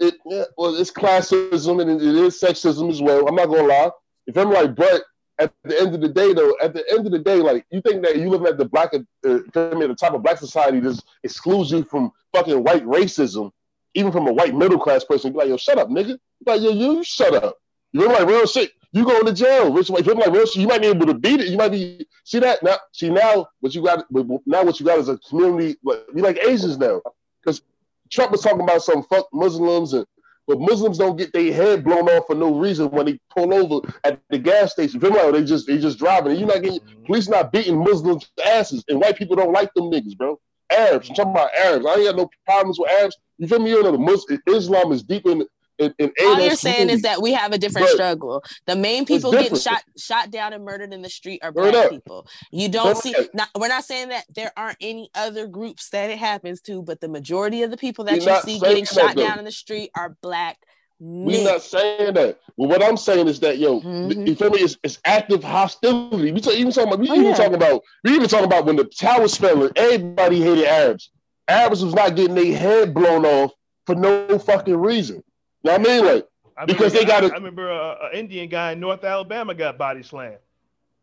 [0.00, 0.14] it
[0.56, 3.26] well, it's classism and it, it is sexism as well.
[3.26, 3.90] I'm not gonna lie.
[4.26, 5.02] If I'm like, but
[5.38, 7.80] at the end of the day, though, at the end of the day, like you
[7.80, 8.98] think that you living at the black, uh,
[9.28, 13.50] at the top of black society, just excludes you from fucking white racism,
[13.94, 15.32] even from a white middle class person.
[15.32, 16.18] Be like, yo, shut up, nigga.
[16.44, 17.56] Be like, yo, you shut up.
[17.92, 19.72] You're like real shit you going to jail.
[19.72, 20.62] Rich people like real shit.
[20.62, 21.48] you might be able to beat it.
[21.48, 22.76] You might be see that now.
[22.92, 24.06] See now what you got.
[24.10, 25.76] Now what you got is a community.
[26.14, 27.00] Be like Asians now,
[27.42, 27.62] because
[28.10, 30.06] Trump was talking about some fuck Muslims and.
[30.46, 33.86] But Muslims don't get their head blown off for no reason when they pull over
[34.02, 34.98] at the gas station.
[34.98, 36.30] Like they just they just driving.
[36.30, 37.04] And you're not getting mm-hmm.
[37.04, 40.40] police not beating Muslims asses, and white people don't like them niggas, bro.
[40.70, 41.84] Arabs, I'm talking about Arabs.
[41.84, 43.18] I ain't got no problems with Arabs.
[43.36, 43.72] You feel me?
[43.72, 45.46] You know, the Muslim, Islam is deep in
[45.78, 48.42] in, in all you're saying is that we have a different struggle.
[48.66, 52.26] The main people getting shot shot down and murdered in the street are black people.
[52.50, 53.14] You don't see.
[53.34, 57.00] Not, we're not saying that there aren't any other groups that it happens to, but
[57.00, 59.90] the majority of the people that we're you see getting shot down in the street
[59.94, 60.58] are black.
[61.00, 62.40] We're not saying that.
[62.56, 64.26] Well, what I'm saying is that yo, mm-hmm.
[64.26, 64.58] you feel me?
[64.58, 66.32] It's, it's active hostility.
[66.32, 66.98] We talk, even talking about.
[66.98, 67.34] We oh, even yeah.
[67.34, 67.82] talking about.
[68.02, 69.70] We even talking about when the towers fell.
[69.76, 71.10] Everybody hated Arabs.
[71.46, 73.52] Arabs was not getting their head blown off
[73.86, 75.22] for no fucking reason.
[75.68, 76.04] You I mean?
[76.04, 80.02] Like, I because they got I remember an Indian guy in North Alabama got body
[80.02, 80.38] slammed.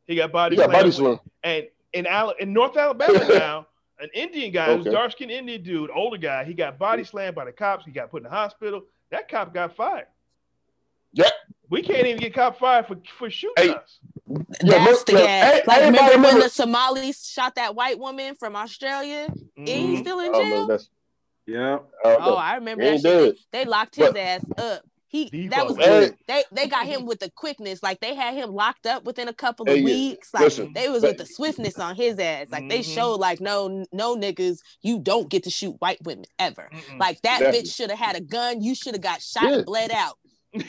[0.06, 0.84] He got body he got slammed.
[0.84, 1.20] Body slammed.
[1.44, 3.68] And in, Al- in North Alabama now,
[4.00, 4.92] an Indian guy, okay.
[4.92, 7.86] dark skinned Indian dude, older guy, he got body slammed by the cops.
[7.86, 8.84] He got put in the hospital.
[9.12, 10.08] That cop got fired.
[11.14, 11.30] Yeah.
[11.70, 13.70] We can't even get cop fired for, for shooting hey.
[13.70, 14.00] us.
[14.62, 15.62] That's the guy.
[15.66, 19.28] like, remember, remember when the Somalis shot that white woman from Australia?
[19.30, 19.66] Mm-hmm.
[19.66, 20.80] He's still in jail.
[21.48, 21.80] Yeah.
[22.04, 23.38] Uh, oh, I remember that shit.
[23.52, 24.84] They, they, locked his but, ass up.
[25.16, 26.16] He that was good.
[26.28, 27.82] They they got him with the quickness.
[27.82, 30.34] Like they had him locked up within a couple of hey, weeks.
[30.34, 32.48] Like listen, they was with the swiftness on his ass.
[32.50, 32.70] Like mm-hmm.
[32.70, 36.70] they showed like no no niggas, you don't get to shoot white women ever.
[36.74, 37.00] Mm-mm.
[37.00, 37.62] Like that Definitely.
[37.62, 38.62] bitch should have had a gun.
[38.62, 39.54] You should have got shot yeah.
[39.56, 40.18] and bled out.
[40.54, 40.64] yeah.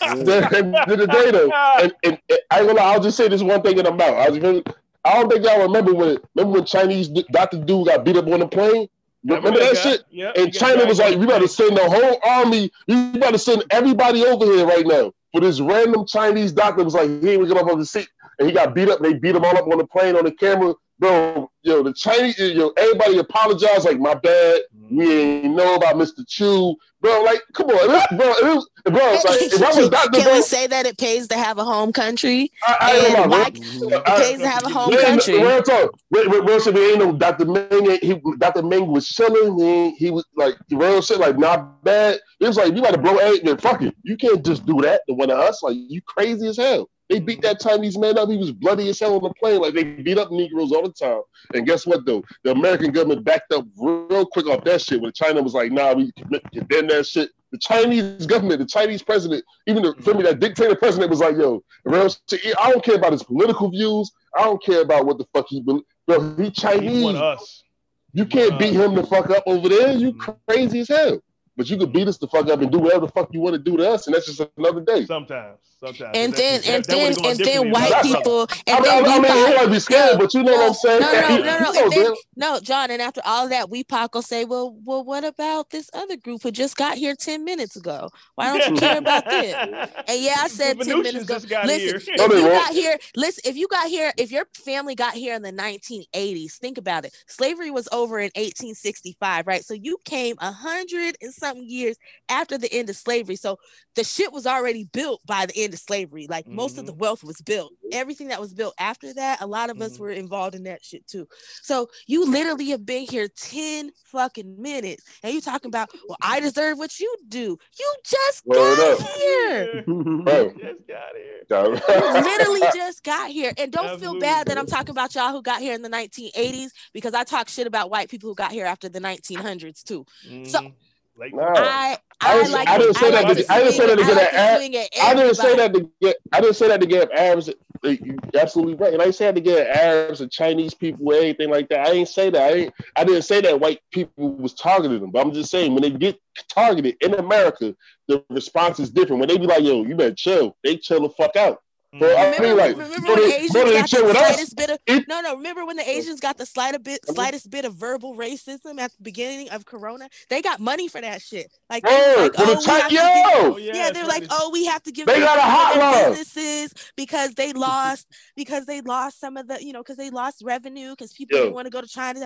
[0.00, 1.50] the, the day though,
[1.80, 4.14] and, and, and I gonna I'll just say this one thing in the mouth.
[4.14, 4.62] I, was,
[5.04, 7.58] I don't think y'all remember when remember when Chinese Dr.
[7.58, 8.88] Dude got beat up on the plane.
[9.24, 10.04] Remember that shit?
[10.10, 12.72] Yep, and China was like, "We got to send the whole army.
[12.86, 16.94] We got to send everybody over here right now." For this random Chinese doctor was
[16.94, 18.08] like, "Here we get up on the seat,"
[18.40, 19.00] and he got beat up.
[19.00, 22.38] They beat him all up on the plane on the camera bro, yo, the Chinese,
[22.38, 23.86] yo, everybody apologized.
[23.86, 24.60] like, my bad,
[24.90, 26.26] we ain't know about Mr.
[26.28, 30.10] Chu, bro, like, come on, bro, this, bro, like, if I was Dr.
[30.10, 32.52] Can bro, we say that it pays to have a home country?
[32.66, 35.38] I, I and why it pays to have a home country?
[35.42, 37.46] Real talk, real, shit, ain't no Dr.
[37.46, 38.62] Meng, he, Dr.
[38.62, 42.74] Meng was chilling, he, he was, like, real shit, like, not bad, it was like,
[42.74, 45.30] you got to blow eight, man, fuck it, you can't just do that to one
[45.30, 46.90] of us, like, you crazy as hell.
[47.10, 48.30] They beat that Chinese man up.
[48.30, 49.60] He was bloody as hell on the plane.
[49.60, 51.22] Like they beat up Negroes all the time.
[51.52, 52.24] And guess what though?
[52.44, 55.92] The American government backed up real quick off that shit when China was like, nah,
[55.92, 56.12] we
[56.52, 57.30] condemn that shit.
[57.50, 61.36] The Chinese government, the Chinese president, even the for me, that dictator president was like,
[61.36, 64.12] yo, I don't care about his political views.
[64.38, 65.82] I don't care about what the fuck he believe.
[66.06, 67.10] Bro, he Chinese.
[67.10, 67.64] He us.
[68.12, 69.92] You can't beat him the fuck up over there.
[69.92, 70.32] You mm-hmm.
[70.48, 71.20] crazy as hell.
[71.56, 73.54] But you could beat us the fuck up and do whatever the fuck you want
[73.54, 75.04] to do to us, and that's just another day.
[75.04, 76.16] Sometimes, sometimes.
[76.16, 79.72] And then, and then, and then, white people, and I then I mean, I might
[79.72, 81.00] be scared, but you know what I'm saying.
[81.00, 81.90] No, no, no, no, no.
[81.90, 82.90] Then, no, John.
[82.90, 86.42] And after all that, we Pac will say, "Well, well, what about this other group
[86.42, 88.10] who just got here ten minutes ago?
[88.34, 91.60] Why don't you care about them?" And yeah, I said ten minutes ago.
[91.64, 91.96] Listen, here.
[91.96, 95.34] if no, you got here, listen, if you got here, if your family got here
[95.34, 97.14] in the 1980s, think about it.
[97.26, 99.64] Slavery was over in 1865, right?
[99.64, 101.96] So you came a hundred and something years
[102.28, 103.36] after the end of slavery.
[103.36, 103.58] So
[103.94, 106.26] the shit was already built by the end of slavery.
[106.28, 106.56] Like mm-hmm.
[106.56, 107.00] most of the mm-hmm.
[107.00, 107.72] wealth was built.
[107.92, 109.84] Everything that was built after that, a lot of mm-hmm.
[109.84, 111.26] us were involved in that shit too.
[111.62, 116.40] So you literally have been here 10 fucking minutes and you talking about, well, I
[116.40, 117.58] deserve what you do.
[117.78, 119.08] You just Word got up.
[119.10, 119.82] here.
[119.86, 120.54] Bro.
[120.58, 122.22] just got here.
[122.22, 123.52] literally just got here.
[123.58, 124.20] And don't Absolutely.
[124.20, 127.24] feel bad that I'm talking about y'all who got here in the 1980s because I
[127.24, 130.04] talk shit about white people who got here after the 1900s too.
[130.26, 130.44] Mm-hmm.
[130.44, 130.72] So
[131.20, 131.42] like, no.
[131.42, 133.36] I, I, I, like I didn't say that.
[133.36, 134.60] To, I didn't say that to get Arab.
[135.02, 136.16] I didn't say that to get.
[136.32, 137.50] I didn't say that to get Arabs.
[137.82, 138.92] You're absolutely right.
[138.92, 141.86] And I said to get Arabs and Chinese people, or anything like that.
[141.86, 142.42] I didn't say that.
[142.42, 145.10] I didn't, I didn't say that white people was targeting them.
[145.10, 147.74] But I'm just saying when they get targeted in America,
[148.06, 149.20] the response is different.
[149.20, 151.62] When they be like, "Yo, you better chill," they chill the fuck out.
[151.98, 155.08] So remember, I mean, like, remember when the Asians got the slightest bit of it,
[155.08, 155.34] no, no.
[155.34, 155.90] Remember when the oh.
[155.90, 157.14] Asians got the slightest bit, oh.
[157.14, 160.08] slightest bit of verbal racism at the beginning of Corona?
[160.28, 161.50] They got money for that shit.
[161.68, 164.84] Like, like oh, we have to give, oh, yeah, yeah they're like, oh, we have
[164.84, 168.06] to give they got a hotline businesses because they lost
[168.36, 171.54] because they lost some of the you know because they lost revenue because people didn't
[171.54, 172.20] want to go to China.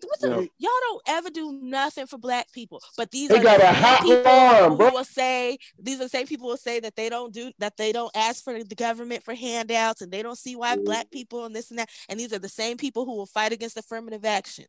[0.00, 3.68] The, y'all don't ever do nothing for black people, but these they are got the
[3.68, 4.90] a hotline, bro.
[4.90, 7.92] will say these are the same people will say that they don't do that they
[7.92, 10.84] don't ask for the government government for handouts and they don't see why mm-hmm.
[10.84, 11.90] black people and this and that.
[12.08, 14.66] And these are the same people who will fight against affirmative action.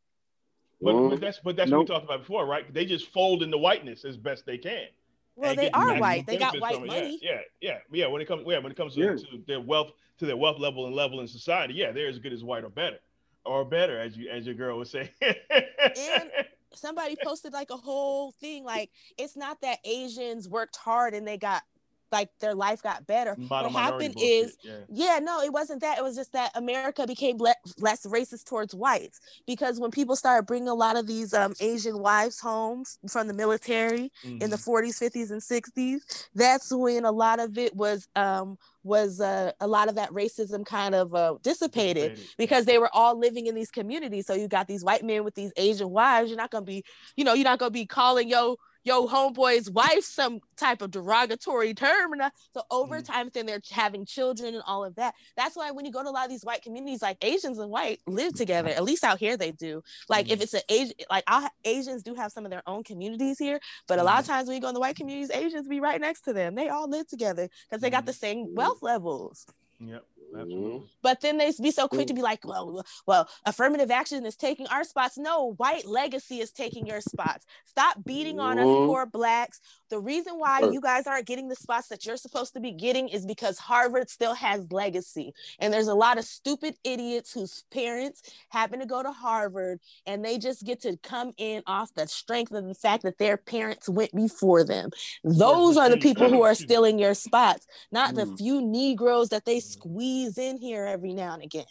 [0.81, 1.21] But, but mm-hmm.
[1.21, 1.79] that's but that's nope.
[1.79, 2.71] what we talked about before, right?
[2.73, 4.87] They just fold into whiteness as best they can.
[5.35, 6.25] Well, they are white.
[6.25, 7.19] They got white money.
[7.21, 8.07] Yeah, yeah, yeah, yeah.
[8.07, 9.15] When it comes, yeah, when it comes to, yeah.
[9.15, 12.33] to, their wealth, to their wealth level and level in society, yeah, they're as good
[12.33, 12.97] as white or better,
[13.45, 15.09] or better, as you as your girl would say.
[15.21, 16.31] and
[16.73, 21.37] somebody posted like a whole thing, like it's not that Asians worked hard and they
[21.37, 21.63] got
[22.11, 23.35] like their life got better.
[23.37, 24.77] Bottom what happened is, yeah.
[24.89, 25.19] yeah.
[25.19, 25.97] no, it wasn't that.
[25.97, 30.45] It was just that America became le- less racist towards whites because when people started
[30.45, 34.41] bringing a lot of these um, Asian wives home from the military mm-hmm.
[34.41, 35.19] in the 40s, mm-hmm.
[35.19, 39.89] 50s, and 60s, that's when a lot of it was um, was uh, a lot
[39.89, 43.71] of that racism kind of uh, dissipated, dissipated because they were all living in these
[43.71, 44.25] communities.
[44.25, 46.29] So you got these white men with these Asian wives.
[46.29, 46.83] You're not gonna be,
[47.15, 51.73] you know, you're not gonna be calling yo yo homeboy's wife some type of derogatory
[51.73, 52.13] term.
[52.13, 53.05] And so over mm.
[53.05, 55.15] time, then they're having children and all of that.
[55.35, 57.69] That's why when you go to a lot of these white communities, like Asians and
[57.69, 58.69] white live together.
[58.69, 59.83] At least out here they do.
[60.09, 60.31] Like mm.
[60.31, 63.59] if it's an Asian, like I'll, Asians do have some of their own communities here,
[63.87, 64.29] but a lot of mm.
[64.29, 66.55] times when you go in the white communities, Asians be right next to them.
[66.55, 69.45] They all live together because they got the same wealth levels.
[69.79, 70.05] Yep.
[70.33, 70.71] Absolutely.
[70.71, 70.85] Mm-hmm.
[71.01, 74.67] But then they be so quick to be like, well, well, affirmative action is taking
[74.67, 75.17] our spots.
[75.17, 77.45] No, white legacy is taking your spots.
[77.65, 79.59] Stop beating on us poor blacks.
[79.89, 83.09] The reason why you guys aren't getting the spots that you're supposed to be getting
[83.09, 85.33] is because Harvard still has legacy.
[85.59, 90.23] And there's a lot of stupid idiots whose parents happen to go to Harvard and
[90.23, 93.89] they just get to come in off the strength of the fact that their parents
[93.89, 94.91] went before them.
[95.23, 98.37] Those are the people who are stealing your spots, not the mm.
[98.37, 101.65] few Negroes that they squeeze in here every now and again.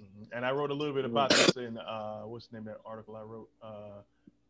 [0.00, 0.36] Mm-hmm.
[0.36, 2.80] And I wrote a little bit about this in uh, what's the name of that
[2.84, 3.48] article I wrote?
[3.62, 4.02] Uh,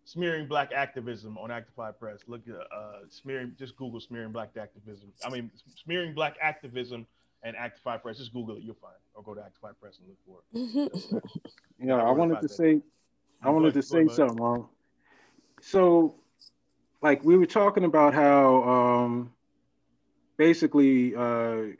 [0.04, 2.20] smearing black activism on Actify Press.
[2.26, 5.12] Look at uh, smearing, just Google smearing black activism.
[5.24, 5.50] I mean,
[5.84, 7.06] smearing black activism
[7.42, 8.18] and Actify Press.
[8.18, 9.00] Just Google it, you'll find it.
[9.14, 11.22] Or go to Actify Press and look for it.
[11.84, 12.54] yeah, I, I wanted to that.
[12.54, 12.80] say,
[13.42, 14.40] I wanted to say something.
[14.40, 14.68] Um,
[15.60, 16.14] so,
[17.02, 19.32] like we were talking about how um,
[20.36, 21.74] basically uh,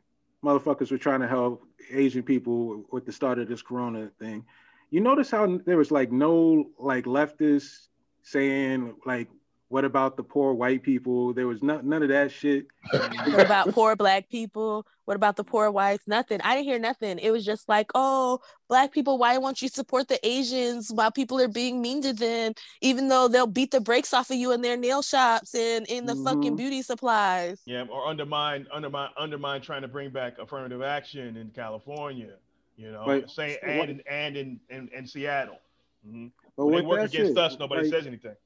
[0.45, 4.45] motherfuckers were trying to help Asian people with the start of this Corona thing.
[4.91, 7.89] You notice how there was like no like leftists
[8.23, 9.29] saying like
[9.69, 11.35] what about the poor white people?
[11.35, 12.67] There was not, none of that shit.
[12.91, 14.87] what about poor black people?
[15.07, 16.07] What about the poor whites?
[16.07, 16.41] Nothing.
[16.43, 17.19] I didn't hear nothing.
[17.19, 21.41] It was just like, oh, black people, why won't you support the Asians while people
[21.41, 24.63] are being mean to them, even though they'll beat the brakes off of you in
[24.63, 26.25] their nail shops and in the mm-hmm.
[26.25, 27.61] fucking beauty supplies.
[27.67, 32.35] Yeah, or undermine, undermine, undermine trying to bring back affirmative action in California,
[32.77, 35.59] you know, but, saying and, in, and in, in, in Seattle.
[36.07, 36.29] Mm-hmm.
[36.57, 38.37] But when they work against shit, us, nobody like, says anything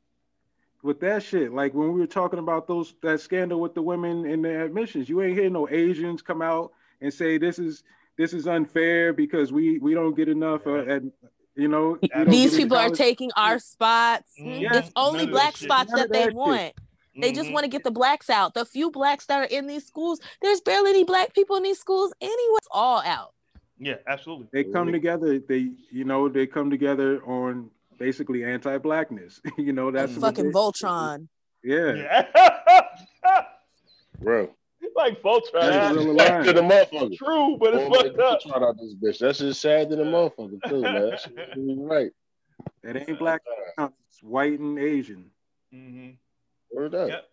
[0.83, 1.53] with that shit.
[1.53, 5.09] Like when we were talking about those that scandal with the women in the admissions,
[5.09, 7.83] you ain't hear no Asians come out and say this is
[8.17, 10.67] this is unfair because we we don't get enough.
[10.67, 11.03] Uh, at,
[11.57, 14.33] you know, these people are taking our spots.
[14.41, 14.63] Mm-hmm.
[14.63, 14.77] Yeah.
[14.79, 16.75] It's only black spots that, that they want.
[17.15, 17.37] They mm-hmm.
[17.37, 18.55] just want to get the blacks out.
[18.55, 21.79] The few blacks that are in these schools, there's barely any black people in these
[21.79, 22.57] schools anyway.
[22.57, 23.35] It's all out.
[23.79, 24.47] Yeah, absolutely.
[24.53, 25.39] They come together.
[25.39, 27.71] They, you know, they come together on
[28.01, 29.41] basically anti-blackness.
[29.59, 31.29] you know, that's fucking Voltron.
[31.63, 32.25] Yeah.
[32.35, 32.83] yeah.
[34.21, 34.51] Bro.
[34.97, 36.17] Like Voltron.
[36.17, 37.17] That's to the motherfucker.
[37.17, 38.41] True, but it's fucked up.
[38.43, 39.19] Voltron out this bitch.
[39.19, 41.11] That's just sad to the motherfucker too, man.
[41.11, 42.11] That's right.
[42.83, 43.43] It ain't black.
[43.79, 45.31] It's white and Asian.
[45.73, 46.11] Mm-hmm.
[46.73, 47.09] Word up.
[47.09, 47.30] Yep.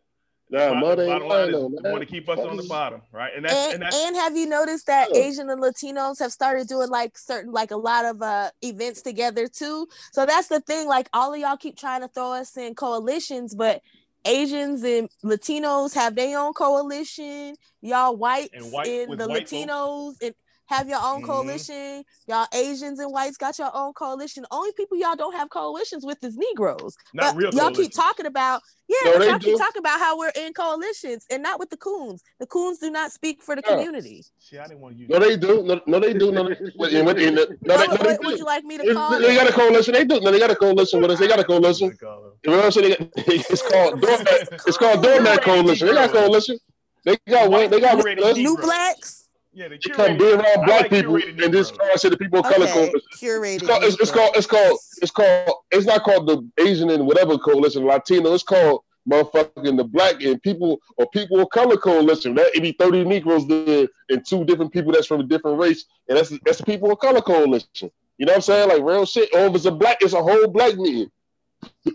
[0.50, 1.92] Nah, mother ain't lying though, man.
[1.92, 3.32] Want to keep us on the bottom, right?
[3.36, 5.22] And that's, and, and, that's, and have you noticed that yeah.
[5.22, 9.48] Asian and Latinos have started doing like certain, like a lot of uh events together
[9.48, 9.88] too?
[10.14, 10.88] So that's the thing.
[10.88, 13.82] Like all of y'all keep trying to throw us in coalitions, but
[14.26, 17.56] Asians and Latinos have their own coalition.
[17.82, 20.18] Y'all whites and, white, and the Latinos folks.
[20.22, 20.36] and
[20.68, 21.26] have your own mm-hmm.
[21.26, 22.04] coalition.
[22.28, 24.46] Y'all Asians and whites got your own coalition.
[24.52, 26.96] Only people y'all don't have coalitions with is Negroes.
[27.14, 29.48] Not but real y'all keep talking about, yeah, no, y'all do.
[29.48, 32.22] keep talking about how we're in coalitions and not with the coons.
[32.40, 33.76] The coons do not speak for the yeah.
[33.76, 34.24] community.
[34.40, 35.64] See, I didn't want to use No, they do.
[35.64, 36.32] No, no they do.
[36.32, 36.56] No, they,
[37.04, 39.54] no, they, no, they, what, what would you like me to call They got a
[39.54, 39.94] coalition.
[39.94, 40.20] They do.
[40.20, 41.20] No, they got a coalition with us.
[41.20, 41.98] They got a coalition.
[42.44, 43.12] You know what I'm saying?
[43.18, 44.48] It's called doormat.
[44.68, 45.88] It's called doormat coalition.
[45.88, 46.58] They got a coalition.
[47.04, 49.27] They got They got new blacks.
[49.58, 52.46] Yeah, they come be around black like people and this car said the people of
[52.46, 53.02] color coalition.
[53.16, 53.56] Curated.
[53.56, 57.08] It's called, it's, it's called, it's called, it's called, it's not called the Asian and
[57.08, 58.36] whatever coalition, Latino.
[58.36, 62.36] It's called motherfucking the black and people or people of color coalition.
[62.36, 65.86] That it be 30 Negroes there and two different people that's from a different race.
[66.08, 67.90] And that's that's the people of color coalition.
[68.20, 68.70] You know what I'm saying?
[68.70, 69.34] Like real shit.
[69.34, 71.10] Or if it's a black, it's a whole black meeting.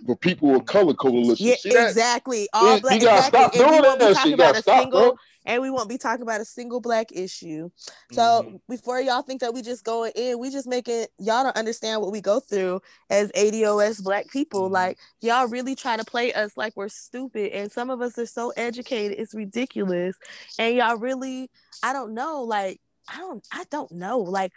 [0.08, 1.46] The people of color coalition.
[1.46, 2.48] Yeah, exactly.
[2.52, 3.00] All black.
[3.00, 3.60] You gotta exactly.
[3.60, 4.30] stop doing that shit.
[4.32, 7.70] You gotta stop, single, bro and we won't be talking about a single black issue.
[8.12, 8.56] So mm-hmm.
[8.68, 12.00] before y'all think that we just going in, we just make it y'all don't understand
[12.00, 14.64] what we go through as ADOS black people.
[14.64, 14.74] Mm-hmm.
[14.74, 18.26] Like y'all really try to play us like we're stupid, and some of us are
[18.26, 20.16] so educated, it's ridiculous.
[20.58, 21.50] And y'all really,
[21.82, 24.52] I don't know, like I don't, I don't know, like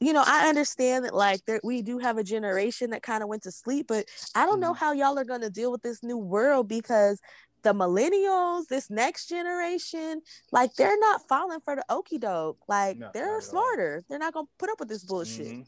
[0.00, 3.28] you know, I understand that like there, we do have a generation that kind of
[3.28, 4.84] went to sleep, but I don't know mm-hmm.
[4.84, 7.20] how y'all are going to deal with this new world because
[7.62, 10.22] the millennials, this next generation,
[10.52, 12.58] like they're not falling for the okey doke.
[12.68, 14.02] Like no, they're smarter.
[14.08, 15.46] They're not gonna put up with this bullshit.
[15.46, 15.62] Mm-hmm.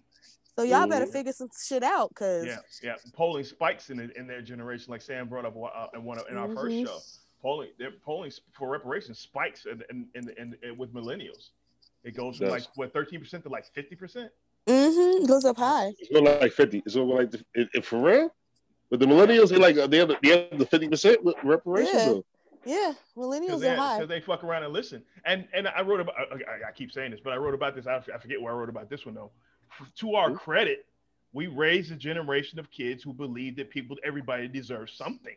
[0.57, 4.43] So y'all better figure some shit out, cause yeah, yeah, polling spikes in in their
[4.43, 6.57] generation, like Sam brought up uh, in one of, in our mm-hmm.
[6.57, 6.99] first show.
[7.41, 11.51] Polling, their polling for reparations spikes in in, in, in, in with millennials.
[12.05, 14.31] It goes from like what thirteen percent to like fifty percent.
[14.67, 15.25] Mm-hmm.
[15.25, 15.93] It goes up high.
[15.99, 16.83] It's like fifty.
[16.85, 18.35] It's over like it, it, for real.
[18.91, 21.95] But the millennials, they like they have the, they have the fifty percent reparations.
[21.95, 22.21] Yeah.
[22.67, 25.03] Yeah, millennials they, are high because they fuck around and listen.
[25.25, 26.17] And and I wrote about.
[26.19, 27.87] I, I keep saying this, but I wrote about this.
[27.87, 29.31] I, I forget where I wrote about this one though.
[30.01, 30.37] To our mm-hmm.
[30.37, 30.85] credit,
[31.33, 35.37] we raised a generation of kids who believe that people, everybody deserves something.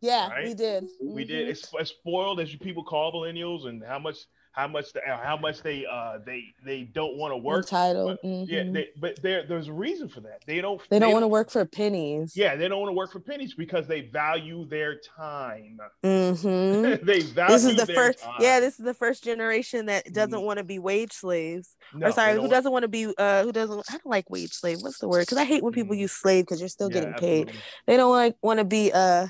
[0.00, 0.46] Yeah, right?
[0.46, 0.88] we did.
[1.00, 1.32] We mm-hmm.
[1.32, 1.48] did.
[1.48, 4.18] It's, it's spoiled as you people call millennials, and how much
[4.52, 7.66] how much the, how much they uh they they don't want to work.
[7.70, 8.52] But, mm-hmm.
[8.52, 10.42] Yeah, they, but there there's a reason for that.
[10.46, 10.80] They don't.
[10.88, 12.32] They, don't want to work for pennies.
[12.34, 15.78] Yeah, they don't want to work for pennies because they value their time.
[16.02, 17.04] Mm-hmm.
[17.06, 17.52] they value.
[17.52, 18.20] This is the first.
[18.20, 18.34] Time.
[18.40, 20.44] Yeah, this is the first generation that doesn't mm-hmm.
[20.44, 21.76] want to be wage slaves.
[21.94, 24.52] No, or sorry, who doesn't want to be uh who doesn't I don't like wage
[24.52, 24.78] slave.
[24.80, 25.20] What's the word?
[25.20, 26.02] Because I hate when people mm-hmm.
[26.02, 27.48] use slave because you're still yeah, getting paid.
[27.48, 27.62] Absolutely.
[27.86, 29.28] They don't like want to be uh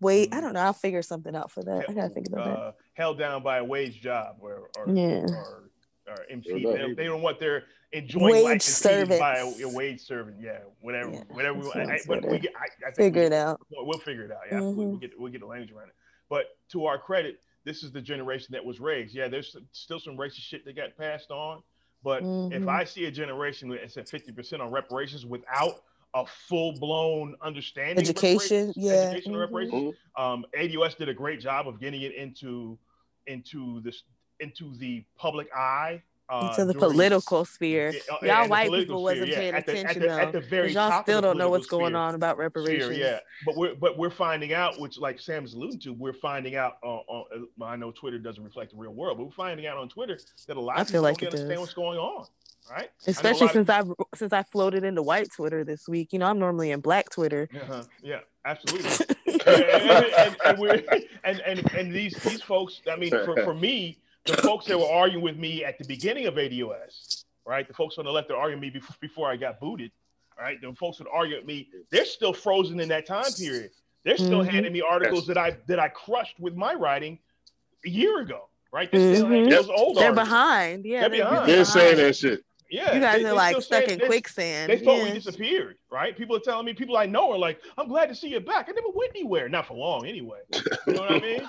[0.00, 0.28] wait.
[0.32, 0.44] I mm-hmm.
[0.44, 0.60] don't know.
[0.60, 1.84] I'll figure something out for that.
[1.88, 5.22] I gotta think about uh, that held down by a wage job or or, yeah.
[5.22, 5.70] or,
[6.06, 6.44] or MP.
[6.44, 10.36] They, they, don't want their enjoying wage life by a, a, wage servant.
[10.38, 11.58] Yeah, whatever, yeah, whatever.
[11.58, 13.60] We, I, but we get, I, I figure we, it out.
[13.70, 14.40] We'll figure it out.
[14.50, 14.76] Yeah, mm-hmm.
[14.76, 15.94] we'll get we'll get the language around it.
[16.28, 19.14] But to our credit, this is the generation that was raised.
[19.14, 21.62] Yeah, there's still some racist shit that got passed on.
[22.02, 22.62] But mm-hmm.
[22.62, 25.82] if I see a generation that said 50% on reparations without
[26.14, 29.40] a full blown understanding education, yeah, education mm-hmm.
[29.40, 32.78] reparations, um, ADOS did a great job of getting it into
[33.26, 34.02] into this
[34.40, 37.92] into the public eye Uh, to the during- political sphere.
[38.10, 40.70] Uh, Y'all white people wasn't sphere, yeah, paying at the- at attention the- at the
[40.72, 42.96] y'all top of the still don't know what's political going on about Sphere, reparations.
[42.98, 46.76] yeah, but we're but we're finding out, which like Sam's alluding to, we're finding out.
[46.84, 47.24] Uh, uh,
[47.64, 50.56] I know Twitter doesn't reflect the real world, but we're finding out on Twitter that
[50.56, 51.60] a lot I of feel people like don't understand does.
[51.60, 52.26] what's going on.
[52.70, 52.90] Right?
[53.08, 53.82] Especially lot of- since I
[54.16, 56.12] since I floated into white Twitter this week.
[56.12, 57.48] You know, I'm normally in black Twitter.
[57.52, 57.82] Uh-huh.
[58.02, 59.16] Yeah, absolutely.
[59.46, 60.82] and, and, and, and, we're,
[61.24, 64.86] and, and and these these folks, I mean, for, for me, the folks that were
[64.88, 67.66] arguing with me at the beginning of ADOS, right?
[67.66, 69.90] The folks on the left that arguing with me before, before I got booted,
[70.38, 70.60] right?
[70.60, 73.70] The folks that argue with me, they're still frozen in that time period.
[74.04, 74.48] They're still Mhm.
[74.48, 77.18] handing me articles that I that I crushed with my writing
[77.84, 78.90] a year ago, right?
[78.90, 79.50] They're still handing Mhm.
[79.50, 80.28] those old They're articles.
[80.28, 80.84] behind.
[80.86, 81.48] Yeah, They're they're behind.
[81.48, 82.42] They're saying that shit.
[82.70, 84.70] Yeah, You guys they- are they like still stuck in they- quicksand.
[84.70, 86.16] they thought we disappeared, right?
[86.16, 88.68] People are telling me, people I know are like, I'm glad to see you back.
[88.68, 89.48] I never went anywhere.
[89.48, 90.38] Not for long, anyway.
[90.86, 91.48] You know what I mean?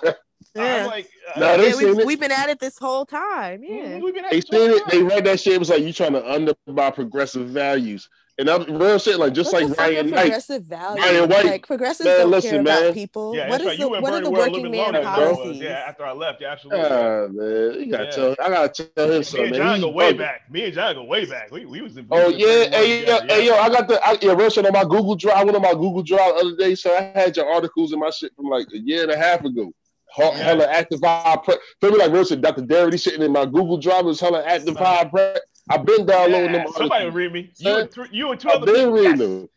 [0.55, 0.75] Yeah.
[0.81, 2.05] I'm like, uh, Nah, they Yeah, seen we've, it.
[2.07, 3.63] we've been at it this whole time.
[3.63, 3.69] Yeah.
[3.99, 4.83] mhm, we've been at They this seen it.
[4.89, 5.07] They time.
[5.07, 5.53] read that shit.
[5.53, 8.09] It was like you trying to underbuy progressive values,
[8.41, 9.17] and I'm real shit.
[9.19, 10.19] Like just What like the fuck Ryan Knight.
[10.23, 11.05] progressive values?
[11.05, 11.45] Ryan White.
[11.45, 12.81] Like progressives Man, don't listen, care man.
[12.83, 13.35] about people.
[13.35, 13.77] Yeah, what that's is right.
[13.77, 15.37] the You and what are the a little working bit man longer than I was.
[15.37, 15.61] policies?
[15.61, 16.85] Yeah, after I left, yeah, absolutely.
[16.85, 18.09] Ah man, you gotta Yeah.
[18.11, 18.31] tell.
[18.39, 19.41] I gotta tell him me something.
[19.47, 19.59] and man.
[19.61, 20.17] John He go way bugging.
[20.17, 20.51] back.
[20.51, 21.51] Me and John go way back.
[21.51, 22.07] We, we was in.
[22.11, 22.47] Oh was in yeah,
[22.77, 25.15] hey yo, together, hey yo, I got the I, yeah, real shit on my Google
[25.15, 25.37] Drive.
[25.37, 28.01] I went on my Google Drive the other day, so I had your articles and
[28.01, 29.71] my shit from like a year and a half ago.
[30.15, 30.31] He- Yeah.
[30.31, 31.57] Hella active vibe prep.
[31.79, 32.41] Feel me like real shit.
[32.41, 32.63] Dr.
[32.63, 35.37] Derry sitting in my Google Drive was hella active vibe prep.
[35.71, 36.73] I've been downloading Yeah, them.
[36.73, 37.15] somebody articles.
[37.15, 37.51] read me.
[37.57, 38.91] You and, three, you and two I've other been people.
[38.93, 39.19] reading Yes.
[39.19, 39.49] them.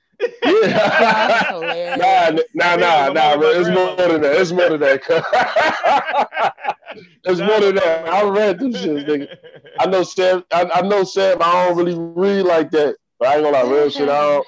[0.45, 1.97] Yeah.
[2.55, 3.49] nah, nah, nah, nah, bro.
[3.51, 4.37] It's more than that.
[4.37, 6.55] It's more than that.
[7.25, 8.09] it's more than that.
[8.09, 9.37] I read them shit, nigga.
[9.81, 10.45] I know Sam.
[10.53, 11.39] I, I know Sam.
[11.41, 14.09] I don't really read like that, but I ain't gonna lie, real shit.
[14.09, 14.47] I don't.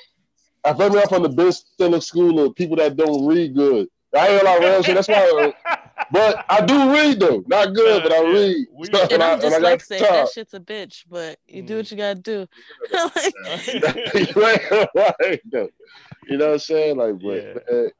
[0.64, 3.88] I feel me up on the Ben Stiller school of people that don't read good.
[4.16, 4.94] I ain't gonna lie, real shit.
[4.94, 5.52] That's why.
[6.10, 8.66] But I do read though, not good, but I Yeah, read.
[8.72, 9.98] we- stuff And I, I'm and I got dyslexic.
[9.98, 10.12] time.
[10.12, 11.76] That shit's a bitch, but you do mm.
[11.78, 12.46] what you gotta do.
[14.14, 15.70] you right.
[16.28, 16.96] You know what I'm saying?
[16.96, 17.54] Like, but Yeah.
[17.70, 17.90] man,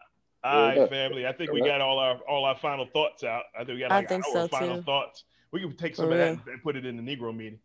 [0.45, 0.81] All Yeah.
[0.81, 1.27] right, family.
[1.27, 3.45] I think we got all our all our final thoughts out.
[3.55, 4.83] I think we got I like think our so, final too.
[4.83, 5.25] thoughts.
[5.53, 6.53] We can take For some of that real.
[6.53, 7.61] and put it in the Negro meeting.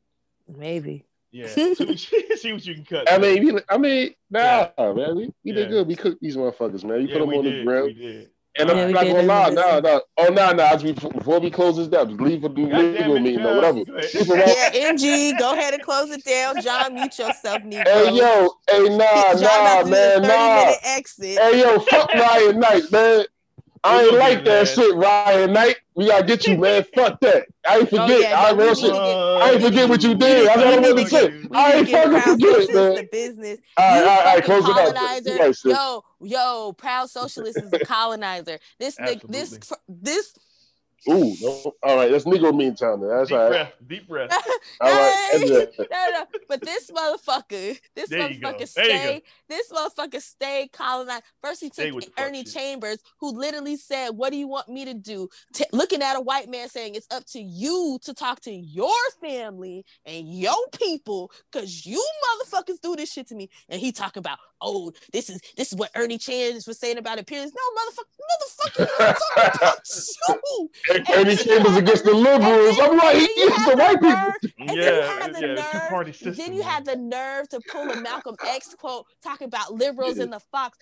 [0.48, 1.06] Maybe.
[1.32, 1.86] Yeah, see
[2.52, 3.10] what, you can cut.
[3.10, 3.36] I man.
[3.36, 5.54] mean, we, I mean, nah, man, we, we Yeah.
[5.54, 5.88] did good.
[5.88, 6.98] We cooked these motherfuckers, man.
[6.98, 7.62] We yeah, put them we on did.
[7.62, 7.88] the grill.
[8.60, 8.70] We did.
[8.70, 9.84] And Yeah, I'm we not did gonna lie, no, business.
[9.84, 10.02] no.
[10.18, 10.64] Oh, no, no.
[10.66, 13.40] As we, before we close this down, leave for the God damn legal it, meeting
[13.44, 13.48] yeah.
[13.48, 13.86] or whatever.
[13.86, 14.12] Go ahead.
[14.12, 16.62] People want- Yeah, MG, go ahead and close it down.
[16.62, 17.88] John, mute yourself, Negro.
[17.88, 20.74] Hey, yo, hey, nah, John nah, about to do a man, nah.
[20.84, 21.38] exit.
[21.40, 23.26] Hey, yo, fuck Ryan Knight, man.
[23.84, 24.76] I ain't like that his ass.
[24.86, 25.76] shit, Ryan Knight.
[25.96, 26.86] We gotta get you, man.
[26.94, 27.48] fuck that.
[27.68, 28.22] I ain't Oh, forget.
[28.22, 28.92] yeah, I, no, real need shit.
[29.42, 30.38] To get- I ain't forget what you did.
[30.38, 31.48] need- That's we all I need want to to say.
[31.54, 32.96] I ain't fucking proud forget, socialists man.
[32.96, 33.60] the business.
[33.78, 34.96] All right, you all right, all right, fucking close it out.
[34.96, 35.70] colonizer.
[35.70, 38.60] Yo, yo, proud socialist is a colonizer.
[38.80, 40.34] This nigga, this this
[41.10, 41.74] Ooh, no.
[41.82, 43.02] All right, that's Negro mean time.
[43.02, 43.10] Then.
[43.10, 43.50] That's Deep all right.
[43.50, 43.74] breath.
[43.88, 44.32] Deep breath.
[44.82, 45.30] All right.
[45.32, 48.58] Hey, that's no, no, but this motherfucker, this There motherfucker There you go.
[48.68, 51.24] stay, this motherfucker stay colonized.
[51.44, 52.54] First, he took with the Ernie shit.
[52.54, 56.22] Chambers, who literally said, "What do you want me to do?" T- looking at a
[56.22, 61.32] white man saying, "It's up to you to talk to your family and your people,
[61.52, 62.04] cause you
[62.44, 65.78] motherfuckers do this shit to me." And he talking about, "Oh, this is this is
[65.78, 69.80] what Ernie Chambers was saying about appearance." No, motherfucker, motherfucker, talking about
[70.50, 70.70] you.
[71.14, 72.78] Ernie Chambers against the liberals.
[72.80, 74.10] I'm like, he And then you against have the the white people.
[74.10, 75.48] nerve- and then you Yeah, had yeah.
[75.56, 76.34] nerve- Two party system.
[76.36, 80.30] then you had the nerve to pull a Malcolm X quote talking about liberals in
[80.30, 80.78] the Fox.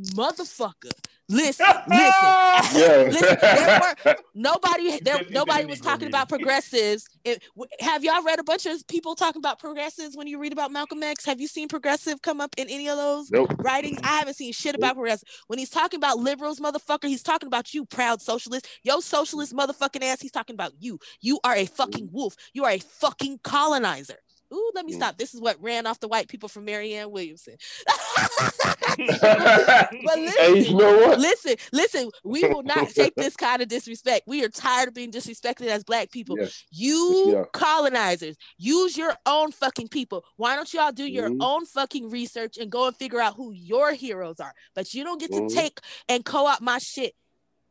[0.00, 0.92] Motherfucker.
[1.28, 2.30] Listen, listen.
[3.10, 7.08] Listen there were, nobody there, nobody was talking about progressives.
[7.24, 10.52] It- w- have y'all read a bunch of people talking about progressives when you read
[10.52, 11.24] about Malcolm X?
[11.24, 13.54] Have you seen progressive come up in any of those Nope.
[13.58, 14.00] writings?
[14.02, 15.28] I haven't seen shit about progressive.
[15.46, 18.68] When he's talking about liberals, motherfucker, he's talking about you, proud socialist.
[18.82, 20.98] Yo, socialist motherfucking ass, he's talking about you.
[21.22, 22.12] You are a fucking mm.
[22.12, 22.36] wolf.
[22.52, 24.18] You are a fucking colonizer.
[24.54, 24.96] Ooh, let me Mm.
[24.96, 25.18] stop.
[25.18, 27.56] This is what ran off the white people from Marianne Williamson.
[28.96, 31.18] but listen, Hey, you know what?
[31.18, 34.24] listen, listen, we will not take this kind of disrespect.
[34.26, 36.38] We are tired of being disrespected as black people.
[36.38, 36.62] Yes.
[36.70, 37.46] You we are.
[37.52, 40.24] colonizers, use your own fucking people.
[40.36, 41.36] Why don't y'all do your Mhm.
[41.40, 44.54] own fucking research and go and figure out who your heroes are?
[44.74, 45.52] But you don't get to Mhm.
[45.52, 47.14] take and co-op my shit.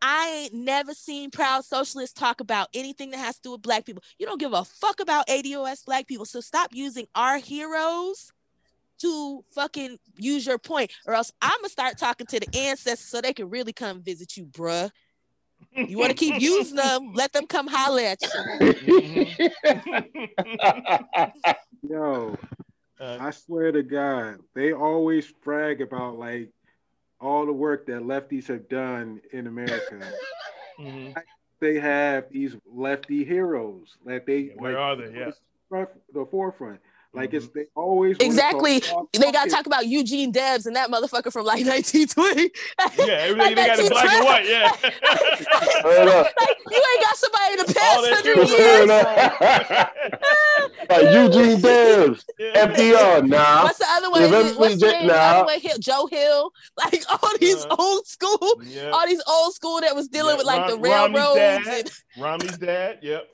[0.05, 3.85] I ain't never seen proud socialists talk about anything that has to do with black
[3.85, 4.03] people.
[4.19, 6.25] You don't give a fuck about ADOS black people.
[6.25, 8.33] So stop using our heroes
[8.99, 13.21] to fucking use your point, or else I'm gonna start talking to the ancestors so
[13.21, 14.91] they can really come visit you, bruh.
[15.71, 17.11] You want to keep using them?
[17.15, 19.25] Let them come holler at you.
[21.89, 22.37] Yo,
[22.99, 26.49] Uh, I swear to God, they always brag about like
[27.23, 29.99] all the work that lefties have done in America.
[30.79, 31.15] mhm.
[31.59, 33.97] they have these lefty heroes.
[34.05, 35.17] Like they where like, are they?
[35.17, 35.31] Yeah.
[35.69, 36.79] front, the forefront.
[37.15, 38.81] Like it's they always exactly.
[39.13, 42.49] They got to talk about Eugene Debs and that motherfucker from like 1920.
[42.97, 44.49] yeah, everything like they got in black and white.
[44.49, 44.91] Yeah, like,
[46.71, 48.89] you ain't got somebody in the past hundred years.
[50.89, 52.65] like Eugene Debs, yeah.
[52.65, 53.27] FDR.
[53.27, 53.61] Nah.
[53.63, 54.23] What's the other one?
[54.55, 55.05] What's the name?
[55.07, 55.13] Nah.
[55.13, 55.59] Other one?
[55.79, 56.51] Joe Hill.
[56.77, 58.89] Like all these uh, old school, yeah.
[58.89, 60.37] all these old school that was dealing yeah.
[60.37, 61.37] with like Ron, the railroads.
[61.37, 61.91] Romney's dad.
[62.15, 62.23] And...
[62.23, 62.97] Romney's dad.
[63.03, 63.29] Yep.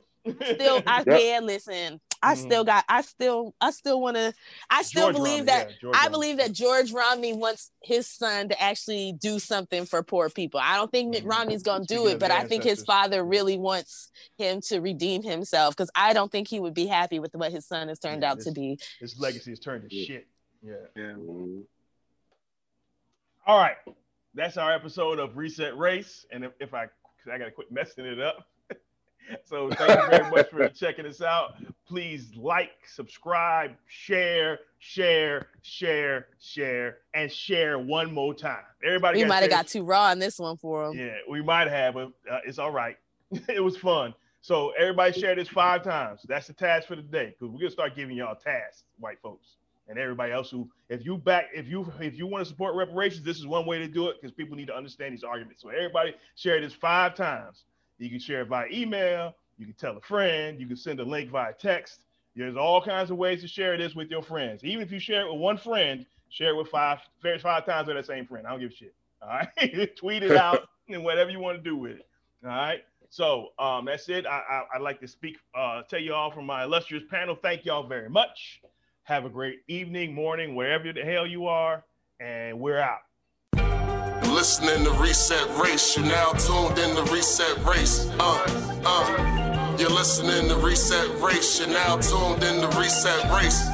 [0.55, 1.05] Still, I yep.
[1.05, 2.01] can listen.
[2.21, 2.45] I mm-hmm.
[2.45, 4.33] still got I still I still want to
[4.69, 6.09] I still George believe Romney, that yeah, I Romney.
[6.09, 10.59] believe that George Romney wants his son to actually do something for poor people.
[10.61, 11.29] I don't think Mitt mm-hmm.
[11.29, 15.23] Romney's going to do it, but I think his father really wants him to redeem
[15.23, 18.23] himself cuz I don't think he would be happy with what his son has turned
[18.23, 18.79] yeah, out this, to be.
[18.99, 20.05] His legacy has turned to yeah.
[20.05, 20.27] shit.
[20.61, 20.73] Yeah.
[20.95, 21.15] Yeah.
[23.45, 23.77] All right.
[24.33, 26.87] That's our episode of Reset Race and if, if I
[27.31, 28.47] I got to quit messing it up.
[29.45, 31.55] So thank you very much for checking us out.
[31.87, 38.63] Please like, subscribe, share, share, share, share, and share one more time.
[38.83, 40.97] Everybody, we might have got too raw on this one for them.
[40.97, 42.97] Yeah, we might have, but uh, it's all right.
[43.47, 44.13] it was fun.
[44.41, 46.21] So everybody share this five times.
[46.27, 49.57] That's the task for the day because we're gonna start giving y'all tasks, white folks,
[49.87, 53.23] and everybody else who, if you back, if you if you want to support reparations,
[53.23, 55.61] this is one way to do it because people need to understand these arguments.
[55.61, 57.65] So everybody share this five times.
[57.99, 59.35] You can share it via email.
[59.57, 60.59] You can tell a friend.
[60.59, 62.05] You can send a link via text.
[62.35, 64.63] There's all kinds of ways to share this with your friends.
[64.63, 67.97] Even if you share it with one friend, share it with five, five times with
[67.97, 68.47] that same friend.
[68.47, 68.95] I don't give a shit.
[69.21, 72.07] All right, tweet it out and whatever you want to do with it.
[72.45, 72.85] All right.
[73.09, 74.25] So um, that's it.
[74.25, 77.35] I, I, would like to speak, uh, tell you all from my illustrious panel.
[77.35, 78.61] Thank y'all very much.
[79.03, 81.83] Have a great evening, morning, wherever the hell you are,
[82.21, 82.99] and we're out
[84.39, 85.97] listening to Reset Race.
[85.97, 88.09] You now tuned in to Reset Race.
[88.17, 89.75] Uh, uh.
[89.77, 91.59] You're listening to Reset Race.
[91.59, 93.67] You're now tuned in to Reset Race.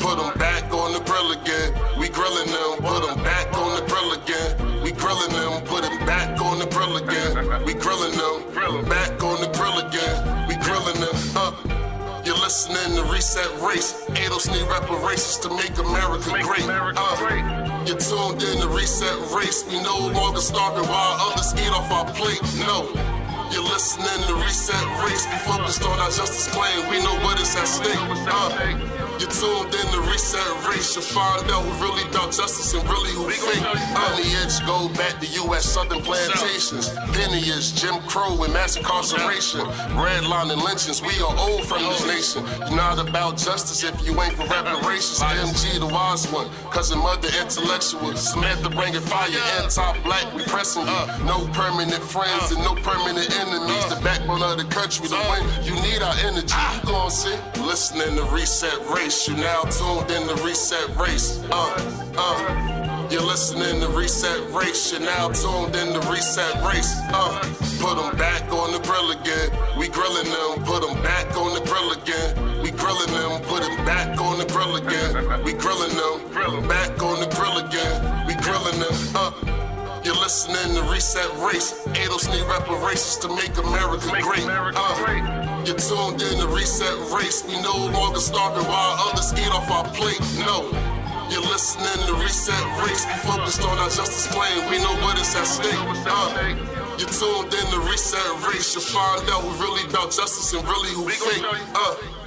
[0.00, 1.74] Put them back on the grill again.
[1.98, 2.80] We grilling them.
[2.80, 4.82] Put them back on the grill again.
[4.82, 5.60] We grilling them.
[12.52, 14.04] Listening to Reset Race.
[14.12, 16.68] ADOS need reparations to make America great.
[16.68, 19.64] Uh, you're tuned in to Reset Race.
[19.66, 22.42] We no longer starving while others eat off our plate.
[22.60, 22.92] No.
[23.50, 25.24] You're listening to Reset Race.
[25.32, 26.90] We focused on our justice claim.
[26.90, 27.96] We know what is at stake.
[27.96, 32.82] Uh, you tuned in to Reset Race, you'll find out who really about justice and
[32.88, 33.62] really who fake.
[33.62, 35.64] On the edge, go back to U.S.
[35.64, 36.94] Southern plantations.
[37.16, 39.60] Lineage, Jim Crow, and mass incarceration.
[39.96, 42.44] Redlining lynchings, we are old from this nation.
[42.68, 45.20] You're not about justice if you ain't for reparations.
[45.20, 48.16] MG, the wise one, cousin mother intellectual.
[48.16, 49.28] Samantha bringing fire,
[49.60, 51.04] anti-black, we pressing you.
[51.24, 53.84] No permanent friends and no permanent enemies.
[53.92, 56.54] The backbone of the country, the win, you need our energy.
[56.80, 57.36] You gon' see?
[57.60, 59.28] Listening to Reset Race race.
[59.28, 61.42] You now tuned in to Reset Race.
[61.50, 63.08] Uh, uh.
[63.10, 64.92] You're listening to Reset Race.
[64.92, 66.92] You're now tuned in to Reset Race.
[67.12, 67.40] Uh,
[67.80, 69.50] put them back on the grill again.
[69.78, 70.64] We grilling them.
[70.64, 72.62] Put them back on the grill again.
[72.62, 73.42] We grilling them.
[73.42, 75.42] Put them back on the grill again.
[75.44, 76.68] We grilling them.
[76.68, 78.26] Back on the grill again.
[78.26, 78.94] We grilling them.
[79.14, 79.51] Uh.
[80.22, 81.82] You're listening to Reset Race.
[81.98, 84.46] ADOS need reparations to make America great.
[84.46, 87.42] Uh, you're tuned in to Reset Race.
[87.42, 90.22] We no longer starving while others eat off our plate.
[90.38, 90.70] No.
[91.26, 92.54] You're listening to Reset
[92.86, 93.04] Race.
[93.04, 94.70] We focused on our justice claim.
[94.70, 95.74] We know what is at stake.
[95.74, 96.54] Uh,
[97.02, 98.78] you're tuned in to Reset Race.
[98.78, 101.42] You'll find out who really about justice and really who fake.
[101.74, 102.21] Uh,